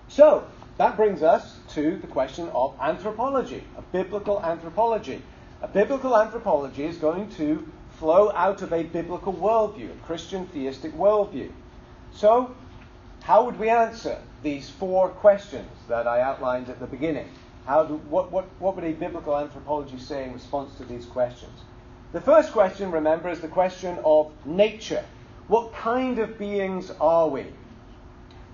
So, 0.09 0.47
that 0.79 0.97
brings 0.97 1.23
us 1.23 1.59
to 1.71 1.99
the 1.99 2.07
question 2.07 2.49
of 2.51 2.75
anthropology, 2.81 3.63
a 3.77 3.83
biblical 3.83 4.43
anthropology. 4.43 5.23
A 5.61 5.69
biblical 5.69 6.17
anthropology 6.17 6.85
is 6.85 6.97
going 6.97 7.31
to 7.37 7.67
flow 7.99 8.33
out 8.33 8.63
of 8.63 8.73
a 8.73 8.83
biblical 8.83 9.33
worldview, 9.33 9.93
a 9.93 10.07
Christian 10.07 10.47
theistic 10.47 10.93
worldview. 10.95 11.53
So, 12.13 12.55
how 13.23 13.45
would 13.45 13.59
we 13.59 13.69
answer 13.69 14.19
these 14.43 14.69
four 14.69 15.11
questions 15.11 15.71
that 15.89 16.07
I 16.07 16.21
outlined 16.21 16.69
at 16.69 16.81
the 16.81 16.87
beginning? 16.87 17.29
How 17.67 17.85
do, 17.85 17.95
what, 17.95 18.33
what, 18.33 18.47
what 18.59 18.75
would 18.75 18.85
a 18.85 18.93
biblical 18.93 19.39
anthropology 19.39 19.99
say 19.99 20.25
in 20.25 20.33
response 20.33 20.75
to 20.79 20.85
these 20.85 21.07
questions? 21.07 21.61
The 22.13 22.21
first 22.21 22.53
question, 22.53 22.91
remember, 22.91 23.31
is 23.31 23.41
the 23.41 23.49
question 23.49 23.99
of 24.05 24.33
nature. 24.45 25.05
What 25.49 25.74
kind 25.74 26.18
of 26.18 26.38
beings 26.38 26.93
are 27.01 27.28
we? 27.28 27.47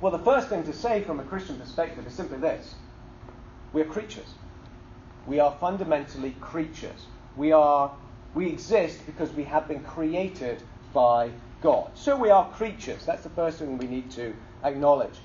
Well, 0.01 0.12
the 0.12 0.18
first 0.18 0.49
thing 0.49 0.64
to 0.64 0.72
say 0.72 1.03
from 1.03 1.20
a 1.20 1.24
Christian 1.24 1.59
perspective 1.59 2.07
is 2.07 2.14
simply 2.14 2.39
this 2.39 2.74
we're 3.72 3.84
creatures. 3.84 4.34
We 5.26 5.41
are 5.41 5.55
fundamentally 5.61 6.34
creatures. 6.41 7.07
We, 7.36 7.53
are, 7.53 7.93
we 8.34 8.47
exist 8.47 9.05
because 9.05 9.30
we 9.32 9.45
have 9.45 9.68
been 9.68 9.84
created 9.84 10.62
by 10.95 11.30
God. 11.61 11.91
So 11.95 12.16
we 12.16 12.30
are 12.30 12.51
creatures. 12.53 13.05
That's 13.05 13.22
the 13.22 13.30
first 13.30 13.59
thing 13.59 13.76
we 13.76 13.86
need 13.86 14.11
to 14.12 14.34
acknowledge. 14.64 15.18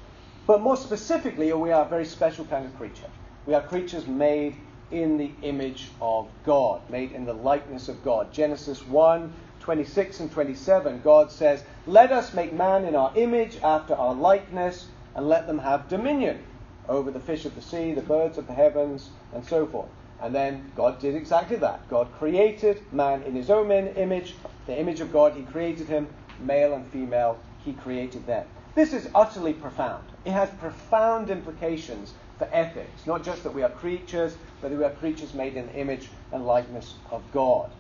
But 0.46 0.62
more 0.62 0.76
specifically, 0.76 1.54
we 1.54 1.72
are 1.72 1.86
a 1.86 1.90
very 1.90 2.06
special 2.06 2.44
kind 2.46 2.66
of 2.66 2.76
creature. 2.76 3.10
We 3.46 3.54
are 3.54 3.62
creatures 3.62 4.08
made 4.08 4.58
in 4.92 5.18
the 5.18 5.32
image 5.42 5.90
of 6.02 6.28
God, 6.46 6.82
made 6.90 7.14
in 7.14 7.26
the 7.26 7.34
likeness 7.34 7.88
of 7.88 8.04
God. 8.04 8.34
Genesis 8.34 8.86
1 8.88 9.34
26 9.64 10.20
and 10.20 10.30
27, 10.30 11.00
God 11.06 11.32
says, 11.32 11.64
Let 11.88 12.12
us 12.12 12.34
make 12.34 12.52
man 12.52 12.84
in 12.84 12.96
our 12.96 13.14
image, 13.16 13.58
after 13.64 13.96
our 13.96 14.14
likeness, 14.14 14.88
and 15.16 15.30
let 15.30 15.48
them 15.48 15.60
have 15.60 15.88
dominion 15.88 16.44
over 16.90 17.12
the 17.12 17.20
fish 17.22 17.46
of 17.46 17.56
the 17.56 17.62
sea, 17.62 17.94
the 17.94 18.02
birds 18.02 18.38
of 18.38 18.46
the 18.46 18.54
heavens, 18.54 19.10
and 19.34 19.46
so 19.46 19.66
forth. 19.66 19.88
And 20.22 20.36
then 20.36 20.70
God 20.76 21.00
did 21.00 21.16
exactly 21.16 21.56
that. 21.58 21.88
God 21.90 22.12
created 22.20 22.82
man 22.92 23.24
in 23.24 23.36
his 23.36 23.50
own 23.50 23.72
image, 23.72 24.36
the 24.68 24.78
image 24.78 25.00
of 25.00 25.14
God, 25.14 25.34
he 25.34 25.44
created 25.44 25.88
him, 25.88 26.10
male 26.42 26.74
and 26.74 26.86
female, 26.88 27.40
he 27.64 27.72
created 27.72 28.28
them. 28.28 28.46
This 28.76 28.92
is 28.92 29.08
utterly 29.16 29.54
profound. 29.54 30.04
It 30.26 30.32
has 30.32 30.50
profound 30.60 31.30
implications 31.30 32.14
for 32.38 32.50
ethics, 32.52 33.08
not 33.08 33.24
just 33.24 33.44
that 33.44 33.54
we 33.54 33.64
are 33.64 33.70
creatures, 33.70 34.36
but 34.60 34.72
that 34.72 34.78
we 34.78 34.84
are 34.84 34.92
creatures 34.92 35.34
made 35.34 35.56
in 35.56 35.68
the 35.68 35.76
image 35.76 36.10
and 36.34 36.46
likeness 36.46 36.96
of 37.12 37.24
God. 37.32 37.72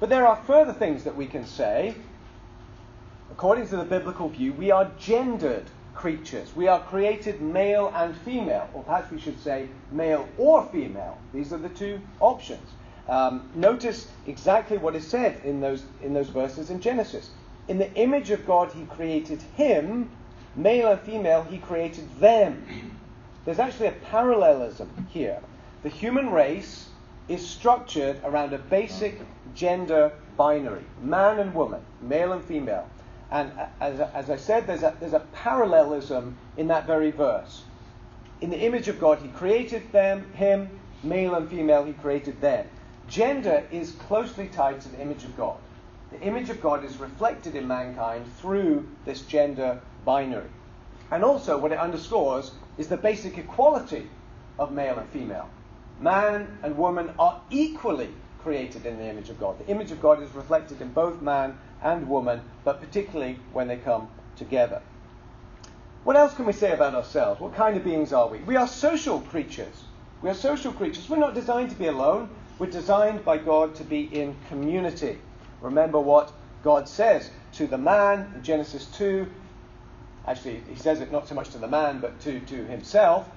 But 0.00 0.08
there 0.08 0.26
are 0.26 0.36
further 0.36 0.72
things 0.72 1.04
that 1.04 1.14
we 1.14 1.26
can 1.26 1.46
say. 1.46 1.94
According 3.30 3.68
to 3.68 3.76
the 3.76 3.84
biblical 3.84 4.30
view, 4.30 4.54
we 4.54 4.70
are 4.70 4.90
gendered 4.98 5.66
creatures. 5.94 6.56
We 6.56 6.68
are 6.68 6.80
created 6.80 7.42
male 7.42 7.92
and 7.94 8.16
female, 8.16 8.68
or 8.72 8.82
perhaps 8.82 9.10
we 9.10 9.20
should 9.20 9.38
say 9.40 9.68
male 9.92 10.26
or 10.38 10.64
female. 10.66 11.18
These 11.34 11.52
are 11.52 11.58
the 11.58 11.68
two 11.68 12.00
options. 12.18 12.66
Um, 13.08 13.50
notice 13.54 14.08
exactly 14.26 14.78
what 14.78 14.96
is 14.96 15.06
said 15.06 15.40
in 15.44 15.60
those, 15.60 15.82
in 16.02 16.14
those 16.14 16.28
verses 16.28 16.70
in 16.70 16.80
Genesis. 16.80 17.30
In 17.68 17.76
the 17.76 17.92
image 17.94 18.30
of 18.30 18.46
God, 18.46 18.72
He 18.72 18.84
created 18.84 19.42
him, 19.56 20.10
male 20.56 20.92
and 20.92 21.00
female, 21.00 21.42
He 21.42 21.58
created 21.58 22.08
them. 22.18 22.64
There's 23.44 23.58
actually 23.58 23.88
a 23.88 23.92
parallelism 23.92 25.08
here. 25.10 25.40
The 25.82 25.88
human 25.88 26.30
race 26.30 26.88
is 27.28 27.46
structured 27.46 28.20
around 28.24 28.52
a 28.52 28.58
basic 28.58 29.20
gender 29.54 30.12
binary 30.36 30.84
man 31.02 31.38
and 31.38 31.54
woman, 31.54 31.80
male 32.00 32.32
and 32.32 32.42
female. 32.44 32.88
And 33.30 33.52
as, 33.80 34.00
as 34.00 34.30
I 34.30 34.36
said, 34.36 34.66
there's 34.66 34.82
a, 34.82 34.96
there's 34.98 35.12
a 35.12 35.26
parallelism 35.32 36.36
in 36.56 36.66
that 36.68 36.86
very 36.86 37.10
verse. 37.10 37.62
In 38.40 38.50
the 38.50 38.58
image 38.58 38.88
of 38.88 38.98
God, 38.98 39.18
He 39.18 39.28
created 39.28 39.92
them, 39.92 40.32
him, 40.32 40.68
male 41.02 41.34
and 41.34 41.48
female, 41.48 41.84
He 41.84 41.92
created 41.92 42.40
them. 42.40 42.66
Gender 43.06 43.66
is 43.70 43.92
closely 43.92 44.48
tied 44.48 44.80
to 44.80 44.88
the 44.88 45.00
image 45.00 45.24
of 45.24 45.36
God. 45.36 45.58
The 46.10 46.20
image 46.22 46.50
of 46.50 46.60
God 46.60 46.84
is 46.84 46.98
reflected 46.98 47.54
in 47.54 47.68
mankind 47.68 48.24
through 48.38 48.88
this 49.04 49.20
gender 49.22 49.80
binary. 50.04 50.48
And 51.10 51.22
also, 51.22 51.58
what 51.58 51.72
it 51.72 51.78
underscores 51.78 52.52
is 52.78 52.88
the 52.88 52.96
basic 52.96 53.38
equality 53.38 54.08
of 54.58 54.72
male 54.72 54.98
and 54.98 55.08
female. 55.10 55.48
Man 56.00 56.58
and 56.62 56.76
woman 56.76 57.12
are 57.18 57.40
equally 57.50 58.08
created 58.42 58.86
in 58.86 58.98
the 58.98 59.04
image 59.04 59.30
of 59.30 59.38
God. 59.38 59.58
The 59.58 59.68
image 59.68 59.90
of 59.90 60.00
God 60.00 60.22
is 60.22 60.30
reflected 60.34 60.80
in 60.80 60.92
both 60.92 61.20
man 61.20 61.58
and 61.82 62.08
woman, 62.08 62.40
but 62.64 62.80
particularly 62.80 63.38
when 63.52 63.68
they 63.68 63.76
come 63.76 64.08
together. 64.36 64.82
What 66.04 66.16
else 66.16 66.34
can 66.34 66.46
we 66.46 66.52
say 66.52 66.72
about 66.72 66.94
ourselves? 66.94 67.40
What 67.40 67.54
kind 67.54 67.76
of 67.76 67.84
beings 67.84 68.12
are 68.12 68.28
we? 68.28 68.38
We 68.38 68.56
are 68.56 68.66
social 68.66 69.20
creatures. 69.20 69.84
We 70.22 70.30
are 70.30 70.34
social 70.34 70.72
creatures. 70.72 71.08
We're 71.08 71.18
not 71.18 71.34
designed 71.34 71.70
to 71.70 71.76
be 71.76 71.86
alone. 71.86 72.30
We're 72.58 72.70
designed 72.70 73.24
by 73.24 73.38
God 73.38 73.74
to 73.76 73.84
be 73.84 74.02
in 74.02 74.34
community. 74.48 75.18
Remember 75.60 76.00
what 76.00 76.32
God 76.62 76.88
says 76.88 77.30
to 77.54 77.66
the 77.66 77.78
man 77.78 78.32
in 78.34 78.42
Genesis 78.42 78.86
2. 78.96 79.26
Actually, 80.26 80.62
he 80.68 80.76
says 80.76 81.00
it 81.00 81.12
not 81.12 81.28
so 81.28 81.34
much 81.34 81.50
to 81.50 81.58
the 81.58 81.68
man, 81.68 82.00
but 82.00 82.18
to, 82.20 82.40
to 82.40 82.64
himself. 82.64 83.28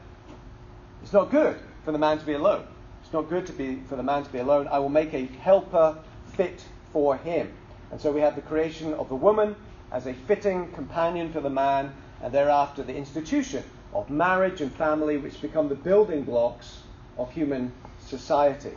It's 1.02 1.14
not 1.14 1.32
good 1.32 1.58
for 1.84 1.92
the 1.92 1.98
man 1.98 2.18
to 2.20 2.26
be 2.26 2.34
alone. 2.34 2.66
It's 3.14 3.22
not 3.22 3.30
good 3.30 3.46
to 3.46 3.54
be, 3.54 3.80
for 3.88 3.96
the 3.96 4.02
man 4.02 4.24
to 4.24 4.32
be 4.32 4.40
alone. 4.40 4.68
I 4.68 4.80
will 4.80 4.90
make 4.90 5.14
a 5.14 5.28
helper 5.28 6.00
fit 6.36 6.66
for 6.92 7.16
him. 7.16 7.54
And 7.92 8.02
so 8.02 8.12
we 8.12 8.22
have 8.22 8.34
the 8.34 8.42
creation 8.42 8.92
of 8.96 9.08
the 9.08 9.16
woman 9.16 9.56
as 9.92 10.08
a 10.08 10.16
fitting 10.16 10.72
companion 10.72 11.32
for 11.32 11.40
the 11.40 11.50
man, 11.52 11.94
and 12.24 12.34
thereafter 12.34 12.82
the 12.82 12.96
institution 12.96 13.64
of 13.94 14.10
marriage 14.10 14.62
and 14.62 14.74
family, 14.74 15.18
which 15.18 15.40
become 15.44 15.70
the 15.70 15.76
building 15.76 16.24
blocks 16.24 16.80
of 17.16 17.32
human 17.32 17.72
society. 18.04 18.74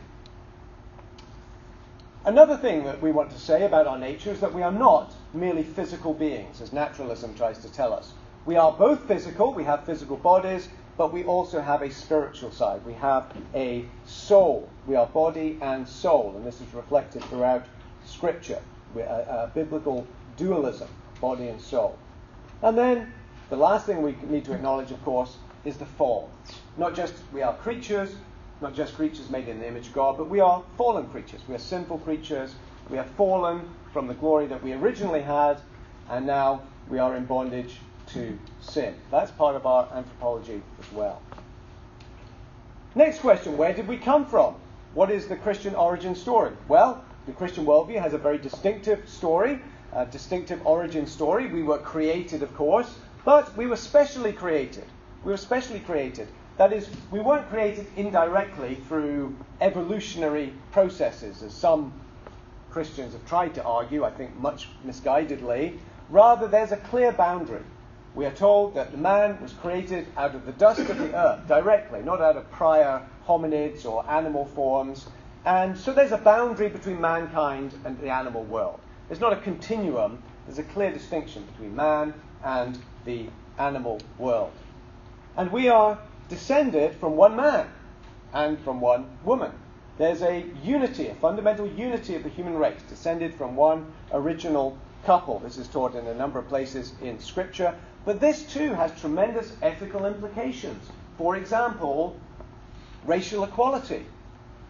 Another 2.23 2.57
thing 2.57 2.83
that 2.83 3.01
we 3.01 3.11
want 3.11 3.31
to 3.31 3.39
say 3.39 3.65
about 3.65 3.87
our 3.87 3.97
nature 3.97 4.29
is 4.29 4.39
that 4.41 4.53
we 4.53 4.61
are 4.61 4.71
not 4.71 5.15
merely 5.33 5.63
physical 5.63 6.13
beings, 6.13 6.61
as 6.61 6.71
naturalism 6.71 7.33
tries 7.33 7.57
to 7.63 7.71
tell 7.71 7.91
us. 7.91 8.13
We 8.45 8.55
are 8.55 8.71
both 8.71 9.07
physical, 9.07 9.51
we 9.51 9.63
have 9.63 9.83
physical 9.83 10.15
bodies, 10.15 10.69
but 10.97 11.13
we 11.13 11.23
also 11.23 11.61
have 11.61 11.83
a 11.83 11.91
spiritual 11.91 12.51
side. 12.51 12.83
We 12.85 12.93
have 12.93 13.31
a 13.53 13.85
soul. 14.05 14.67
We 14.87 14.95
are 14.95 15.05
body 15.05 15.59
and 15.61 15.87
soul, 15.87 16.33
and 16.35 16.45
this 16.45 16.59
is 16.59 16.73
reflected 16.73 17.23
throughout 17.25 17.65
Scripture. 18.05 18.59
A, 18.95 18.99
a 18.99 19.03
uh, 19.03 19.05
uh, 19.05 19.47
biblical 19.47 20.07
dualism, 20.37 20.87
body 21.21 21.49
and 21.49 21.61
soul. 21.61 21.97
And 22.63 22.75
then 22.75 23.13
the 23.49 23.57
last 23.57 23.85
thing 23.85 24.01
we 24.01 24.15
need 24.27 24.45
to 24.45 24.53
acknowledge, 24.53 24.91
of 24.91 25.03
course, 25.03 25.37
is 25.65 25.77
the 25.77 25.85
fall. 25.85 26.31
Not 26.77 26.95
just 26.95 27.13
we 27.31 27.43
are 27.43 27.55
creatures, 27.57 28.15
not 28.61 28.73
just 28.73 28.95
creatures 28.95 29.29
made 29.29 29.47
in 29.47 29.59
the 29.59 29.67
image 29.67 29.87
of 29.87 29.93
God, 29.93 30.17
but 30.17 30.29
we 30.29 30.39
are 30.39 30.63
fallen 30.77 31.05
creatures. 31.07 31.41
We 31.47 31.53
are 31.53 31.59
sinful 31.59 31.99
creatures. 31.99 32.55
We 32.89 32.97
have 32.97 33.09
fallen 33.11 33.69
from 33.93 34.07
the 34.07 34.15
glory 34.15 34.47
that 34.47 34.63
we 34.63 34.73
originally 34.73 35.21
had, 35.21 35.59
and 36.09 36.25
now 36.25 36.63
we 36.89 36.97
are 36.97 37.15
in 37.15 37.25
bondage 37.25 37.77
to 38.13 38.37
sin. 38.61 38.95
That's 39.11 39.31
part 39.31 39.55
of 39.55 39.65
our 39.65 39.87
anthropology 39.93 40.61
as 40.79 40.91
well. 40.91 41.21
Next 42.95 43.19
question 43.19 43.57
Where 43.57 43.73
did 43.73 43.87
we 43.87 43.97
come 43.97 44.25
from? 44.25 44.55
What 44.93 45.11
is 45.11 45.27
the 45.27 45.35
Christian 45.35 45.75
origin 45.75 46.15
story? 46.15 46.51
Well, 46.67 47.03
the 47.25 47.33
Christian 47.33 47.65
worldview 47.65 48.01
has 48.01 48.13
a 48.13 48.17
very 48.17 48.37
distinctive 48.37 49.07
story, 49.07 49.61
a 49.93 50.05
distinctive 50.05 50.65
origin 50.65 51.05
story. 51.05 51.47
We 51.47 51.63
were 51.63 51.77
created, 51.77 52.41
of 52.41 52.55
course, 52.55 52.95
but 53.25 53.55
we 53.57 53.67
were 53.67 53.75
specially 53.75 54.33
created. 54.33 54.85
We 55.23 55.31
were 55.31 55.37
specially 55.37 55.81
created. 55.81 56.27
That 56.57 56.73
is, 56.73 56.89
we 57.11 57.19
weren't 57.19 57.49
created 57.49 57.85
indirectly 57.95 58.75
through 58.87 59.35
evolutionary 59.61 60.53
processes, 60.71 61.43
as 61.43 61.53
some 61.53 61.93
Christians 62.71 63.13
have 63.13 63.25
tried 63.25 63.53
to 63.55 63.63
argue, 63.63 64.03
I 64.03 64.11
think 64.11 64.35
much 64.37 64.69
misguidedly. 64.85 65.77
Rather, 66.09 66.47
there's 66.47 66.71
a 66.71 66.77
clear 66.77 67.11
boundary 67.11 67.63
we 68.17 68.25
are 68.25 68.31
told 68.31 68.73
that 68.73 68.91
the 68.91 68.97
man 68.97 69.39
was 69.43 69.53
created 69.53 70.07
out 70.17 70.33
of 70.33 70.43
the 70.47 70.51
dust 70.53 70.79
of 70.79 70.97
the 70.97 71.15
earth 71.15 71.47
directly, 71.47 72.01
not 72.01 72.19
out 72.19 72.35
of 72.35 72.49
prior 72.49 72.99
hominids 73.27 73.85
or 73.85 74.03
animal 74.09 74.43
forms. 74.43 75.05
And 75.45 75.77
so 75.77 75.93
there's 75.93 76.11
a 76.11 76.17
boundary 76.17 76.67
between 76.67 76.99
mankind 76.99 77.79
and 77.85 77.99
the 77.99 78.09
animal 78.09 78.43
world. 78.43 78.79
There's 79.07 79.19
not 79.19 79.33
a 79.33 79.35
continuum, 79.35 80.23
there's 80.47 80.57
a 80.57 80.63
clear 80.63 80.91
distinction 80.91 81.43
between 81.43 81.75
man 81.75 82.15
and 82.43 82.79
the 83.05 83.27
animal 83.59 84.01
world. 84.17 84.51
And 85.37 85.51
we 85.51 85.69
are 85.69 85.99
descended 86.27 86.95
from 86.95 87.17
one 87.17 87.35
man 87.35 87.67
and 88.33 88.59
from 88.61 88.81
one 88.81 89.05
woman. 89.25 89.51
There's 89.99 90.23
a 90.23 90.43
unity, 90.63 91.09
a 91.09 91.15
fundamental 91.15 91.67
unity 91.67 92.15
of 92.15 92.23
the 92.23 92.29
human 92.29 92.55
race, 92.57 92.81
descended 92.89 93.35
from 93.35 93.55
one 93.55 93.93
original 94.11 94.75
couple. 95.05 95.37
This 95.37 95.57
is 95.57 95.67
taught 95.67 95.93
in 95.93 96.07
a 96.07 96.15
number 96.15 96.39
of 96.39 96.47
places 96.47 96.93
in 97.01 97.19
Scripture. 97.19 97.75
But 98.07 98.21
this 98.21 98.43
too 98.43 98.73
has 98.73 98.97
tremendous 99.01 99.51
ethical 99.61 100.05
implications. 100.05 100.81
For 101.17 101.35
example, 101.35 102.15
racial 103.03 103.43
equality. 103.43 104.05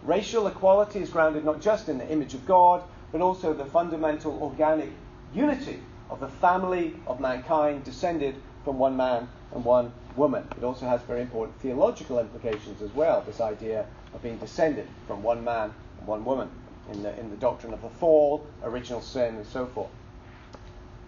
Racial 0.01 0.47
equality 0.47 1.01
is 1.01 1.11
grounded 1.11 1.45
not 1.45 1.61
just 1.61 1.87
in 1.87 1.99
the 1.99 2.11
image 2.11 2.33
of 2.33 2.47
God, 2.47 2.81
but 3.11 3.21
also 3.21 3.53
the 3.53 3.65
fundamental 3.65 4.41
organic 4.41 4.89
unity 5.35 5.79
of 6.09 6.19
the 6.19 6.27
family 6.27 6.95
of 7.05 7.19
mankind 7.19 7.83
descended 7.83 8.33
from 8.63 8.79
one 8.79 8.97
man 8.97 9.29
and 9.53 9.63
one 9.63 9.93
woman. 10.15 10.47
It 10.57 10.63
also 10.63 10.87
has 10.87 11.03
very 11.03 11.21
important 11.21 11.59
theological 11.59 12.17
implications 12.17 12.81
as 12.81 12.91
well, 12.95 13.21
this 13.21 13.39
idea 13.39 13.85
of 14.15 14.23
being 14.23 14.37
descended 14.37 14.87
from 15.05 15.21
one 15.21 15.43
man 15.43 15.71
and 15.99 16.07
one 16.07 16.25
woman 16.25 16.49
in 16.91 17.03
the, 17.03 17.15
in 17.19 17.29
the 17.29 17.37
doctrine 17.37 17.71
of 17.71 17.83
the 17.83 17.89
fall, 17.89 18.47
original 18.63 19.01
sin, 19.01 19.35
and 19.35 19.45
so 19.45 19.67
forth. 19.67 19.91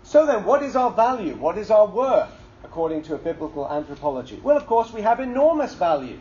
So 0.09 0.25
then, 0.25 0.43
what 0.43 0.63
is 0.63 0.75
our 0.75 0.89
value? 0.89 1.35
What 1.35 1.55
is 1.55 1.69
our 1.69 1.85
worth 1.85 2.31
according 2.63 3.03
to 3.03 3.13
a 3.13 3.19
biblical 3.19 3.71
anthropology? 3.71 4.39
Well, 4.41 4.57
of 4.57 4.65
course, 4.65 4.91
we 4.91 5.01
have 5.01 5.19
enormous 5.19 5.75
value. 5.75 6.17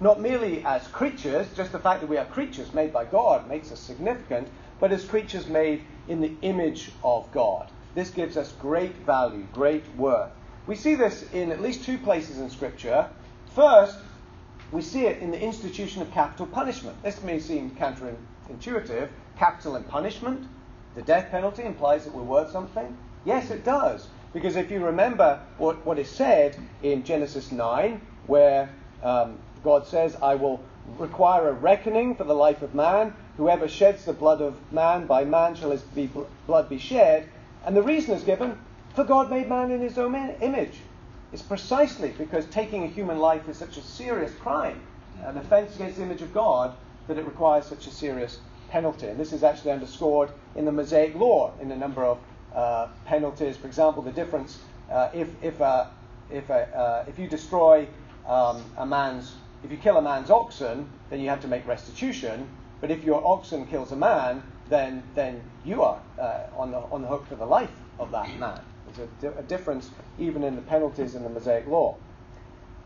Not 0.00 0.20
merely 0.20 0.64
as 0.64 0.88
creatures, 0.88 1.46
just 1.54 1.70
the 1.70 1.78
fact 1.78 2.00
that 2.00 2.08
we 2.08 2.16
are 2.16 2.24
creatures 2.24 2.74
made 2.74 2.92
by 2.92 3.04
God 3.04 3.48
makes 3.48 3.70
us 3.70 3.78
significant, 3.78 4.48
but 4.80 4.90
as 4.90 5.04
creatures 5.04 5.46
made 5.46 5.84
in 6.08 6.20
the 6.20 6.32
image 6.42 6.90
of 7.04 7.30
God. 7.30 7.70
This 7.94 8.10
gives 8.10 8.36
us 8.36 8.50
great 8.60 8.96
value, 9.06 9.46
great 9.52 9.84
worth. 9.96 10.32
We 10.66 10.74
see 10.74 10.96
this 10.96 11.30
in 11.32 11.52
at 11.52 11.62
least 11.62 11.84
two 11.84 11.98
places 11.98 12.38
in 12.38 12.50
Scripture. 12.50 13.08
First, 13.54 13.98
we 14.72 14.82
see 14.82 15.06
it 15.06 15.22
in 15.22 15.30
the 15.30 15.40
institution 15.40 16.02
of 16.02 16.10
capital 16.10 16.46
punishment. 16.46 17.00
This 17.04 17.22
may 17.22 17.38
seem 17.38 17.70
counterintuitive. 17.70 19.10
Capital 19.36 19.76
and 19.76 19.86
punishment 19.86 20.48
the 20.96 21.02
death 21.02 21.30
penalty 21.30 21.62
implies 21.62 22.04
that 22.04 22.14
we're 22.14 22.22
worth 22.22 22.50
something? 22.50 22.96
Yes, 23.24 23.50
it 23.50 23.64
does. 23.64 24.08
Because 24.32 24.56
if 24.56 24.70
you 24.70 24.84
remember 24.84 25.40
what, 25.58 25.84
what 25.86 25.98
is 25.98 26.08
said 26.08 26.56
in 26.82 27.04
Genesis 27.04 27.52
9, 27.52 28.00
where 28.26 28.70
um, 29.02 29.38
God 29.62 29.86
says, 29.86 30.16
I 30.22 30.34
will 30.34 30.60
require 30.98 31.48
a 31.48 31.52
reckoning 31.52 32.14
for 32.14 32.24
the 32.24 32.34
life 32.34 32.62
of 32.62 32.74
man. 32.74 33.14
Whoever 33.36 33.68
sheds 33.68 34.04
the 34.04 34.12
blood 34.12 34.40
of 34.40 34.56
man, 34.72 35.06
by 35.06 35.24
man 35.24 35.54
shall 35.54 35.70
his 35.70 35.82
be, 35.82 36.10
blood 36.46 36.68
be 36.68 36.78
shed. 36.78 37.28
And 37.64 37.76
the 37.76 37.82
reason 37.82 38.14
is 38.14 38.22
given, 38.22 38.58
for 38.94 39.04
God 39.04 39.30
made 39.30 39.48
man 39.48 39.70
in 39.70 39.80
his 39.80 39.98
own 39.98 40.14
image. 40.14 40.78
It's 41.32 41.42
precisely 41.42 42.14
because 42.16 42.46
taking 42.46 42.84
a 42.84 42.88
human 42.88 43.18
life 43.18 43.48
is 43.48 43.58
such 43.58 43.76
a 43.76 43.82
serious 43.82 44.34
crime, 44.36 44.80
an 45.24 45.36
offense 45.36 45.74
against 45.74 45.98
the 45.98 46.04
image 46.04 46.22
of 46.22 46.32
God, 46.32 46.74
that 47.08 47.18
it 47.18 47.26
requires 47.26 47.66
such 47.66 47.86
a 47.86 47.90
serious 47.90 48.38
penalty. 48.68 49.06
And 49.06 49.18
this 49.18 49.32
is 49.32 49.42
actually 49.42 49.72
underscored 49.72 50.30
in 50.54 50.64
the 50.64 50.72
Mosaic 50.72 51.14
law 51.14 51.52
in 51.60 51.70
a 51.72 51.76
number 51.76 52.04
of 52.04 52.18
uh, 52.54 52.88
penalties. 53.04 53.56
For 53.56 53.66
example, 53.66 54.02
the 54.02 54.12
difference 54.12 54.58
uh, 54.90 55.08
if, 55.12 55.28
if, 55.42 55.60
uh, 55.60 55.86
if, 56.30 56.50
uh, 56.50 57.04
if 57.06 57.18
you 57.18 57.28
destroy 57.28 57.86
um, 58.26 58.64
a 58.76 58.86
man's, 58.86 59.34
if 59.64 59.70
you 59.70 59.76
kill 59.76 59.96
a 59.96 60.02
man's 60.02 60.30
oxen, 60.30 60.88
then 61.10 61.20
you 61.20 61.28
have 61.28 61.40
to 61.40 61.48
make 61.48 61.66
restitution. 61.66 62.48
But 62.80 62.90
if 62.90 63.04
your 63.04 63.26
oxen 63.26 63.66
kills 63.66 63.92
a 63.92 63.96
man, 63.96 64.42
then, 64.68 65.02
then 65.14 65.42
you 65.64 65.82
are 65.82 66.00
uh, 66.18 66.44
on, 66.56 66.70
the, 66.70 66.78
on 66.78 67.02
the 67.02 67.08
hook 67.08 67.26
for 67.26 67.36
the 67.36 67.46
life 67.46 67.70
of 67.98 68.10
that 68.12 68.38
man. 68.38 68.60
There's 68.86 69.08
a, 69.08 69.32
di- 69.32 69.38
a 69.38 69.42
difference 69.42 69.90
even 70.18 70.44
in 70.44 70.56
the 70.56 70.62
penalties 70.62 71.14
in 71.14 71.22
the 71.22 71.30
Mosaic 71.30 71.66
law. 71.66 71.96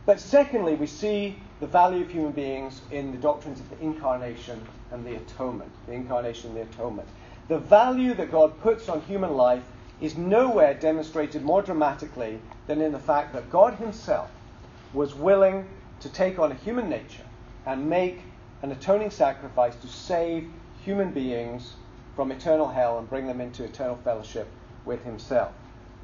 But 0.07 0.21
secondly, 0.21 0.75
we 0.75 0.87
see 0.87 1.37
the 1.61 1.67
value 1.67 2.03
of 2.03 2.11
human 2.11 2.33
beings 2.33 2.81
in 2.91 3.13
the 3.13 3.19
doctrines 3.19 3.61
of 3.61 3.69
the 3.71 3.79
incarnation 3.81 4.67
and 4.91 5.05
the 5.05 5.15
atonement. 5.15 5.71
The 5.87 5.93
incarnation 5.93 6.51
and 6.51 6.57
the 6.57 6.63
atonement. 6.63 7.09
The 7.49 7.59
value 7.59 8.15
that 8.15 8.33
God 8.33 8.59
puts 8.61 8.89
on 8.89 9.03
human 9.03 9.35
life 9.35 9.63
is 10.01 10.17
nowhere 10.17 10.73
demonstrated 10.73 11.43
more 11.43 11.61
dramatically 11.61 12.41
than 12.67 12.81
in 12.81 12.93
the 12.93 12.99
fact 12.99 13.35
that 13.35 13.51
God 13.51 13.75
Himself 13.75 14.31
was 14.95 15.15
willing 15.15 15.69
to 16.01 16.09
take 16.09 16.39
on 16.39 16.51
a 16.51 16.55
human 16.55 16.89
nature 16.89 17.25
and 17.67 17.89
make 17.89 18.23
an 18.63 18.73
atoning 18.73 19.11
sacrifice 19.11 19.77
to 19.77 19.87
save 19.87 20.51
human 20.83 21.11
beings 21.11 21.75
from 22.17 22.33
eternal 22.33 22.69
hell 22.69 22.99
and 22.99 23.09
bring 23.09 23.27
them 23.27 23.41
into 23.41 23.65
eternal 23.65 23.97
fellowship 23.97 24.49
with 24.87 25.05
Himself. 25.05 25.53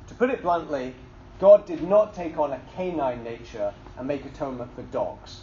To 0.08 0.14
put 0.14 0.30
it 0.30 0.42
bluntly, 0.42 0.94
God 1.38 1.66
did 1.66 1.82
not 1.82 2.14
take 2.14 2.38
on 2.38 2.52
a 2.52 2.60
canine 2.74 3.22
nature 3.22 3.74
and 3.98 4.08
make 4.08 4.24
atonement 4.24 4.74
for 4.74 4.82
dogs. 4.82 5.42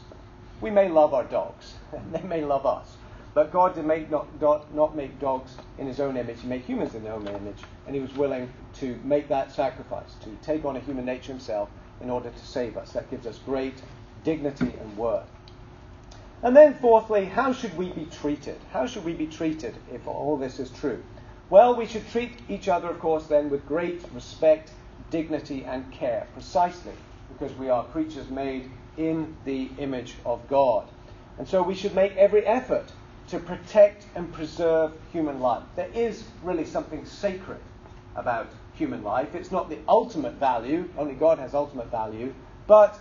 We 0.59 0.71
may 0.71 0.89
love 0.89 1.13
our 1.13 1.23
dogs, 1.25 1.75
and 1.91 2.11
they 2.13 2.21
may 2.21 2.43
love 2.43 2.65
us. 2.65 2.97
But 3.35 3.51
God 3.51 3.75
did 3.75 3.85
make 3.85 4.09
not, 4.09 4.27
not, 4.39 4.73
not 4.73 4.95
make 4.95 5.19
dogs 5.19 5.55
in 5.77 5.87
his 5.87 5.99
own 5.99 6.17
image, 6.17 6.41
he 6.41 6.47
made 6.47 6.61
humans 6.61 6.93
in 6.95 7.01
his 7.01 7.11
own 7.11 7.27
image, 7.27 7.61
and 7.85 7.95
he 7.95 8.01
was 8.01 8.13
willing 8.15 8.51
to 8.75 8.99
make 9.03 9.27
that 9.29 9.51
sacrifice, 9.51 10.13
to 10.21 10.29
take 10.43 10.65
on 10.65 10.75
a 10.75 10.79
human 10.79 11.05
nature 11.05 11.31
himself 11.31 11.69
in 12.01 12.09
order 12.09 12.29
to 12.29 12.45
save 12.45 12.77
us. 12.77 12.91
That 12.93 13.09
gives 13.09 13.25
us 13.25 13.39
great 13.45 13.81
dignity 14.23 14.73
and 14.79 14.97
worth. 14.97 15.29
And 16.43 16.55
then, 16.55 16.73
fourthly, 16.73 17.25
how 17.25 17.53
should 17.53 17.75
we 17.77 17.89
be 17.89 18.05
treated? 18.05 18.59
How 18.71 18.85
should 18.85 19.05
we 19.05 19.13
be 19.13 19.27
treated 19.27 19.75
if 19.91 20.07
all 20.07 20.37
this 20.37 20.59
is 20.59 20.69
true? 20.71 21.01
Well, 21.49 21.75
we 21.75 21.85
should 21.85 22.07
treat 22.09 22.39
each 22.49 22.67
other, 22.67 22.89
of 22.89 22.99
course, 22.99 23.27
then 23.27 23.49
with 23.49 23.65
great 23.67 24.03
respect, 24.13 24.71
dignity, 25.14 25.64
and 25.64 25.89
care, 25.91 26.26
precisely 26.34 26.91
because 27.32 27.55
we 27.59 27.70
are 27.70 27.84
creatures 27.86 28.30
made 28.32 28.68
in 28.97 29.38
the 29.45 29.70
image 29.78 30.16
of 30.26 30.41
God. 30.49 30.88
And 31.38 31.47
so 31.47 31.61
we 31.61 31.76
should 31.76 31.93
make 31.93 32.16
every 32.18 32.43
effort 32.47 32.91
to 33.28 33.38
protect 33.38 34.05
and 34.16 34.34
preserve 34.34 34.91
human 35.11 35.39
life. 35.39 35.61
There 35.76 35.91
is 35.93 36.24
really 36.43 36.66
something 36.66 37.05
sacred 37.05 37.59
about 38.16 38.49
human 38.74 39.03
life. 39.03 39.36
It's 39.36 39.51
not 39.51 39.70
the 39.70 39.78
ultimate 39.88 40.34
value, 40.34 40.89
only 40.97 41.14
God 41.14 41.38
has 41.38 41.53
ultimate 41.53 41.91
value, 41.91 42.34
but 42.66 42.99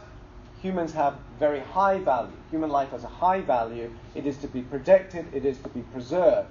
humans 0.61 0.93
have 0.93 1.15
very 1.39 1.61
high 1.61 1.99
value. 1.99 2.37
Human 2.51 2.69
life 2.69 2.91
has 2.91 3.05
a 3.05 3.09
high 3.09 3.41
value. 3.41 3.91
It 4.15 4.27
is 4.27 4.37
to 4.39 4.49
be 4.49 4.61
protected, 4.61 5.25
it 5.33 5.47
is 5.47 5.57
to 5.61 5.71
be 5.71 5.81
preserved. 5.81 6.51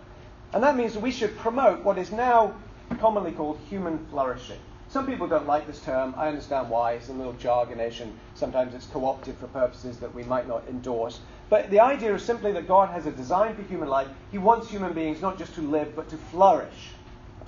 And 0.54 0.64
that 0.64 0.76
means 0.76 0.98
we 0.98 1.12
should 1.12 1.38
promote 1.38 1.84
what 1.84 2.00
is 2.00 2.12
now 2.12 2.56
commonly 3.00 3.32
called 3.32 3.60
human 3.70 4.08
flourishing. 4.08 4.60
Some 4.92 5.08
people 5.08 5.26
don't 5.26 5.48
like 5.48 5.68
this 5.68 5.82
term. 5.82 6.14
I 6.18 6.28
understand 6.28 6.70
why. 6.70 6.94
It's 6.94 7.08
a 7.08 7.14
little 7.14 7.32
jargonish 7.36 8.02
and 8.02 8.14
sometimes 8.36 8.74
it's 8.74 8.88
co 8.88 9.06
opted 9.06 9.38
for 9.38 9.48
purposes 9.48 10.00
that 10.00 10.14
we 10.14 10.26
might 10.26 10.50
not 10.50 10.68
endorse. 10.68 11.22
But 11.50 11.70
the 11.72 11.80
idea 11.80 12.14
is 12.14 12.24
simply 12.24 12.52
that 12.52 12.68
God 12.68 12.90
has 12.90 13.06
a 13.06 13.12
design 13.12 13.56
for 13.56 13.62
human 13.62 13.88
life. 13.88 14.10
He 14.32 14.38
wants 14.38 14.70
human 14.70 14.92
beings 14.92 15.22
not 15.22 15.38
just 15.38 15.56
to 15.56 15.62
live, 15.62 15.96
but 15.96 16.10
to 16.10 16.18
flourish. 16.18 16.90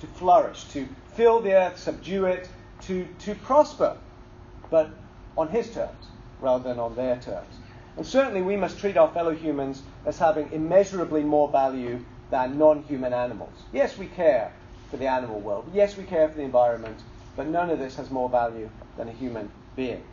To 0.00 0.06
flourish, 0.06 0.64
to 0.68 0.88
fill 1.12 1.42
the 1.42 1.52
earth, 1.52 1.78
subdue 1.78 2.24
it, 2.24 2.48
to, 2.86 3.06
to 3.18 3.34
prosper, 3.34 3.98
but 4.70 4.88
on 5.36 5.48
His 5.48 5.70
terms 5.70 6.06
rather 6.40 6.64
than 6.64 6.78
on 6.78 6.96
their 6.96 7.16
terms. 7.16 7.58
And 7.98 8.06
certainly 8.06 8.40
we 8.40 8.56
must 8.56 8.78
treat 8.78 8.96
our 8.96 9.12
fellow 9.12 9.34
humans 9.34 9.82
as 10.06 10.18
having 10.18 10.50
immeasurably 10.50 11.22
more 11.22 11.50
value 11.50 12.02
than 12.30 12.56
non 12.56 12.84
human 12.84 13.12
animals. 13.12 13.52
Yes, 13.70 13.98
we 13.98 14.06
care 14.06 14.50
for 14.90 14.96
the 14.96 15.08
animal 15.08 15.40
world. 15.40 15.70
Yes, 15.74 15.98
we 15.98 16.04
care 16.04 16.26
for 16.30 16.36
the 16.36 16.42
environment. 16.42 16.98
But 17.36 17.48
none 17.48 17.70
of 17.70 17.78
this 17.78 17.96
has 17.96 18.10
more 18.10 18.28
value 18.28 18.70
than 18.96 19.08
a 19.08 19.12
human 19.12 19.50
being. 19.76 20.04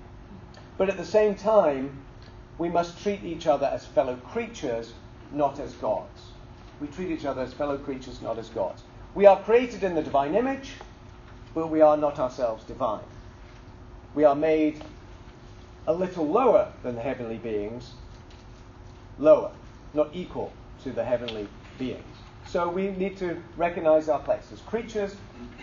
But 0.78 0.90
at 0.90 0.98
the 0.98 1.06
same 1.06 1.36
time, 1.36 2.04
we 2.58 2.70
must 2.70 3.02
treat 3.02 3.24
each 3.24 3.48
other 3.48 3.68
as 3.68 3.86
fellow 3.86 4.16
creatures, 4.16 4.94
not 5.32 5.60
as 5.60 5.74
gods. 5.74 6.32
We 6.80 6.88
treat 6.88 7.12
each 7.12 7.26
other 7.26 7.42
as 7.42 7.54
fellow 7.54 7.78
creatures, 7.78 8.22
not 8.22 8.40
as 8.40 8.50
gods. 8.50 8.84
We 9.14 9.26
are 9.26 9.40
created 9.42 9.84
in 9.84 9.94
the 9.94 10.02
divine 10.02 10.36
image, 10.36 10.74
but 11.54 11.68
we 11.68 11.82
are 11.82 11.98
not 11.98 12.18
ourselves 12.18 12.64
divine. 12.64 13.04
We 14.16 14.24
are 14.24 14.36
made 14.36 14.84
a 15.88 15.94
little 15.94 16.28
lower 16.28 16.72
than 16.84 16.96
the 16.96 17.02
heavenly 17.02 17.38
beings, 17.38 17.94
lower, 19.20 19.52
not 19.94 20.10
equal 20.14 20.54
to 20.84 20.92
the 20.92 21.04
heavenly 21.04 21.48
beings. 21.78 22.21
So 22.48 22.68
we 22.68 22.92
need 22.92 23.18
to 23.18 23.42
recognize 23.56 24.10
our 24.10 24.20
place 24.20 24.50
as 24.52 24.60
creatures, 24.62 25.16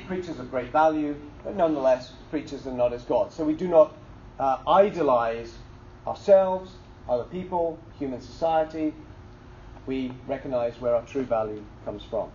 creatures 0.06 0.38
of 0.38 0.50
great 0.50 0.70
value, 0.70 1.16
but 1.44 1.54
nonetheless 1.54 2.12
creatures 2.30 2.66
and 2.66 2.76
not 2.76 2.92
as 2.92 3.02
gods. 3.04 3.34
So 3.34 3.44
we 3.44 3.54
do 3.54 3.68
not 3.68 3.94
uh, 4.38 4.58
idolize 4.66 5.54
ourselves, 6.06 6.72
other 7.08 7.24
people, 7.24 7.78
human 7.98 8.20
society. 8.20 8.94
We 9.86 10.12
recognize 10.26 10.80
where 10.80 10.94
our 10.94 11.02
true 11.02 11.24
value 11.24 11.62
comes 11.84 12.04
from. 12.04 12.30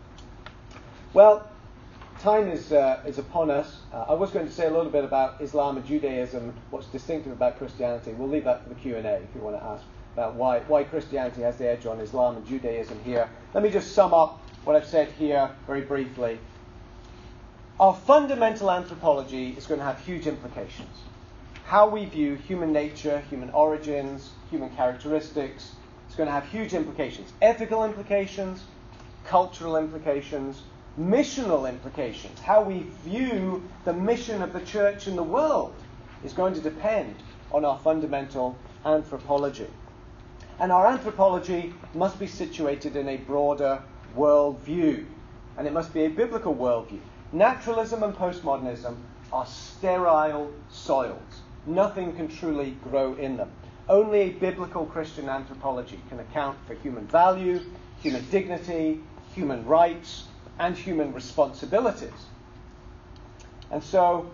Well, 1.14 1.48
time 2.20 2.48
is, 2.48 2.72
uh, 2.72 3.02
is 3.06 3.18
upon 3.20 3.52
us. 3.52 3.78
Uh, 3.92 4.06
I 4.10 4.14
was 4.14 4.32
going 4.32 4.48
to 4.48 4.52
say 4.52 4.66
a 4.68 4.72
little 4.72 4.92
bit 4.92 5.04
about 5.04 5.42
Islam 5.42 5.78
and 5.78 5.86
Judaism, 5.86 6.54
what's 6.70 6.88
distinctive 6.88 7.32
about 7.32 7.58
Christianity. 7.58 8.14
We'll 8.14 8.30
leave 8.30 8.46
that 8.46 8.64
for 8.64 8.70
the 8.70 8.76
Q&A 8.76 9.00
if 9.00 9.30
you 9.36 9.42
want 9.42 9.58
to 9.58 9.64
ask 9.64 9.84
about 10.14 10.36
why, 10.36 10.60
why 10.62 10.84
Christianity 10.84 11.42
has 11.42 11.58
the 11.58 11.68
edge 11.68 11.86
on 11.86 12.00
Islam 12.00 12.38
and 12.38 12.46
Judaism 12.46 13.00
here. 13.04 13.30
Let 13.54 13.64
me 13.64 13.70
just 13.70 13.94
sum 13.94 14.14
up 14.14 14.40
what 14.64 14.76
I've 14.76 14.86
said 14.86 15.10
here 15.18 15.50
very 15.68 15.82
briefly. 15.82 16.40
Our 17.80 17.96
fundamental 17.96 18.72
anthropology 18.72 19.50
is 19.58 19.66
going 19.66 19.80
to 19.80 19.86
have 19.86 20.00
huge 20.00 20.28
implications. 20.28 20.96
How 21.66 21.90
we 21.90 22.06
view 22.06 22.36
human 22.36 22.72
nature, 22.72 23.24
human 23.30 23.50
origins, 23.50 24.32
human 24.52 24.70
characteristics, 24.76 25.72
is 26.10 26.16
going 26.16 26.28
to 26.28 26.34
have 26.34 26.46
huge 26.46 26.74
implications. 26.74 27.34
Ethical 27.42 27.84
implications, 27.84 28.64
cultural 29.26 29.78
implications, 29.78 30.62
missional 31.00 31.68
implications. 31.68 32.40
How 32.42 32.62
we 32.62 32.86
view 33.04 33.68
the 33.86 33.94
mission 33.94 34.44
of 34.44 34.54
the 34.54 34.62
church 34.62 35.08
in 35.08 35.16
the 35.16 35.24
world 35.24 35.74
is 36.24 36.34
going 36.34 36.54
to 36.54 36.62
depend 36.62 37.16
on 37.52 37.66
our 37.66 37.80
fundamental 37.80 38.56
anthropology. 38.86 39.68
And 40.60 40.72
our 40.72 40.88
anthropology 40.88 41.74
must 41.94 42.20
be 42.20 42.28
situated 42.28 42.96
in 42.96 43.10
a 43.10 43.18
broader 43.18 43.82
worldview, 44.16 45.06
and 45.58 45.68
it 45.68 45.74
must 45.74 45.94
be 45.94 46.06
a 46.06 46.10
biblical 46.10 46.56
worldview. 46.56 47.00
Naturalism 47.32 48.04
and 48.04 48.16
postmodernism 48.16 48.96
are 49.32 49.46
sterile 49.46 50.52
soils. 50.70 51.42
Nothing 51.66 52.16
can 52.16 52.28
truly 52.28 52.78
grow 52.84 53.16
in 53.16 53.38
them. 53.38 53.52
Only 53.90 54.20
a 54.20 54.30
biblical 54.30 54.86
Christian 54.86 55.28
anthropology 55.28 56.00
can 56.10 56.20
account 56.20 56.58
for 56.68 56.76
human 56.76 57.08
value, 57.08 57.60
human 58.02 58.24
dignity, 58.30 59.02
human 59.34 59.66
rights, 59.66 60.26
and 60.60 60.78
human 60.78 61.14
responsibilities. 61.14 62.28
And 63.72 63.84
so, 63.84 64.30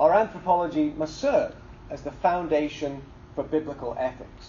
our 0.00 0.12
anthropology 0.12 0.92
must 0.96 1.18
serve 1.18 1.54
as 1.88 2.02
the 2.02 2.10
foundation 2.10 3.00
for 3.34 3.44
biblical 3.44 3.96
ethics. 3.98 4.44